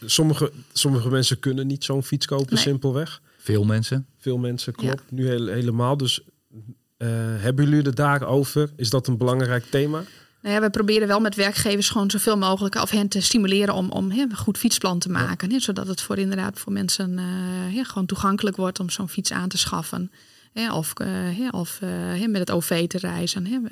sommige, 0.05 0.51
sommige 0.73 1.09
mensen 1.09 1.39
kunnen 1.39 1.67
niet 1.67 1.83
zo'n 1.83 2.03
fiets 2.03 2.25
kopen, 2.25 2.53
Nee. 2.53 2.63
simpelweg. 2.63 3.21
Veel 3.37 3.63
mensen. 3.63 4.05
Veel 4.17 4.37
mensen, 4.37 4.73
klopt. 4.73 5.03
Nu 5.11 5.29
helemaal. 5.29 5.97
Dus 5.97 6.21
eh, 6.97 7.07
hebben 7.37 7.65
jullie 7.69 7.81
het 7.81 7.95
daarover? 7.95 8.69
Is 8.75 8.89
dat 8.89 9.07
een 9.07 9.17
belangrijk 9.17 9.65
thema? 9.69 10.03
Nou 10.41 10.55
ja, 10.55 10.61
we 10.61 10.69
proberen 10.69 11.07
wel 11.07 11.19
met 11.19 11.35
werkgevers 11.35 11.89
gewoon 11.89 12.11
zoveel 12.11 12.37
mogelijk 12.37 12.75
af 12.75 12.89
hen 12.89 13.07
te 13.07 13.21
stimuleren 13.21 13.73
om, 13.73 13.89
om 13.89 14.11
een 14.11 14.35
goed 14.35 14.57
fietsplan 14.57 14.99
te 14.99 15.09
maken. 15.09 15.61
Zodat 15.61 15.87
het 15.87 16.01
voor 16.01 16.17
inderdaad 16.17 16.59
voor 16.59 16.71
mensen 16.71 17.19
eh, 17.19 17.85
gewoon 17.85 18.05
toegankelijk 18.05 18.55
wordt 18.55 18.79
om 18.79 18.89
zo'n 18.89 19.09
fiets 19.09 19.31
aan 19.31 19.49
te 19.49 19.57
schaffen. 19.57 20.11
Of 20.73 20.93
eh, 20.93 21.47
of 21.51 21.79
eh, 21.81 22.27
met 22.27 22.39
het 22.39 22.51
OV 22.51 22.87
te 22.87 22.97
reizen. 22.97 23.67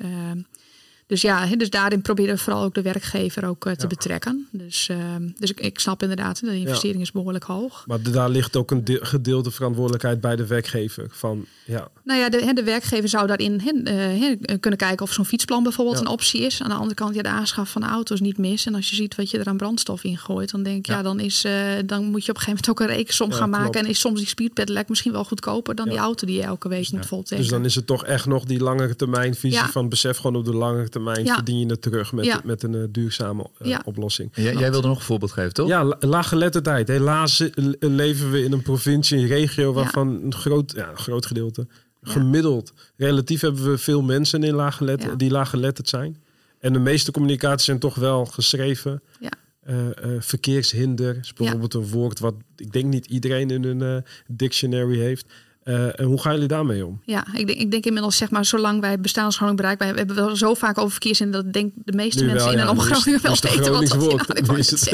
Dus 1.08 1.20
ja, 1.20 1.46
dus 1.56 1.70
daarin 1.70 2.02
proberen 2.02 2.34
we 2.34 2.40
vooral 2.40 2.62
ook 2.62 2.74
de 2.74 2.82
werkgever 2.82 3.44
ook 3.48 3.66
eh, 3.66 3.72
te 3.72 3.82
Ja. 3.82 3.86
betrekken. 3.86 4.48
Dus, 4.50 4.88
eh, 4.88 4.96
dus 5.38 5.50
ik, 5.50 5.60
ik 5.60 5.78
snap 5.78 6.02
inderdaad, 6.02 6.40
de 6.40 6.56
investering 6.58 7.02
is 7.02 7.12
behoorlijk 7.12 7.44
hoog. 7.44 7.84
Maar 7.86 8.02
daar 8.02 8.30
ligt 8.30 8.56
ook 8.56 8.70
een 8.70 8.84
de- 8.84 8.98
gedeelde 9.02 9.50
verantwoordelijkheid 9.50 10.20
bij 10.20 10.36
de 10.36 10.46
werkgever. 10.46 11.06
Van, 11.10 11.44
ja, 11.64 11.88
Nou 12.04 12.20
ja, 12.20 12.28
de, 12.28 12.50
de 12.54 12.62
werkgever 12.62 13.08
zou 13.08 13.26
daarin 13.26 13.60
eh, 13.84 14.56
kunnen 14.60 14.78
kijken 14.78 15.06
of 15.06 15.12
zo'n 15.12 15.24
fietsplan 15.24 15.62
bijvoorbeeld 15.62 15.96
Ja. 15.98 16.02
een 16.04 16.10
optie 16.10 16.40
is. 16.40 16.62
Aan 16.62 16.68
de 16.68 16.74
andere 16.74 16.94
kant, 16.94 17.14
ja, 17.14 17.22
de 17.22 17.28
aanschaf 17.28 17.70
van 17.70 17.82
de 17.82 17.88
auto 17.88 18.14
is 18.14 18.20
niet 18.20 18.38
mis. 18.38 18.66
En 18.66 18.74
als 18.74 18.90
je 18.90 18.96
ziet 18.96 19.14
wat 19.14 19.30
je 19.30 19.38
er 19.38 19.46
aan 19.46 19.56
brandstof 19.56 20.04
in 20.04 20.18
gooit, 20.18 20.50
dan 20.50 20.62
denk 20.62 20.76
ik, 20.76 20.86
ja, 20.86 21.02
dan, 21.02 21.20
is, 21.20 21.44
eh, 21.44 21.52
dan 21.86 22.04
moet 22.04 22.24
je 22.24 22.30
op 22.30 22.36
een 22.36 22.42
gegeven 22.42 22.64
moment 22.66 22.68
ook 22.70 22.80
een 22.80 22.96
rekensom 22.96 23.32
gaan 23.32 23.50
maken. 23.50 23.80
En 23.80 23.86
is 23.86 24.00
soms 24.00 24.18
die 24.18 24.28
speedpedelec 24.28 24.88
misschien 24.88 25.12
wel 25.12 25.24
goedkoper 25.24 25.74
dan 25.74 25.88
die 25.88 25.98
auto 25.98 26.26
die 26.26 26.36
je 26.36 26.42
elke 26.42 26.68
week 26.68 26.90
moet 26.92 27.06
voltanken. 27.06 27.36
dus 27.36 27.48
dan 27.48 27.64
is 27.64 27.74
het 27.74 27.86
toch 27.86 28.04
echt 28.04 28.26
nog 28.26 28.44
die 28.44 28.58
langere 28.60 28.96
termijn 28.96 29.34
visie 29.34 29.58
van 29.62 29.88
besef 29.88 30.16
gewoon 30.16 30.36
op 30.36 30.44
de 30.44 30.50
langere 30.54 30.78
termijn 30.82 30.96
Ja. 31.04 31.34
verdien 31.34 31.58
je 31.58 31.66
het 31.66 31.82
terug 31.82 32.12
met, 32.12 32.24
Ja. 32.24 32.40
met 32.44 32.62
een 32.62 32.74
eh, 32.74 32.82
duurzame 32.90 33.46
eh, 33.58 33.68
Ja. 33.68 33.82
oplossing. 33.84 34.30
Jij, 34.34 34.54
jij 34.54 34.70
wilde 34.70 34.88
nog 34.88 34.96
een 34.98 35.04
voorbeeld 35.04 35.32
geven, 35.32 35.52
toch? 35.54 35.68
Ja, 35.68 35.84
la- 35.84 35.96
laaggeletterdheid. 36.00 36.88
Helaas 36.88 37.40
eh, 37.40 37.48
le- 37.54 37.76
leven 37.80 38.30
we 38.30 38.44
in 38.44 38.52
een 38.52 38.62
provincie, 38.62 39.18
een 39.18 39.26
regio 39.26 39.72
waarvan 39.72 40.08
een 40.24 40.34
groot, 40.34 40.72
ja, 40.76 40.90
een 40.90 40.98
groot 40.98 41.26
gedeelte, 41.26 41.66
Ja. 42.02 42.12
gemiddeld, 42.12 42.72
relatief 42.96 43.40
hebben 43.40 43.70
we 43.70 43.78
veel 43.78 44.02
mensen 44.02 44.42
in 44.42 44.54
laaggelet, 44.54 45.02
Ja. 45.02 45.14
die 45.14 45.30
laaggeletterd 45.30 45.88
zijn. 45.88 46.16
En 46.60 46.72
de 46.72 46.78
meeste 46.78 47.10
communicaties 47.10 47.64
zijn 47.66 47.78
toch 47.78 47.94
wel 47.94 48.24
geschreven. 48.24 49.02
Ja. 49.20 49.30
Eh, 49.62 49.86
eh, 49.86 50.20
verkeershinder 50.20 51.16
is 51.20 51.32
bijvoorbeeld 51.32 51.74
een 51.74 51.88
woord 51.88 52.18
wat 52.18 52.34
ik 52.56 52.72
denk 52.72 52.84
niet 52.84 53.06
iedereen 53.06 53.50
in 53.50 53.64
hun 53.64 53.82
eh, 53.82 53.96
dictionary 54.26 54.98
heeft. 54.98 55.26
Eh, 55.68 56.00
en 56.00 56.04
hoe 56.04 56.20
gaan 56.20 56.32
jullie 56.32 56.48
daarmee 56.48 56.86
om? 56.86 57.00
Ja, 57.04 57.26
ik 57.34 57.46
denk, 57.46 57.58
ik 57.58 57.70
denk 57.70 57.84
inmiddels, 57.84 58.16
zeg 58.16 58.30
maar, 58.30 58.44
zolang 58.44 58.80
wij 58.80 59.00
bestaansgroning 59.00 59.56
bereiken, 59.56 59.86
wij 59.86 59.96
hebben 59.96 60.16
wel 60.16 60.36
zo 60.36 60.54
vaak 60.54 60.78
over 60.78 60.90
verkeerszin 60.90 61.30
dat 61.30 61.44
ik 61.44 61.52
denk 61.52 61.72
de 61.84 61.92
meeste 61.92 62.20
Nu 62.20 62.26
mensen 62.26 62.44
wel, 62.44 62.52
in 62.54 62.58
ja, 62.58 62.64
en 62.64 62.70
om 62.70 62.76
nu 62.76 62.82
is- 62.82 62.88
Groningen 62.88 63.20
nu 63.22 63.28
wel 63.28 63.34
de 63.40 63.48
weten 63.48 63.72
wat 63.72 64.26
dat 64.36 64.50
Nu 64.50 64.58
is 64.58 64.70
net 64.70 64.90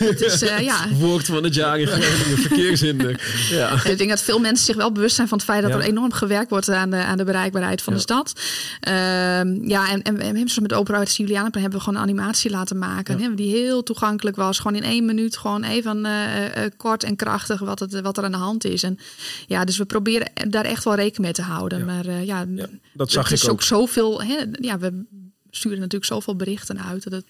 het-. 0.00 0.18
Dus 0.18 0.42
eh, 0.42 0.60
ja, 0.60 0.88
Woord 0.98 1.26
van 1.26 1.44
het 1.44 1.54
jaar 1.54 1.78
in 1.80 1.86
Groningen. 1.86 3.18
Ja. 3.50 3.84
Ik 3.84 3.98
denk 3.98 4.10
dat 4.10 4.20
veel 4.22 4.38
mensen 4.38 4.64
zich 4.66 4.76
wel 4.76 4.92
bewust 4.92 5.14
zijn 5.14 5.28
van 5.28 5.38
het 5.38 5.46
feit 5.46 5.62
dat 5.62 5.70
Ja. 5.70 5.76
er 5.76 5.82
enorm 5.84 6.12
gewerkt 6.12 6.50
wordt 6.50 6.68
aan 6.70 6.90
de, 6.90 6.96
aan 6.96 7.16
de 7.16 7.24
bereikbaarheid 7.24 7.82
van 7.82 7.92
Ja. 7.92 7.98
de 7.98 8.04
stad. 8.04 8.32
Ehm, 8.80 9.68
ja, 9.68 9.90
en, 9.90 10.02
en, 10.02 10.02
en 10.02 10.16
we 10.16 10.24
hebben 10.24 10.48
zo 10.48 10.60
met 10.62 10.72
operatie 10.72 11.24
Julianaplan 11.24 11.62
hebben 11.62 11.78
we 11.78 11.84
gewoon 11.84 12.00
een 12.02 12.08
animatie 12.08 12.50
laten 12.50 12.78
maken. 12.78 13.18
Ja. 13.18 13.28
hè, 13.28 13.34
Die 13.34 13.56
heel 13.56 13.82
toegankelijk 13.82 14.36
was. 14.36 14.58
Gewoon 14.58 14.76
in 14.76 14.82
één 14.88 15.04
minuut, 15.04 15.36
gewoon 15.36 15.64
even 15.64 16.04
eh, 16.04 16.64
kort 16.76 17.04
en 17.04 17.16
krachtig 17.16 17.60
wat, 17.60 17.78
het, 17.78 18.00
wat 18.00 18.18
er 18.18 18.24
aan 18.24 18.30
de 18.32 18.36
hand 18.36 18.64
is. 18.64 18.82
En 18.82 18.98
ja, 19.46 19.64
dus 19.68 19.78
we 19.78 19.84
proberen 19.84 20.30
daar 20.50 20.64
echt 20.64 20.84
wel 20.84 20.94
rekening 20.94 21.22
mee 21.22 21.32
te 21.32 21.42
houden. 21.42 21.78
Ja. 21.78 21.84
Maar 21.84 22.06
eh, 22.06 22.24
ja, 22.26 22.46
Ja, 22.54 22.66
dat 22.94 23.10
zag 23.10 23.24
het 23.28 23.32
is 23.32 23.42
ik 23.42 23.48
ook. 23.48 23.54
ook 23.54 23.62
zoveel. 23.62 24.22
Hè, 24.22 24.44
ja, 24.60 24.78
we 24.78 25.04
sturen 25.50 25.78
natuurlijk 25.78 26.04
zoveel 26.04 26.36
berichten 26.36 26.82
uit. 26.82 27.10
Dat 27.10 27.24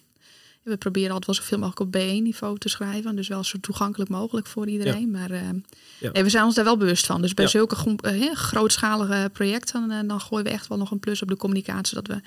we 0.62 0.77
proberen 0.77 1.11
altijd 1.11 1.27
wel 1.27 1.35
zoveel 1.35 1.59
mogelijk 1.59 1.81
op 1.81 2.01
B1-niveau 2.01 2.59
te 2.59 2.68
schrijven. 2.68 3.16
Dus 3.16 3.29
wel 3.29 3.44
zo 3.44 3.59
toegankelijk 3.61 4.11
mogelijk 4.11 4.46
voor 4.46 4.68
iedereen. 4.68 5.11
Maar 5.11 5.31
eh, 5.31 5.40
Ja. 6.01 6.11
nee, 6.12 6.22
we 6.22 6.29
zijn 6.29 6.44
ons 6.44 6.55
daar 6.55 6.64
wel 6.64 6.77
bewust 6.77 7.07
van. 7.07 7.20
Dus 7.22 7.35
bij 7.35 7.44
Ja. 7.44 7.51
zulke 7.51 7.77
hè, 8.01 8.35
grootschalige 8.35 9.31
projecten, 9.33 10.07
dan 10.09 10.20
gooien 10.20 10.44
we 10.44 10.51
echt 10.51 10.66
wel 10.66 10.79
nog 10.79 10.90
een 10.90 10.98
plus 11.01 11.22
op 11.22 11.29
de 11.29 11.37
communicatie. 11.37 11.87
Zodat 11.96 12.07
we 12.16 12.22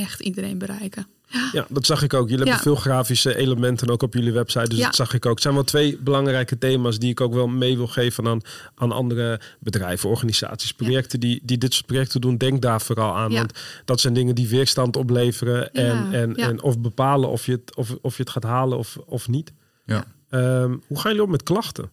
echt 0.00 0.20
iedereen 0.20 0.58
bereiken. 0.58 1.06
Ja, 1.52 1.66
dat 1.68 1.86
zag 1.86 2.02
ik 2.02 2.14
ook. 2.14 2.28
Jullie 2.28 2.44
Ja. 2.46 2.52
hebben 2.52 2.72
veel 2.72 2.82
grafische 2.82 3.36
elementen 3.36 3.90
ook 3.90 4.02
op 4.02 4.14
jullie 4.14 4.32
website. 4.32 4.68
Dus 4.68 4.78
Ja. 4.78 4.84
dat 4.84 4.94
zag 4.94 5.14
ik 5.14 5.26
ook. 5.26 5.32
Het 5.32 5.42
zijn 5.42 5.54
wel 5.54 5.64
twee 5.64 5.98
belangrijke 5.98 6.58
thema's 6.58 6.98
die 6.98 7.10
ik 7.10 7.20
ook 7.20 7.34
wel 7.34 7.48
mee 7.48 7.76
wil 7.76 7.86
geven 7.86 8.26
aan, 8.28 8.40
aan 8.74 8.92
andere 8.92 9.40
bedrijven, 9.60 10.08
organisaties, 10.08 10.72
projecten 10.72 11.20
die, 11.20 11.40
die 11.44 11.58
dit 11.58 11.74
soort 11.74 11.86
projecten 11.86 12.20
doen. 12.20 12.36
Denk 12.36 12.62
daar 12.62 12.80
vooral 12.80 13.16
aan. 13.16 13.30
Ja. 13.30 13.38
Want 13.38 13.58
dat 13.84 14.00
zijn 14.00 14.14
dingen 14.14 14.34
die 14.34 14.48
weerstand 14.48 14.96
opleveren. 14.96 15.72
En, 15.72 15.84
Ja, 15.84 16.12
en, 16.12 16.32
ja. 16.36 16.48
en 16.48 16.62
of 16.62 16.78
bepalen 16.78 17.28
of 17.28 17.46
je 17.46 17.52
het, 17.52 17.76
of, 17.76 17.96
of 18.00 18.16
je 18.16 18.22
het 18.22 18.30
gaat 18.32 18.42
halen 18.44 18.78
of, 18.78 18.96
of 19.06 19.28
niet. 19.28 19.52
Ja. 19.86 20.04
Ehm, 20.28 20.76
hoe 20.86 20.98
gaan 21.00 21.10
jullie 21.10 21.22
om 21.26 21.30
met 21.30 21.42
klachten? 21.42 21.90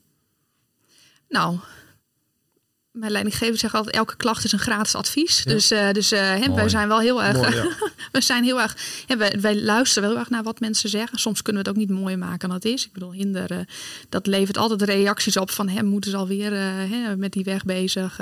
Nou, 1.29 1.57
mijn 2.99 3.11
leidinggever 3.11 3.57
zegt 3.57 3.73
altijd: 3.73 3.95
elke 3.95 4.15
klacht 4.15 4.43
is 4.43 4.51
een 4.51 4.59
gratis 4.59 4.95
advies. 4.95 5.41
Ja. 5.43 5.51
Dus, 5.51 5.71
eh, 5.71 5.91
dus 5.91 6.11
Mooi. 6.11 6.51
wij 6.53 6.69
zijn 6.69 6.87
wel 6.87 6.99
heel 6.99 7.23
erg. 7.23 7.35
Mooi, 7.35 7.55
ja. 7.55 7.67
we 8.11 8.21
zijn 8.21 8.43
heel 8.43 8.61
erg. 8.61 8.77
Wij, 9.17 9.37
wij 9.41 9.61
luisteren 9.61 10.01
wel 10.01 10.11
heel 10.11 10.19
erg 10.19 10.29
naar 10.29 10.43
wat 10.43 10.59
mensen 10.59 10.89
zeggen. 10.89 11.19
Soms 11.19 11.41
kunnen 11.41 11.63
we 11.63 11.69
het 11.69 11.77
ook 11.77 11.87
niet 11.87 11.99
mooier 11.99 12.17
maken 12.17 12.47
dan 12.47 12.57
het 12.57 12.65
is. 12.65 12.85
Ik 12.85 12.93
bedoel, 12.93 13.11
hinder, 13.11 13.51
eh, 13.51 13.57
dat 14.09 14.27
levert 14.27 14.57
altijd 14.57 14.81
reacties 14.81 15.37
op 15.37 15.51
van 15.51 15.69
hem 15.69 15.85
moeten 15.85 16.11
ze 16.11 16.17
alweer 16.17 16.51
hè, 16.53 17.17
met 17.17 17.33
die 17.33 17.43
weg 17.43 17.63
bezig. 17.63 18.19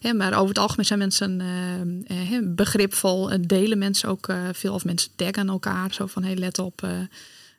hè, 0.00 0.12
maar 0.12 0.34
over 0.34 0.48
het 0.48 0.58
algemeen 0.58 0.86
zijn 0.86 0.98
mensen 0.98 2.54
begripvol. 2.54 3.30
Delen 3.40 3.78
mensen 3.78 4.08
ook 4.08 4.28
veel 4.52 4.74
of 4.74 4.84
mensen 4.84 5.10
taggen 5.16 5.48
elkaar. 5.48 5.94
Zo 5.94 6.06
van: 6.06 6.22
hey, 6.24 6.36
let 6.36 6.58
op. 6.58 6.88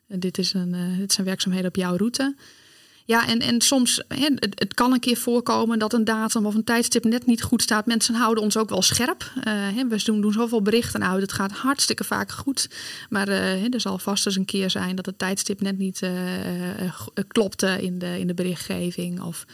dit, 0.08 0.38
is 0.38 0.54
een, 0.54 0.96
dit 0.98 1.14
zijn 1.14 1.28
werkzaamheden 1.28 1.68
op 1.68 1.76
jouw 1.76 1.96
route. 1.96 2.36
Ja, 3.08 3.28
en, 3.28 3.40
en 3.40 3.62
soms, 3.62 4.04
hè, 4.08 4.30
het, 4.40 4.74
kan 4.74 4.94
een 4.94 5.00
keer 5.00 5.18
voorkomen 5.18 5.80
dat 5.80 5.94
een 5.94 6.04
datum 6.04 6.46
of 6.46 6.56
een 6.56 6.64
tijdstip 6.64 7.04
net 7.04 7.26
niet 7.26 7.42
goed 7.42 7.62
staat. 7.62 7.86
Mensen 7.86 8.16
houden 8.16 8.44
ons 8.44 8.58
ook 8.58 8.70
wel 8.70 8.82
scherp. 8.82 9.32
Eh, 9.44 9.54
hè, 9.54 9.88
we 9.88 10.04
doen, 10.04 10.22
doen 10.22 10.34
zoveel 10.34 10.62
berichten 10.62 11.04
uit. 11.04 11.22
Het 11.22 11.32
gaat 11.32 11.52
hartstikke 11.52 12.04
vaak 12.04 12.32
goed. 12.32 12.70
Maar 13.10 13.28
eh, 13.28 13.74
er 13.74 13.82
zal 13.82 13.98
vast 13.98 14.26
eens 14.26 14.36
een 14.36 14.46
keer 14.46 14.70
zijn 14.70 14.96
dat 14.96 15.06
het 15.06 15.20
tijdstip 15.20 15.62
net 15.62 15.78
niet 15.78 16.02
eh, 16.02 16.12
klopte 17.28 17.78
in 17.82 18.00
de, 18.00 18.20
in 18.20 18.28
de 18.28 18.34
berichtgeving. 18.34 19.22
Of, 19.22 19.46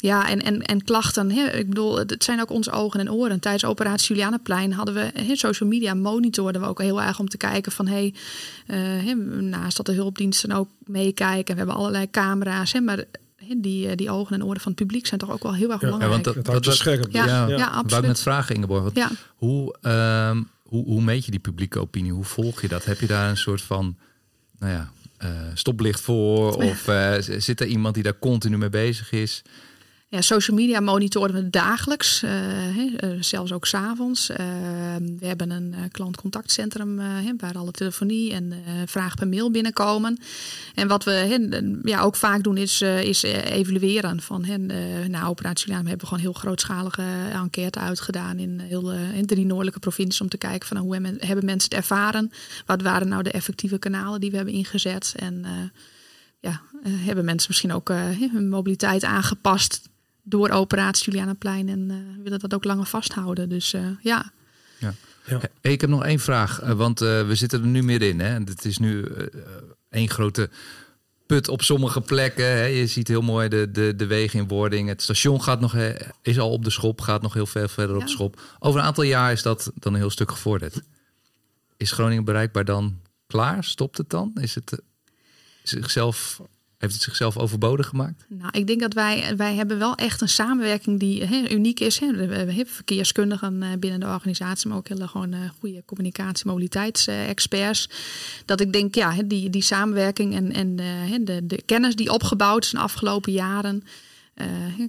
ja, 0.00 0.28
en, 0.28 0.42
en, 0.42 0.62
en 0.62 0.84
klachten. 0.84 1.30
Hè, 1.30 1.50
ik 1.50 1.68
bedoel, 1.68 1.98
het 1.98 2.24
zijn 2.24 2.40
ook 2.40 2.50
onze 2.50 2.70
ogen 2.70 3.00
en 3.00 3.10
oren. 3.12 3.40
Tijdens 3.40 3.64
operatie 3.64 4.08
Julianaplein 4.08 4.72
hadden 4.72 4.94
we 4.94 5.10
hè, 5.14 5.36
social 5.36 5.68
media 5.68 5.94
monitorden 5.94 6.60
we 6.62 6.66
ook 6.68 6.80
heel 6.82 7.02
erg 7.02 7.18
om 7.18 7.28
te 7.28 7.36
kijken 7.36 7.72
van 7.72 7.86
hey, 7.86 8.14
eh, 8.66 8.76
hè, 8.78 9.14
naast 9.40 9.76
dat 9.76 9.86
de 9.86 9.92
hulpdiensten 9.92 10.52
ook 10.52 10.68
meekijken. 10.84 11.52
We 11.54 11.58
hebben 11.60 11.76
allerlei 11.76 12.10
camera's, 12.10 12.72
hè, 12.72 12.80
maar 12.80 13.04
hè, 13.36 13.54
die, 13.60 13.88
eh, 13.88 13.96
die 13.96 14.10
ogen 14.10 14.34
en 14.36 14.44
oren 14.44 14.60
van 14.60 14.72
het 14.72 14.80
publiek 14.80 15.06
zijn 15.06 15.20
toch 15.20 15.30
ook 15.30 15.42
wel 15.42 15.54
heel 15.54 15.70
erg 15.70 15.80
Ja, 15.80 15.86
belangrijk. 15.86 16.12
want 16.12 16.24
dat- 16.24 16.34
Het 16.34 16.46
houdt 16.46 16.64
je 16.64 16.72
scherp. 16.72 17.06
Ja, 17.10 17.24
ja, 17.26 17.32
ja, 17.34 17.46
wou 17.46 17.60
ik 17.70 17.74
absoluut. 17.74 18.06
net 18.06 18.20
vragen, 18.20 18.54
Ingeborg. 18.54 18.82
want 18.82 18.96
Ja. 18.96 19.10
Hoe, 19.36 19.76
ehm, 19.82 20.42
hoe, 20.62 20.84
hoe 20.84 21.02
meet 21.02 21.24
je 21.24 21.30
die 21.30 21.40
publieke 21.40 21.80
opinie? 21.80 22.12
Hoe 22.12 22.24
volg 22.24 22.60
je 22.62 22.68
dat? 22.68 22.84
Heb 22.84 23.00
je 23.00 23.06
daar 23.06 23.30
een 23.30 23.36
soort 23.36 23.62
van 23.62 23.96
nou 24.58 24.72
ja, 24.72 24.90
eh, 25.16 25.30
stoplicht 25.54 26.00
voor? 26.00 26.52
Of 26.70 26.88
eh, 26.88 27.14
zit 27.18 27.60
er 27.60 27.66
iemand 27.66 27.94
die 27.94 28.02
daar 28.02 28.18
continu 28.18 28.58
mee 28.58 28.68
bezig 28.70 29.12
is? 29.12 29.42
Ja, 30.10 30.20
social 30.20 30.56
media 30.56 30.80
monitoren 30.80 31.34
we 31.34 31.50
dagelijks, 31.50 32.22
uh, 32.22 32.30
he, 32.30 33.16
zelfs 33.20 33.52
ook 33.52 33.66
s'avonds. 33.66 34.30
Uh, 34.30 34.36
we 35.18 35.26
hebben 35.26 35.50
een 35.50 35.72
uh, 35.72 35.78
klantcontactcentrum 35.90 36.96
waar 37.36 37.56
alle 37.56 37.70
telefonie 37.70 38.32
en 38.32 38.52
vragen 38.86 39.16
per 39.16 39.28
mail 39.28 39.50
binnenkomen. 39.50 40.18
En 40.74 40.88
wat 40.88 41.04
we 41.04 41.80
ja, 41.82 42.00
ook 42.00 42.16
vaak 42.16 42.42
doen 42.42 42.56
is, 42.56 42.82
is 42.82 43.22
evalueren. 43.22 44.20
Van, 44.20 44.46
na 45.08 45.26
operatie 45.26 45.72
hebben 45.72 45.98
we 45.98 46.06
gewoon 46.06 46.22
heel 46.22 46.32
grootschalige 46.32 47.02
enquête 47.32 47.78
uitgedaan 47.78 48.38
in, 48.38 48.60
heel, 48.60 48.92
in 48.92 49.26
drie 49.26 49.46
noordelijke 49.46 49.80
provincies 49.80 50.20
om 50.20 50.28
te 50.28 50.38
kijken 50.38 50.68
van 50.68 50.76
hoe 50.76 51.16
hebben 51.18 51.44
mensen 51.44 51.70
het 51.70 51.78
ervaren. 51.78 52.32
Wat 52.66 52.82
waren 52.82 53.08
nou 53.08 53.22
de 53.22 53.30
effectieve 53.30 53.78
kanalen 53.78 54.20
die 54.20 54.30
we 54.30 54.36
hebben 54.36 54.54
ingezet 54.54 55.14
en 55.16 55.46
ja, 56.40 56.60
hebben 56.88 57.24
mensen 57.24 57.48
misschien 57.48 57.72
ook 57.72 57.88
hun 58.32 58.48
mobiliteit 58.48 59.04
aangepast 59.04 59.88
door 60.28 60.50
operatie 60.50 61.04
Julianaplein 61.04 61.68
en 61.68 61.90
uh, 61.90 62.22
willen 62.22 62.38
dat 62.38 62.54
ook 62.54 62.64
langer 62.64 62.86
vasthouden. 62.86 63.48
Dus 63.48 63.74
uh, 63.74 63.88
ja. 64.00 64.32
ja. 64.78 64.94
ja. 65.26 65.40
ik 65.60 65.80
heb 65.80 65.90
nog 65.90 66.04
één 66.04 66.18
vraag, 66.18 66.62
uh, 66.62 66.70
want 66.72 66.98
we 66.98 67.30
zitten 67.32 67.60
er 67.60 67.66
nu 67.66 67.82
middenin. 67.82 68.20
Hè? 68.20 68.32
Het 68.32 68.64
is 68.64 68.78
nu 68.78 69.06
één 69.90 70.10
grote 70.10 70.50
put 71.26 71.48
op 71.48 71.62
sommige 71.62 72.00
plekken. 72.00 72.44
Hè? 72.44 72.64
Je 72.64 72.86
ziet 72.86 73.08
heel 73.08 73.22
mooi 73.22 73.48
de, 73.48 73.70
de, 73.70 73.96
de 73.96 74.06
wegen 74.06 74.38
in 74.38 74.48
wording. 74.48 74.88
Het 74.88 75.02
station 75.02 75.42
gaat 75.42 75.60
nog, 75.60 75.76
is 76.22 76.38
al 76.38 76.50
op 76.50 76.64
de 76.64 76.70
schop, 76.70 77.00
gaat 77.00 77.22
nog 77.22 77.34
heel 77.34 77.46
veel 77.46 77.68
verder 77.68 77.96
op 77.96 78.02
de 78.02 78.08
schop. 78.08 78.40
Over 78.58 78.80
een 78.80 78.86
aantal 78.86 79.04
jaar 79.04 79.32
is 79.32 79.42
dat 79.42 79.70
dan 79.74 79.92
een 79.92 79.98
heel 79.98 80.10
stuk 80.10 80.30
gevorderd. 80.30 80.80
Is 81.76 81.92
Groningen 81.92 82.24
bereikbaar 82.24 82.64
dan 82.64 83.00
klaar? 83.26 83.64
Stopt 83.64 83.98
het 83.98 84.10
dan? 84.10 84.32
Is 84.40 84.54
het 84.54 84.80
zichzelf 85.62 86.40
heeft 86.78 86.94
het 86.94 87.02
zichzelf 87.02 87.36
overbodig 87.36 87.86
gemaakt? 87.86 88.24
Nou, 88.28 88.50
ik 88.52 88.66
denk 88.66 88.80
dat 88.80 88.92
wij, 88.92 89.36
wij 89.36 89.54
hebben 89.54 89.78
wel 89.78 89.94
echt 89.94 90.20
een 90.20 90.28
samenwerking 90.28 91.00
die 91.00 91.50
uniek 91.50 91.80
is. 91.80 91.98
We 91.98 92.06
hebben 92.06 92.66
verkeerskundigen 92.66 93.62
eh, 93.62 93.68
binnen 93.78 94.00
de 94.00 94.06
organisatie, 94.06 94.68
maar 94.68 94.78
ook 94.78 94.88
hele 94.88 95.08
gewoon 95.08 95.34
uh, 95.34 95.40
goede 95.58 95.82
communicatie, 95.84 96.46
mobiliteitsexperts. 96.46 97.90
Dat 98.44 98.60
ik 98.60 98.72
denk, 98.72 98.94
ja, 98.94 99.22
die, 99.24 99.50
die 99.50 99.62
samenwerking 99.62 100.34
en, 100.34 100.52
en 100.52 100.78
uh, 100.80 101.18
de, 101.20 101.46
de 101.46 101.62
kennis 101.62 101.96
die 101.96 102.12
opgebouwd 102.12 102.64
is 102.64 102.72
in 102.72 102.78
de 102.78 102.84
afgelopen 102.84 103.32
jaren. 103.32 103.82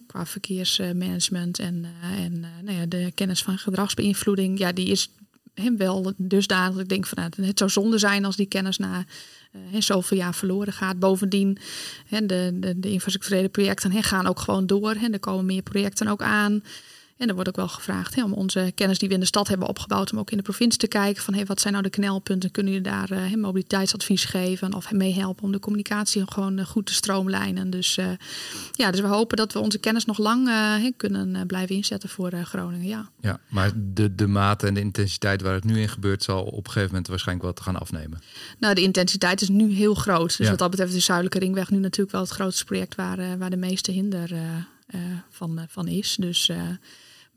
qua 0.07 0.25
verkeersmanagement 0.25 1.59
en, 1.59 1.85
en 2.01 2.39
nou 2.39 2.77
ja, 2.77 2.85
de 2.85 3.11
kennis 3.15 3.43
van 3.43 3.57
gedragsbeïnvloeding, 3.57 4.59
ja, 4.59 4.71
die 4.71 4.87
is 4.87 5.09
hem 5.59 5.77
wel 5.77 6.13
dusdanig 6.17 6.79
ik 6.79 6.89
denk 6.89 7.05
van 7.07 7.17
nou, 7.17 7.47
het 7.47 7.57
zou 7.57 7.69
zonde 7.69 7.97
zijn 7.97 8.25
als 8.25 8.35
die 8.35 8.45
kennis 8.45 8.77
na 8.77 9.05
uh, 9.73 9.81
zoveel 9.81 10.17
jaar 10.17 10.35
verloren 10.35 10.73
gaat. 10.73 10.99
Bovendien, 10.99 11.57
hè, 12.07 12.25
de, 12.25 12.51
de, 12.53 12.79
de 12.79 12.91
infrastructurele 12.91 13.49
projecten 13.49 13.91
hè, 13.91 14.01
gaan 14.01 14.27
ook 14.27 14.39
gewoon 14.39 14.67
door. 14.67 14.93
Hè. 14.93 15.07
Er 15.11 15.19
komen 15.19 15.45
meer 15.45 15.61
projecten 15.61 16.07
ook 16.07 16.21
aan. 16.21 16.63
En 17.19 17.27
er 17.27 17.33
wordt 17.33 17.49
ook 17.49 17.55
wel 17.55 17.67
gevraagd 17.67 18.15
hè, 18.15 18.23
om 18.23 18.33
onze 18.33 18.71
kennis 18.75 18.99
die 18.99 19.07
we 19.07 19.13
in 19.13 19.19
de 19.19 19.25
stad 19.25 19.47
hebben 19.47 19.67
opgebouwd, 19.67 20.11
om 20.11 20.19
ook 20.19 20.31
in 20.31 20.37
de 20.37 20.43
provincie 20.43 20.79
te 20.79 20.87
kijken 20.87 21.23
van 21.23 21.33
hey, 21.33 21.45
wat 21.45 21.61
zijn 21.61 21.73
nou 21.73 21.85
de 21.85 21.91
knelpunten? 21.91 22.51
Kunnen 22.51 22.73
jullie 22.73 22.89
daar 22.89 23.11
uh, 23.11 23.35
mobiliteitsadvies 23.35 24.25
geven 24.25 24.73
of 24.73 24.91
meehelpen 24.91 25.43
om 25.43 25.51
de 25.51 25.59
communicatie 25.59 26.31
gewoon 26.31 26.59
uh, 26.59 26.65
goed 26.65 26.85
te 26.85 26.93
stroomlijnen? 26.93 27.69
Dus, 27.69 27.97
uh, 27.97 28.05
ja, 28.71 28.91
dus 28.91 28.99
we 28.99 29.07
hopen 29.07 29.37
dat 29.37 29.53
we 29.53 29.59
onze 29.59 29.77
kennis 29.77 30.05
nog 30.05 30.17
lang 30.17 30.49
kunnen 30.97 31.47
blijven 31.47 31.75
inzetten 31.75 32.09
voor 32.09 32.31
Groningen. 32.31 32.87
Ja. 32.87 33.09
ja, 33.21 33.39
maar 33.47 33.71
de, 33.75 34.15
de 34.15 34.27
mate 34.27 34.67
en 34.67 34.73
de 34.73 34.79
intensiteit 34.79 35.41
waar 35.41 35.53
het 35.53 35.63
nu 35.63 35.81
in 35.81 35.89
gebeurt, 35.89 36.23
zal 36.23 36.43
op 36.43 36.57
een 36.57 36.71
gegeven 36.71 36.87
moment 36.87 37.07
waarschijnlijk 37.07 37.45
wel 37.45 37.55
te 37.55 37.63
gaan 37.63 37.79
afnemen. 37.79 38.21
Nou, 38.59 38.75
de 38.75 38.81
intensiteit 38.81 39.41
is 39.41 39.49
nu 39.49 39.71
heel 39.71 39.93
groot. 39.93 40.37
Dus 40.37 40.49
wat 40.49 40.59
dat 40.59 40.69
betreft 40.69 40.91
is 40.91 40.97
de 40.97 41.03
Zuidelijke 41.03 41.39
Ringweg 41.39 41.69
nu 41.69 41.77
natuurlijk 41.77 42.11
wel 42.11 42.21
het 42.21 42.31
grootste 42.31 42.65
project 42.65 42.95
waar, 42.95 43.37
waar 43.37 43.49
de 43.49 43.57
meeste 43.57 43.91
hinder 43.91 44.31
van, 45.29 45.65
van 45.69 45.87
is. 45.87 46.15
Dus 46.19 46.51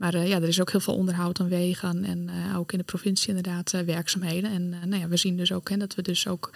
maar 0.03 0.15
uh, 0.15 0.29
ja, 0.29 0.37
er 0.37 0.49
is 0.49 0.61
ook 0.61 0.71
heel 0.71 0.81
veel 0.81 0.95
onderhoud 0.95 1.41
aan 1.41 1.49
wegen 1.49 2.05
en 2.05 2.31
uh, 2.49 2.59
ook 2.59 2.73
in 2.73 2.79
de 2.79 2.85
provincie 2.85 3.29
inderdaad 3.29 3.73
uh, 3.73 3.81
werkzaamheden. 3.81 4.51
En 4.51 4.69
nou 4.69 5.03
ja, 5.03 5.09
we 5.09 5.17
zien 5.17 5.37
dus 5.37 5.53
ook 5.53 5.69
hè, 5.69 5.77
dat 5.77 5.95
we 5.95 6.03
dus 6.03 6.29
ook 6.29 6.51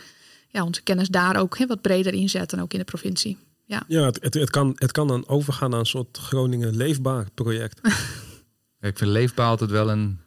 ja, 0.49 0.65
onze 0.65 0.83
kennis 0.83 1.09
daar 1.09 1.37
ook 1.37 1.59
hè, 1.59 1.67
wat 1.67 1.81
breder 1.81 2.13
inzetten, 2.13 2.59
ook 2.59 2.73
in 2.73 2.79
de 2.79 2.85
provincie. 2.85 3.39
Ja, 3.65 3.83
ja 3.89 4.05
het, 4.05 4.23
het, 4.23 4.35
het, 4.35 4.51
kan, 4.51 4.73
het 4.75 4.93
kan 4.93 5.07
dan 5.07 5.29
overgaan 5.29 5.71
naar 5.71 5.79
een 5.79 5.87
soort 5.87 6.19
Groningen 6.19 6.77
leefbaar 6.77 7.27
project. 7.35 7.81
ik 8.81 8.99
vind 8.99 9.11
leefbaar 9.11 9.49
altijd 9.49 9.71
wel 9.71 9.91
een 9.91 10.21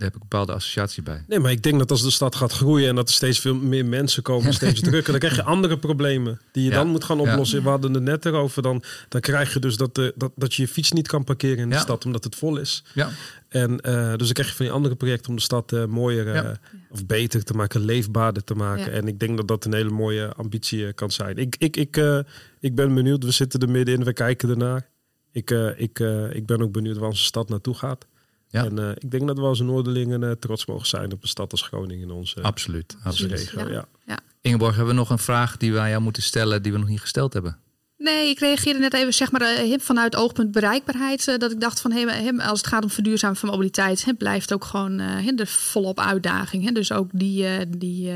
daar 0.00 0.08
heb 0.08 0.18
ik 0.18 0.22
een 0.22 0.28
bepaalde 0.28 0.52
associatie 0.52 1.02
bij. 1.02 1.24
Nee, 1.28 1.38
maar 1.38 1.50
ik 1.50 1.62
denk 1.62 1.78
dat 1.78 1.90
als 1.90 2.02
de 2.02 2.10
stad 2.10 2.34
gaat 2.34 2.52
groeien 2.52 2.88
en 2.88 2.94
dat 2.94 3.08
er 3.08 3.14
steeds 3.14 3.38
veel 3.38 3.54
meer 3.54 3.86
mensen 3.86 4.22
komen, 4.22 4.54
steeds 4.62 4.80
drukker, 4.80 5.10
dan 5.10 5.20
krijg 5.20 5.36
je 5.36 5.42
andere 5.42 5.78
problemen 5.78 6.40
die 6.52 6.64
je 6.64 6.70
dan 6.70 6.88
moet 6.88 7.04
gaan 7.04 7.20
oplossen. 7.20 7.58
Ja. 7.58 7.64
We 7.64 7.70
hadden 7.70 7.94
het 7.94 8.02
net 8.02 8.26
erover. 8.26 8.62
Dan, 8.62 8.82
dan 9.08 9.20
krijg 9.20 9.52
je 9.52 9.58
dus 9.58 9.76
dat, 9.76 9.94
de, 9.94 10.12
dat, 10.16 10.32
dat 10.36 10.54
je 10.54 10.62
je 10.62 10.68
fiets 10.68 10.92
niet 10.92 11.08
kan 11.08 11.24
parkeren 11.24 11.58
in 11.58 11.70
de 11.70 11.78
stad 11.78 12.04
omdat 12.04 12.24
het 12.24 12.36
vol 12.36 12.56
is. 12.56 12.84
Ja. 12.94 13.10
En 13.48 13.70
uh, 13.70 14.10
dus 14.16 14.26
dan 14.26 14.32
krijg 14.32 14.48
je 14.48 14.54
van 14.54 14.64
die 14.64 14.74
andere 14.74 14.94
projecten 14.94 15.30
om 15.30 15.36
de 15.36 15.42
stad 15.42 15.72
uh, 15.72 15.84
mooier 15.84 16.44
uh, 16.44 16.50
of 16.90 17.06
beter 17.06 17.44
te 17.44 17.54
maken, 17.54 17.80
leefbaarder 17.80 18.44
te 18.44 18.54
maken. 18.54 18.92
En 18.92 19.08
ik 19.08 19.18
denk 19.18 19.36
dat 19.36 19.48
dat 19.48 19.64
een 19.64 19.74
hele 19.74 19.90
mooie 19.90 20.32
ambitie 20.32 20.92
kan 20.92 21.10
zijn. 21.10 21.36
Ik, 21.36 21.56
ik, 21.58 21.76
ik, 21.76 22.24
ik 22.60 22.74
ben 22.74 22.94
benieuwd. 22.94 23.24
We 23.24 23.30
zitten 23.30 23.60
er 23.60 23.70
middenin, 23.70 24.04
we 24.04 24.12
kijken 24.12 24.48
ernaar. 24.48 24.88
Ik, 25.32 25.50
ik, 25.76 25.98
ik 26.32 26.46
ben 26.46 26.62
ook 26.62 26.72
benieuwd 26.72 26.96
waar 26.96 27.08
onze 27.08 27.24
stad 27.24 27.48
naartoe 27.48 27.74
gaat. 27.74 28.06
Ja. 28.50 28.64
En 28.64 28.80
uh, 28.80 28.90
ik 28.90 29.10
denk 29.10 29.26
dat 29.26 29.38
we 29.38 29.44
als 29.44 29.60
Noorderlingen 29.60 30.22
uh, 30.22 30.30
trots 30.30 30.66
mogen 30.66 30.86
zijn 30.86 31.12
op 31.12 31.22
een 31.22 31.28
stad 31.28 31.52
als 31.52 31.62
Groningen 31.62 32.08
in 32.08 32.14
onze, 32.14 32.42
absoluut, 32.42 32.96
absoluut. 33.02 33.30
regio. 33.32 33.68
Ja. 33.68 33.84
Ja. 34.06 34.18
Ingeborg, 34.40 34.76
hebben 34.76 34.94
we 34.94 35.00
nog 35.00 35.10
een 35.10 35.18
vraag 35.18 35.56
die 35.56 35.72
we 35.72 35.78
aan 35.78 35.88
jou 35.88 36.02
moeten 36.02 36.22
stellen 36.22 36.62
die 36.62 36.72
we 36.72 36.78
nog 36.78 36.88
niet 36.88 37.00
gesteld 37.00 37.32
hebben? 37.32 37.58
Nee, 38.02 38.28
ik 38.28 38.38
reageerde 38.38 38.78
net 38.78 38.94
even 38.94 39.14
zeg 39.14 39.30
maar, 39.30 39.66
uh, 39.66 39.74
vanuit 39.78 40.16
oogpunt 40.16 40.52
bereikbaarheid. 40.52 41.26
Uh, 41.26 41.36
dat 41.36 41.50
ik 41.50 41.60
dacht 41.60 41.80
van 41.80 41.92
hey, 41.92 42.38
als 42.38 42.58
het 42.58 42.68
gaat 42.68 42.82
om 42.82 42.90
verduurzamen 42.90 43.36
van 43.36 43.48
mobiliteit, 43.48 44.04
blijft 44.18 44.52
ook 44.52 44.64
gewoon 44.64 44.96
de 45.34 45.46
volop 45.46 46.00
uitdaging. 46.00 46.74
Dus 46.74 46.92
ook 46.92 47.10
die, 47.12 47.68
die, 47.78 48.12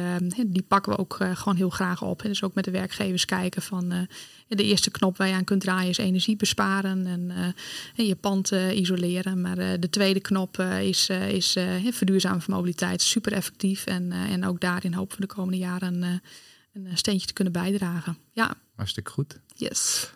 die 0.47 0.63
pakken 0.63 0.93
we 0.93 0.99
ook 0.99 1.19
gewoon 1.35 1.57
heel 1.57 1.71
graag 1.71 2.03
op. 2.03 2.23
Dus 2.23 2.43
ook 2.43 2.55
met 2.55 2.65
de 2.65 2.71
werkgevers 2.71 3.25
kijken 3.25 3.63
van 3.63 4.09
de 4.49 4.65
eerste 4.65 4.91
knop 4.91 5.17
waar 5.17 5.29
je 5.29 5.35
aan 5.35 5.45
kunt 5.45 5.61
draaien 5.61 5.91
is 5.91 5.99
energie 5.99 6.37
besparen 6.37 7.07
en, 7.07 7.55
je 8.07 8.17
pand 8.17 8.51
isoleren. 8.51 9.41
Maar 9.41 9.81
de 9.81 9.91
tweede 9.91 10.21
knop 10.21 10.59
is, 10.81 11.09
is 11.09 11.57
verduurzamen 11.91 12.43
van 12.43 12.55
mobiliteit. 12.55 13.03
Super 13.03 13.33
effectief. 13.33 13.87
En, 13.87 14.13
en 14.13 14.47
ook 14.47 14.61
daarin 14.61 14.95
hopen 14.95 15.17
we 15.17 15.27
de 15.27 15.35
komende 15.35 15.59
jaren 15.59 16.23
een 16.73 16.89
steentje 16.95 17.27
te 17.27 17.33
kunnen 17.33 17.53
bijdragen. 17.53 18.17
Ja. 18.33 18.55
Hartstikke 18.77 19.11
goed. 19.11 19.39
Yes. 19.55 20.13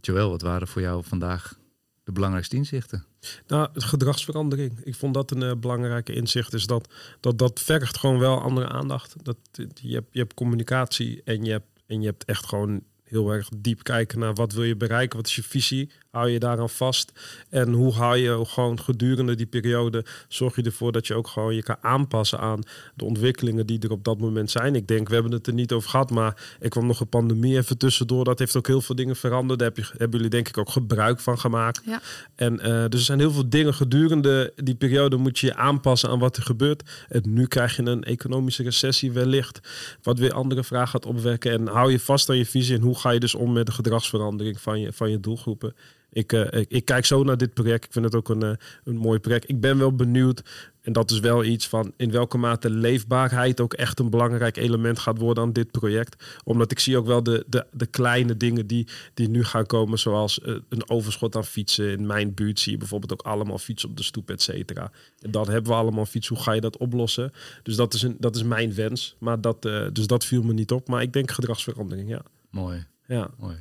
Joël, 0.00 0.30
wat 0.30 0.42
waren 0.42 0.68
voor 0.68 0.82
jou 0.82 1.04
vandaag 1.04 1.58
de 2.04 2.12
belangrijkste 2.12 2.56
inzichten? 2.56 3.04
Nou, 3.46 3.68
gedragsverandering. 3.72 4.80
Ik 4.84 4.94
vond 4.94 5.14
dat 5.14 5.30
een 5.30 5.60
belangrijke 5.60 6.12
inzicht. 6.12 6.54
Is 6.54 6.66
dat, 6.66 6.88
dat 7.20 7.38
dat 7.38 7.60
vergt 7.60 7.98
gewoon 7.98 8.18
wel 8.18 8.40
andere 8.40 8.68
aandacht. 8.68 9.24
Dat, 9.24 9.36
je, 9.52 9.94
hebt, 9.94 10.08
je 10.10 10.18
hebt 10.18 10.34
communicatie 10.34 11.22
en 11.24 11.44
je 11.44 11.50
hebt, 11.50 11.66
en 11.86 12.00
je 12.00 12.06
hebt 12.06 12.24
echt 12.24 12.46
gewoon 12.46 12.82
heel 13.02 13.32
erg 13.32 13.48
diep 13.56 13.82
kijken 13.82 14.18
naar 14.18 14.34
wat 14.34 14.52
wil 14.52 14.64
je 14.64 14.76
bereiken, 14.76 15.16
wat 15.16 15.26
is 15.26 15.34
je 15.34 15.42
visie, 15.42 15.90
hou 16.12 16.30
je 16.30 16.38
daaraan 16.38 16.70
vast 16.70 17.12
en 17.48 17.72
hoe 17.72 17.92
hou 17.92 18.16
je 18.16 18.44
gewoon 18.44 18.80
gedurende 18.80 19.34
die 19.34 19.46
periode 19.46 20.04
zorg 20.28 20.56
je 20.56 20.62
ervoor 20.62 20.92
dat 20.92 21.06
je 21.06 21.14
ook 21.14 21.26
gewoon 21.26 21.54
je 21.54 21.62
kan 21.62 21.76
aanpassen 21.80 22.38
aan 22.38 22.60
de 22.94 23.04
ontwikkelingen 23.04 23.66
die 23.66 23.78
er 23.78 23.90
op 23.90 24.04
dat 24.04 24.18
moment 24.18 24.50
zijn. 24.50 24.74
Ik 24.74 24.88
denk, 24.88 25.08
we 25.08 25.14
hebben 25.14 25.32
het 25.32 25.46
er 25.46 25.52
niet 25.52 25.72
over 25.72 25.90
gehad, 25.90 26.10
maar 26.10 26.56
ik 26.60 26.70
kwam 26.70 26.86
nog 26.86 27.00
een 27.00 27.08
pandemie 27.08 27.56
even 27.56 27.78
tussendoor. 27.78 28.24
Dat 28.24 28.38
heeft 28.38 28.56
ook 28.56 28.66
heel 28.66 28.80
veel 28.80 28.94
dingen 28.94 29.16
veranderd. 29.16 29.58
Daar 29.58 29.68
heb 29.68 29.76
je, 29.76 29.90
hebben 29.90 30.16
jullie 30.16 30.30
denk 30.30 30.48
ik 30.48 30.58
ook 30.58 30.70
gebruik 30.70 31.20
van 31.20 31.38
gemaakt. 31.38 31.82
Ja. 31.84 32.00
En 32.34 32.54
uh, 32.54 32.62
dus 32.64 33.00
er 33.00 33.06
zijn 33.06 33.18
heel 33.18 33.32
veel 33.32 33.48
dingen 33.48 33.74
gedurende 33.74 34.52
die 34.56 34.74
periode 34.74 35.16
moet 35.16 35.38
je 35.38 35.46
je 35.46 35.54
aanpassen 35.54 36.08
aan 36.08 36.18
wat 36.18 36.36
er 36.36 36.42
gebeurt. 36.42 37.06
En 37.08 37.22
nu 37.26 37.46
krijg 37.46 37.76
je 37.76 37.82
een 37.82 38.04
economische 38.04 38.62
recessie 38.62 39.12
wellicht, 39.12 39.60
wat 40.02 40.18
weer 40.18 40.32
andere 40.32 40.64
vragen 40.64 40.88
gaat 40.88 41.06
opwekken. 41.06 41.52
En 41.52 41.66
hou 41.66 41.90
je 41.90 42.00
vast 42.00 42.28
aan 42.28 42.36
je 42.36 42.46
visie 42.46 42.76
en 42.76 42.82
hoe 42.82 42.98
ga 42.98 43.10
je 43.10 43.20
dus 43.20 43.34
om 43.34 43.52
met 43.52 43.66
de 43.66 43.72
gedragsverandering 43.72 44.60
van 44.60 44.80
je, 44.80 44.92
van 44.92 45.10
je 45.10 45.20
doelgroepen. 45.20 45.74
Ik, 46.12 46.32
uh, 46.32 46.40
ik, 46.50 46.70
ik, 46.70 46.84
kijk 46.84 47.04
zo 47.04 47.22
naar 47.22 47.36
dit 47.36 47.54
project. 47.54 47.84
Ik 47.84 47.92
vind 47.92 48.04
het 48.04 48.14
ook 48.14 48.28
een, 48.28 48.44
uh, 48.44 48.52
een 48.84 48.96
mooi 48.96 49.18
project. 49.18 49.48
Ik 49.48 49.60
ben 49.60 49.78
wel 49.78 49.94
benieuwd. 49.94 50.42
En 50.82 50.92
dat 50.92 51.10
is 51.10 51.20
wel 51.20 51.44
iets 51.44 51.68
van 51.68 51.92
in 51.96 52.10
welke 52.10 52.38
mate 52.38 52.70
leefbaarheid 52.70 53.60
ook 53.60 53.74
echt 53.74 53.98
een 53.98 54.10
belangrijk 54.10 54.56
element 54.56 54.98
gaat 54.98 55.18
worden 55.18 55.42
aan 55.42 55.52
dit 55.52 55.70
project. 55.70 56.40
Omdat 56.44 56.70
ik 56.70 56.78
zie 56.78 56.96
ook 56.96 57.06
wel 57.06 57.22
de, 57.22 57.44
de, 57.46 57.66
de 57.72 57.86
kleine 57.86 58.36
dingen 58.36 58.66
die, 58.66 58.88
die 59.14 59.28
nu 59.28 59.44
gaan 59.44 59.66
komen. 59.66 59.98
Zoals 59.98 60.38
uh, 60.44 60.56
een 60.68 60.90
overschot 60.90 61.36
aan 61.36 61.44
fietsen. 61.44 61.90
In 61.90 62.06
mijn 62.06 62.34
buurt 62.34 62.60
zie 62.60 62.72
je 62.72 62.78
bijvoorbeeld 62.78 63.12
ook 63.12 63.22
allemaal 63.22 63.58
fietsen 63.58 63.88
op 63.88 63.96
de 63.96 64.02
stoep, 64.02 64.30
et 64.30 64.42
cetera. 64.42 64.90
En 65.20 65.30
dan 65.30 65.50
hebben 65.50 65.70
we 65.72 65.78
allemaal 65.78 66.06
fietsen. 66.06 66.34
Hoe 66.34 66.44
ga 66.44 66.52
je 66.52 66.60
dat 66.60 66.76
oplossen? 66.76 67.32
Dus 67.62 67.76
dat 67.76 67.94
is, 67.94 68.02
een, 68.02 68.16
dat 68.18 68.36
is 68.36 68.42
mijn 68.42 68.74
wens. 68.74 69.16
Maar 69.18 69.40
dat, 69.40 69.62
dus 69.92 70.06
dat 70.06 70.24
viel 70.24 70.42
me 70.42 70.52
niet 70.52 70.72
op. 70.72 70.88
Maar 70.88 71.02
ik 71.02 71.12
denk 71.12 71.30
gedragsverandering, 71.30 72.08
ja. 72.08 72.22
Mooi. 72.50 72.86
Ja. 73.06 73.30
Mooi. 73.38 73.56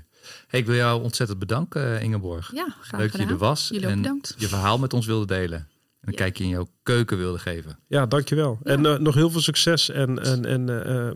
Hey, 0.48 0.60
ik 0.60 0.66
wil 0.66 0.76
jou 0.76 1.02
ontzettend 1.02 1.40
bedanken, 1.40 1.98
eh, 1.98 2.04
Ingeborg. 2.04 2.52
Ja, 2.54 2.76
graag 2.82 3.00
Leuk 3.00 3.12
dat 3.12 3.22
je 3.22 3.28
er 3.28 3.38
was 3.38 3.68
Jullie 3.68 3.88
en 3.88 4.02
bedankt. 4.02 4.36
je 4.38 4.48
verhaal 4.48 4.80
met 4.80 4.94
ons 4.94 5.06
wilde 5.06 5.26
delen. 5.26 5.60
En 5.60 6.08
een 6.08 6.12
ja. 6.12 6.18
kijkje 6.18 6.44
in 6.44 6.50
jouw 6.50 6.68
keuken 6.84 7.18
wilde 7.18 7.40
geven. 7.40 7.80
Ja, 7.88 8.06
dankjewel. 8.06 8.60
Ja. 8.64 8.72
En 8.72 8.84
uh, 8.84 8.98
nog 8.98 9.16
heel 9.16 9.30
veel 9.30 9.42
succes 9.42 9.90
en, 9.90 10.20
en, 10.24 10.46
en 10.46 10.62
uh, 10.62 10.68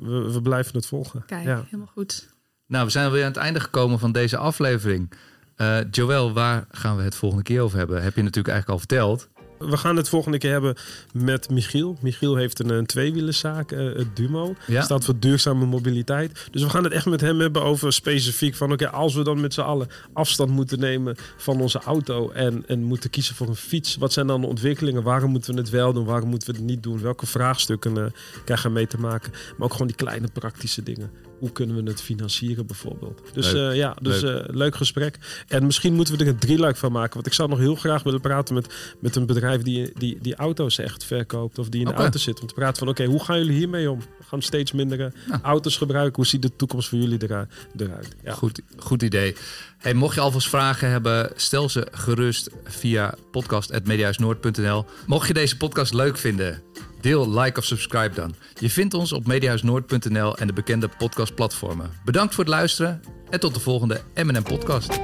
we, 0.10 0.30
we, 0.34 0.42
blijven 0.42 0.76
het 0.76 0.86
volgen. 0.86 1.26
Kijk, 1.26 1.44
ja. 1.44 1.64
helemaal 1.66 1.92
goed. 1.94 2.34
Nou, 2.68 2.86
we 2.86 2.92
zijn 2.92 3.06
alweer 3.06 3.22
aan 3.22 3.28
het 3.28 3.38
einde 3.38 3.60
gekomen 3.60 4.00
van 4.00 4.12
deze 4.12 4.38
aflevering. 4.38 5.12
Uh, 5.58 5.78
Joël, 5.92 6.34
waar 6.34 6.66
gaan 6.72 6.98
we 6.98 7.04
het 7.04 7.16
volgende 7.16 7.44
keer 7.44 7.62
over 7.62 7.78
hebben? 7.78 8.04
Heb 8.04 8.16
je 8.16 8.22
natuurlijk 8.22 8.54
eigenlijk 8.54 8.70
al 8.70 8.88
verteld. 8.88 9.30
We 9.70 9.78
gaan 9.78 9.96
het 9.96 10.10
volgende 10.10 10.38
keer 10.38 10.52
hebben 10.52 10.76
met 11.14 11.50
Michiel. 11.50 11.98
Michiel 12.02 12.36
heeft 12.36 12.60
een, 12.60 12.70
een 12.70 12.86
tweewielenzaak, 12.86 13.72
uh, 13.72 13.96
het 13.96 14.16
Dumo. 14.16 14.56
Ja. 14.68 14.82
Staat 14.82 15.06
voor 15.06 15.20
duurzame 15.20 15.66
mobiliteit. 15.66 16.48
Dus 16.52 16.64
we 16.64 16.70
gaan 16.70 16.84
het 16.84 16.94
echt 16.94 17.06
met 17.06 17.22
hem 17.22 17.40
hebben 17.40 17.64
over 17.64 17.94
specifiek 17.94 18.56
van... 18.56 18.72
oké, 18.72 18.90
als 18.90 19.14
we 19.16 19.24
dan 19.24 19.42
met 19.42 19.54
z'n 19.54 19.62
allen 19.62 19.88
afstand 20.14 20.50
moeten 20.50 20.80
nemen 20.80 21.16
van 21.38 21.62
onze 21.62 21.80
auto... 21.80 22.30
En, 22.30 22.64
en 22.68 22.84
moeten 22.84 23.10
kiezen 23.10 23.36
voor 23.36 23.48
een 23.48 23.56
fiets. 23.56 23.96
Wat 23.96 24.14
zijn 24.14 24.28
dan 24.28 24.42
de 24.42 24.48
ontwikkelingen? 24.48 25.04
Waarom 25.04 25.32
moeten 25.32 25.54
we 25.54 25.60
het 25.60 25.70
wel 25.70 25.94
doen? 25.94 26.06
Waarom 26.06 26.30
moeten 26.30 26.52
we 26.52 26.58
het 26.58 26.66
niet 26.66 26.84
doen? 26.84 27.02
Welke 27.02 27.26
vraagstukken 27.26 27.98
uh, 27.98 28.06
krijgen 28.46 28.68
we 28.68 28.76
mee 28.76 28.88
te 28.88 29.00
maken? 29.00 29.32
Maar 29.32 29.66
ook 29.66 29.72
gewoon 29.72 29.88
die 29.88 29.96
kleine 29.96 30.28
praktische 30.34 30.84
dingen 30.84 31.12
hoe 31.40 31.52
kunnen 31.52 31.84
we 31.84 31.90
het 31.90 32.02
financieren 32.02 32.66
bijvoorbeeld. 32.66 33.22
Dus 33.34 33.52
leuk. 33.52 33.72
Uh, 33.72 33.78
ja, 33.78 33.96
dus 34.02 34.22
leuk. 34.22 34.48
Uh, 34.48 34.56
leuk. 34.56 34.76
gesprek. 34.76 35.18
En 35.48 35.66
misschien 35.66 35.94
moeten 35.94 36.18
we 36.18 36.24
er 36.24 36.30
een 36.30 36.40
drieluik 36.40 36.78
van 36.78 36.92
maken. 36.92 37.14
Want 37.14 37.26
ik 37.26 37.34
zou 37.34 37.50
nog 37.50 37.60
heel 37.60 37.76
graag 37.76 38.04
willen 38.04 38.22
praten 38.22 38.54
met, 38.54 38.74
met 39.00 39.16
een 39.16 39.26
bedrijf 39.26 39.62
die, 39.62 39.92
die, 39.98 40.18
die 40.22 40.36
auto's 40.36 40.78
echt 40.78 41.04
verkoopt. 41.04 41.60
Of 41.60 41.70
die 41.70 41.80
in 41.80 41.88
de 41.88 41.94
auto 41.94 42.20
zit. 42.20 42.42
Om 42.42 42.48
te 42.48 42.54
praten 42.54 42.78
van 42.78 42.88
oké, 42.88 43.06
hoe 43.06 43.24
gaan 43.24 43.38
jullie 43.38 43.58
hiermee 43.58 43.92
om? 43.92 44.00
We 44.00 44.24
gaan 44.28 44.42
steeds 44.42 44.72
minder 44.72 44.98
nou. 44.98 45.42
auto's 45.42 45.78
gebruiken. 45.78 46.16
Hoe 46.16 46.26
ziet 46.26 46.42
de 46.42 46.56
toekomst 46.56 46.90
voor 46.90 46.98
jullie 46.98 47.24
eruit? 47.24 47.50
eruit? 47.78 48.16
Ja. 48.24 48.34
Goed, 48.34 48.62
goed 48.78 49.04
idee. 49.04 49.36
Hey, 49.78 49.94
mocht 49.94 50.16
je 50.16 50.22
alvast 50.22 50.50
vragen 50.50 50.90
hebben, 50.90 51.32
stel 51.36 51.70
ze 51.70 51.88
gerust 51.92 52.50
via 52.64 53.14
podcast.mediahuisnoord.nl. 53.32 54.86
Mocht 55.08 55.28
je 55.28 55.34
deze 55.34 55.58
podcast 55.58 55.94
leuk 55.94 56.18
vinden, 56.18 56.62
Deel, 57.06 57.30
like 57.30 57.60
of 57.60 57.66
subscribe 57.66 58.16
dan. 58.16 58.36
Je 58.60 58.70
vindt 58.70 58.94
ons 58.94 59.12
op 59.12 59.28
mediahuisnoord.nl 59.28 60.38
en 60.38 60.48
de 60.48 60.54
bekende 60.54 60.90
podcastplatformen. 60.98 61.92
Bedankt 62.06 62.36
voor 62.36 62.44
het 62.44 62.54
luisteren 62.54 63.02
en 63.30 63.40
tot 63.40 63.54
de 63.54 63.60
volgende 63.60 64.02
M&M 64.16 64.44
Podcast. 64.44 65.00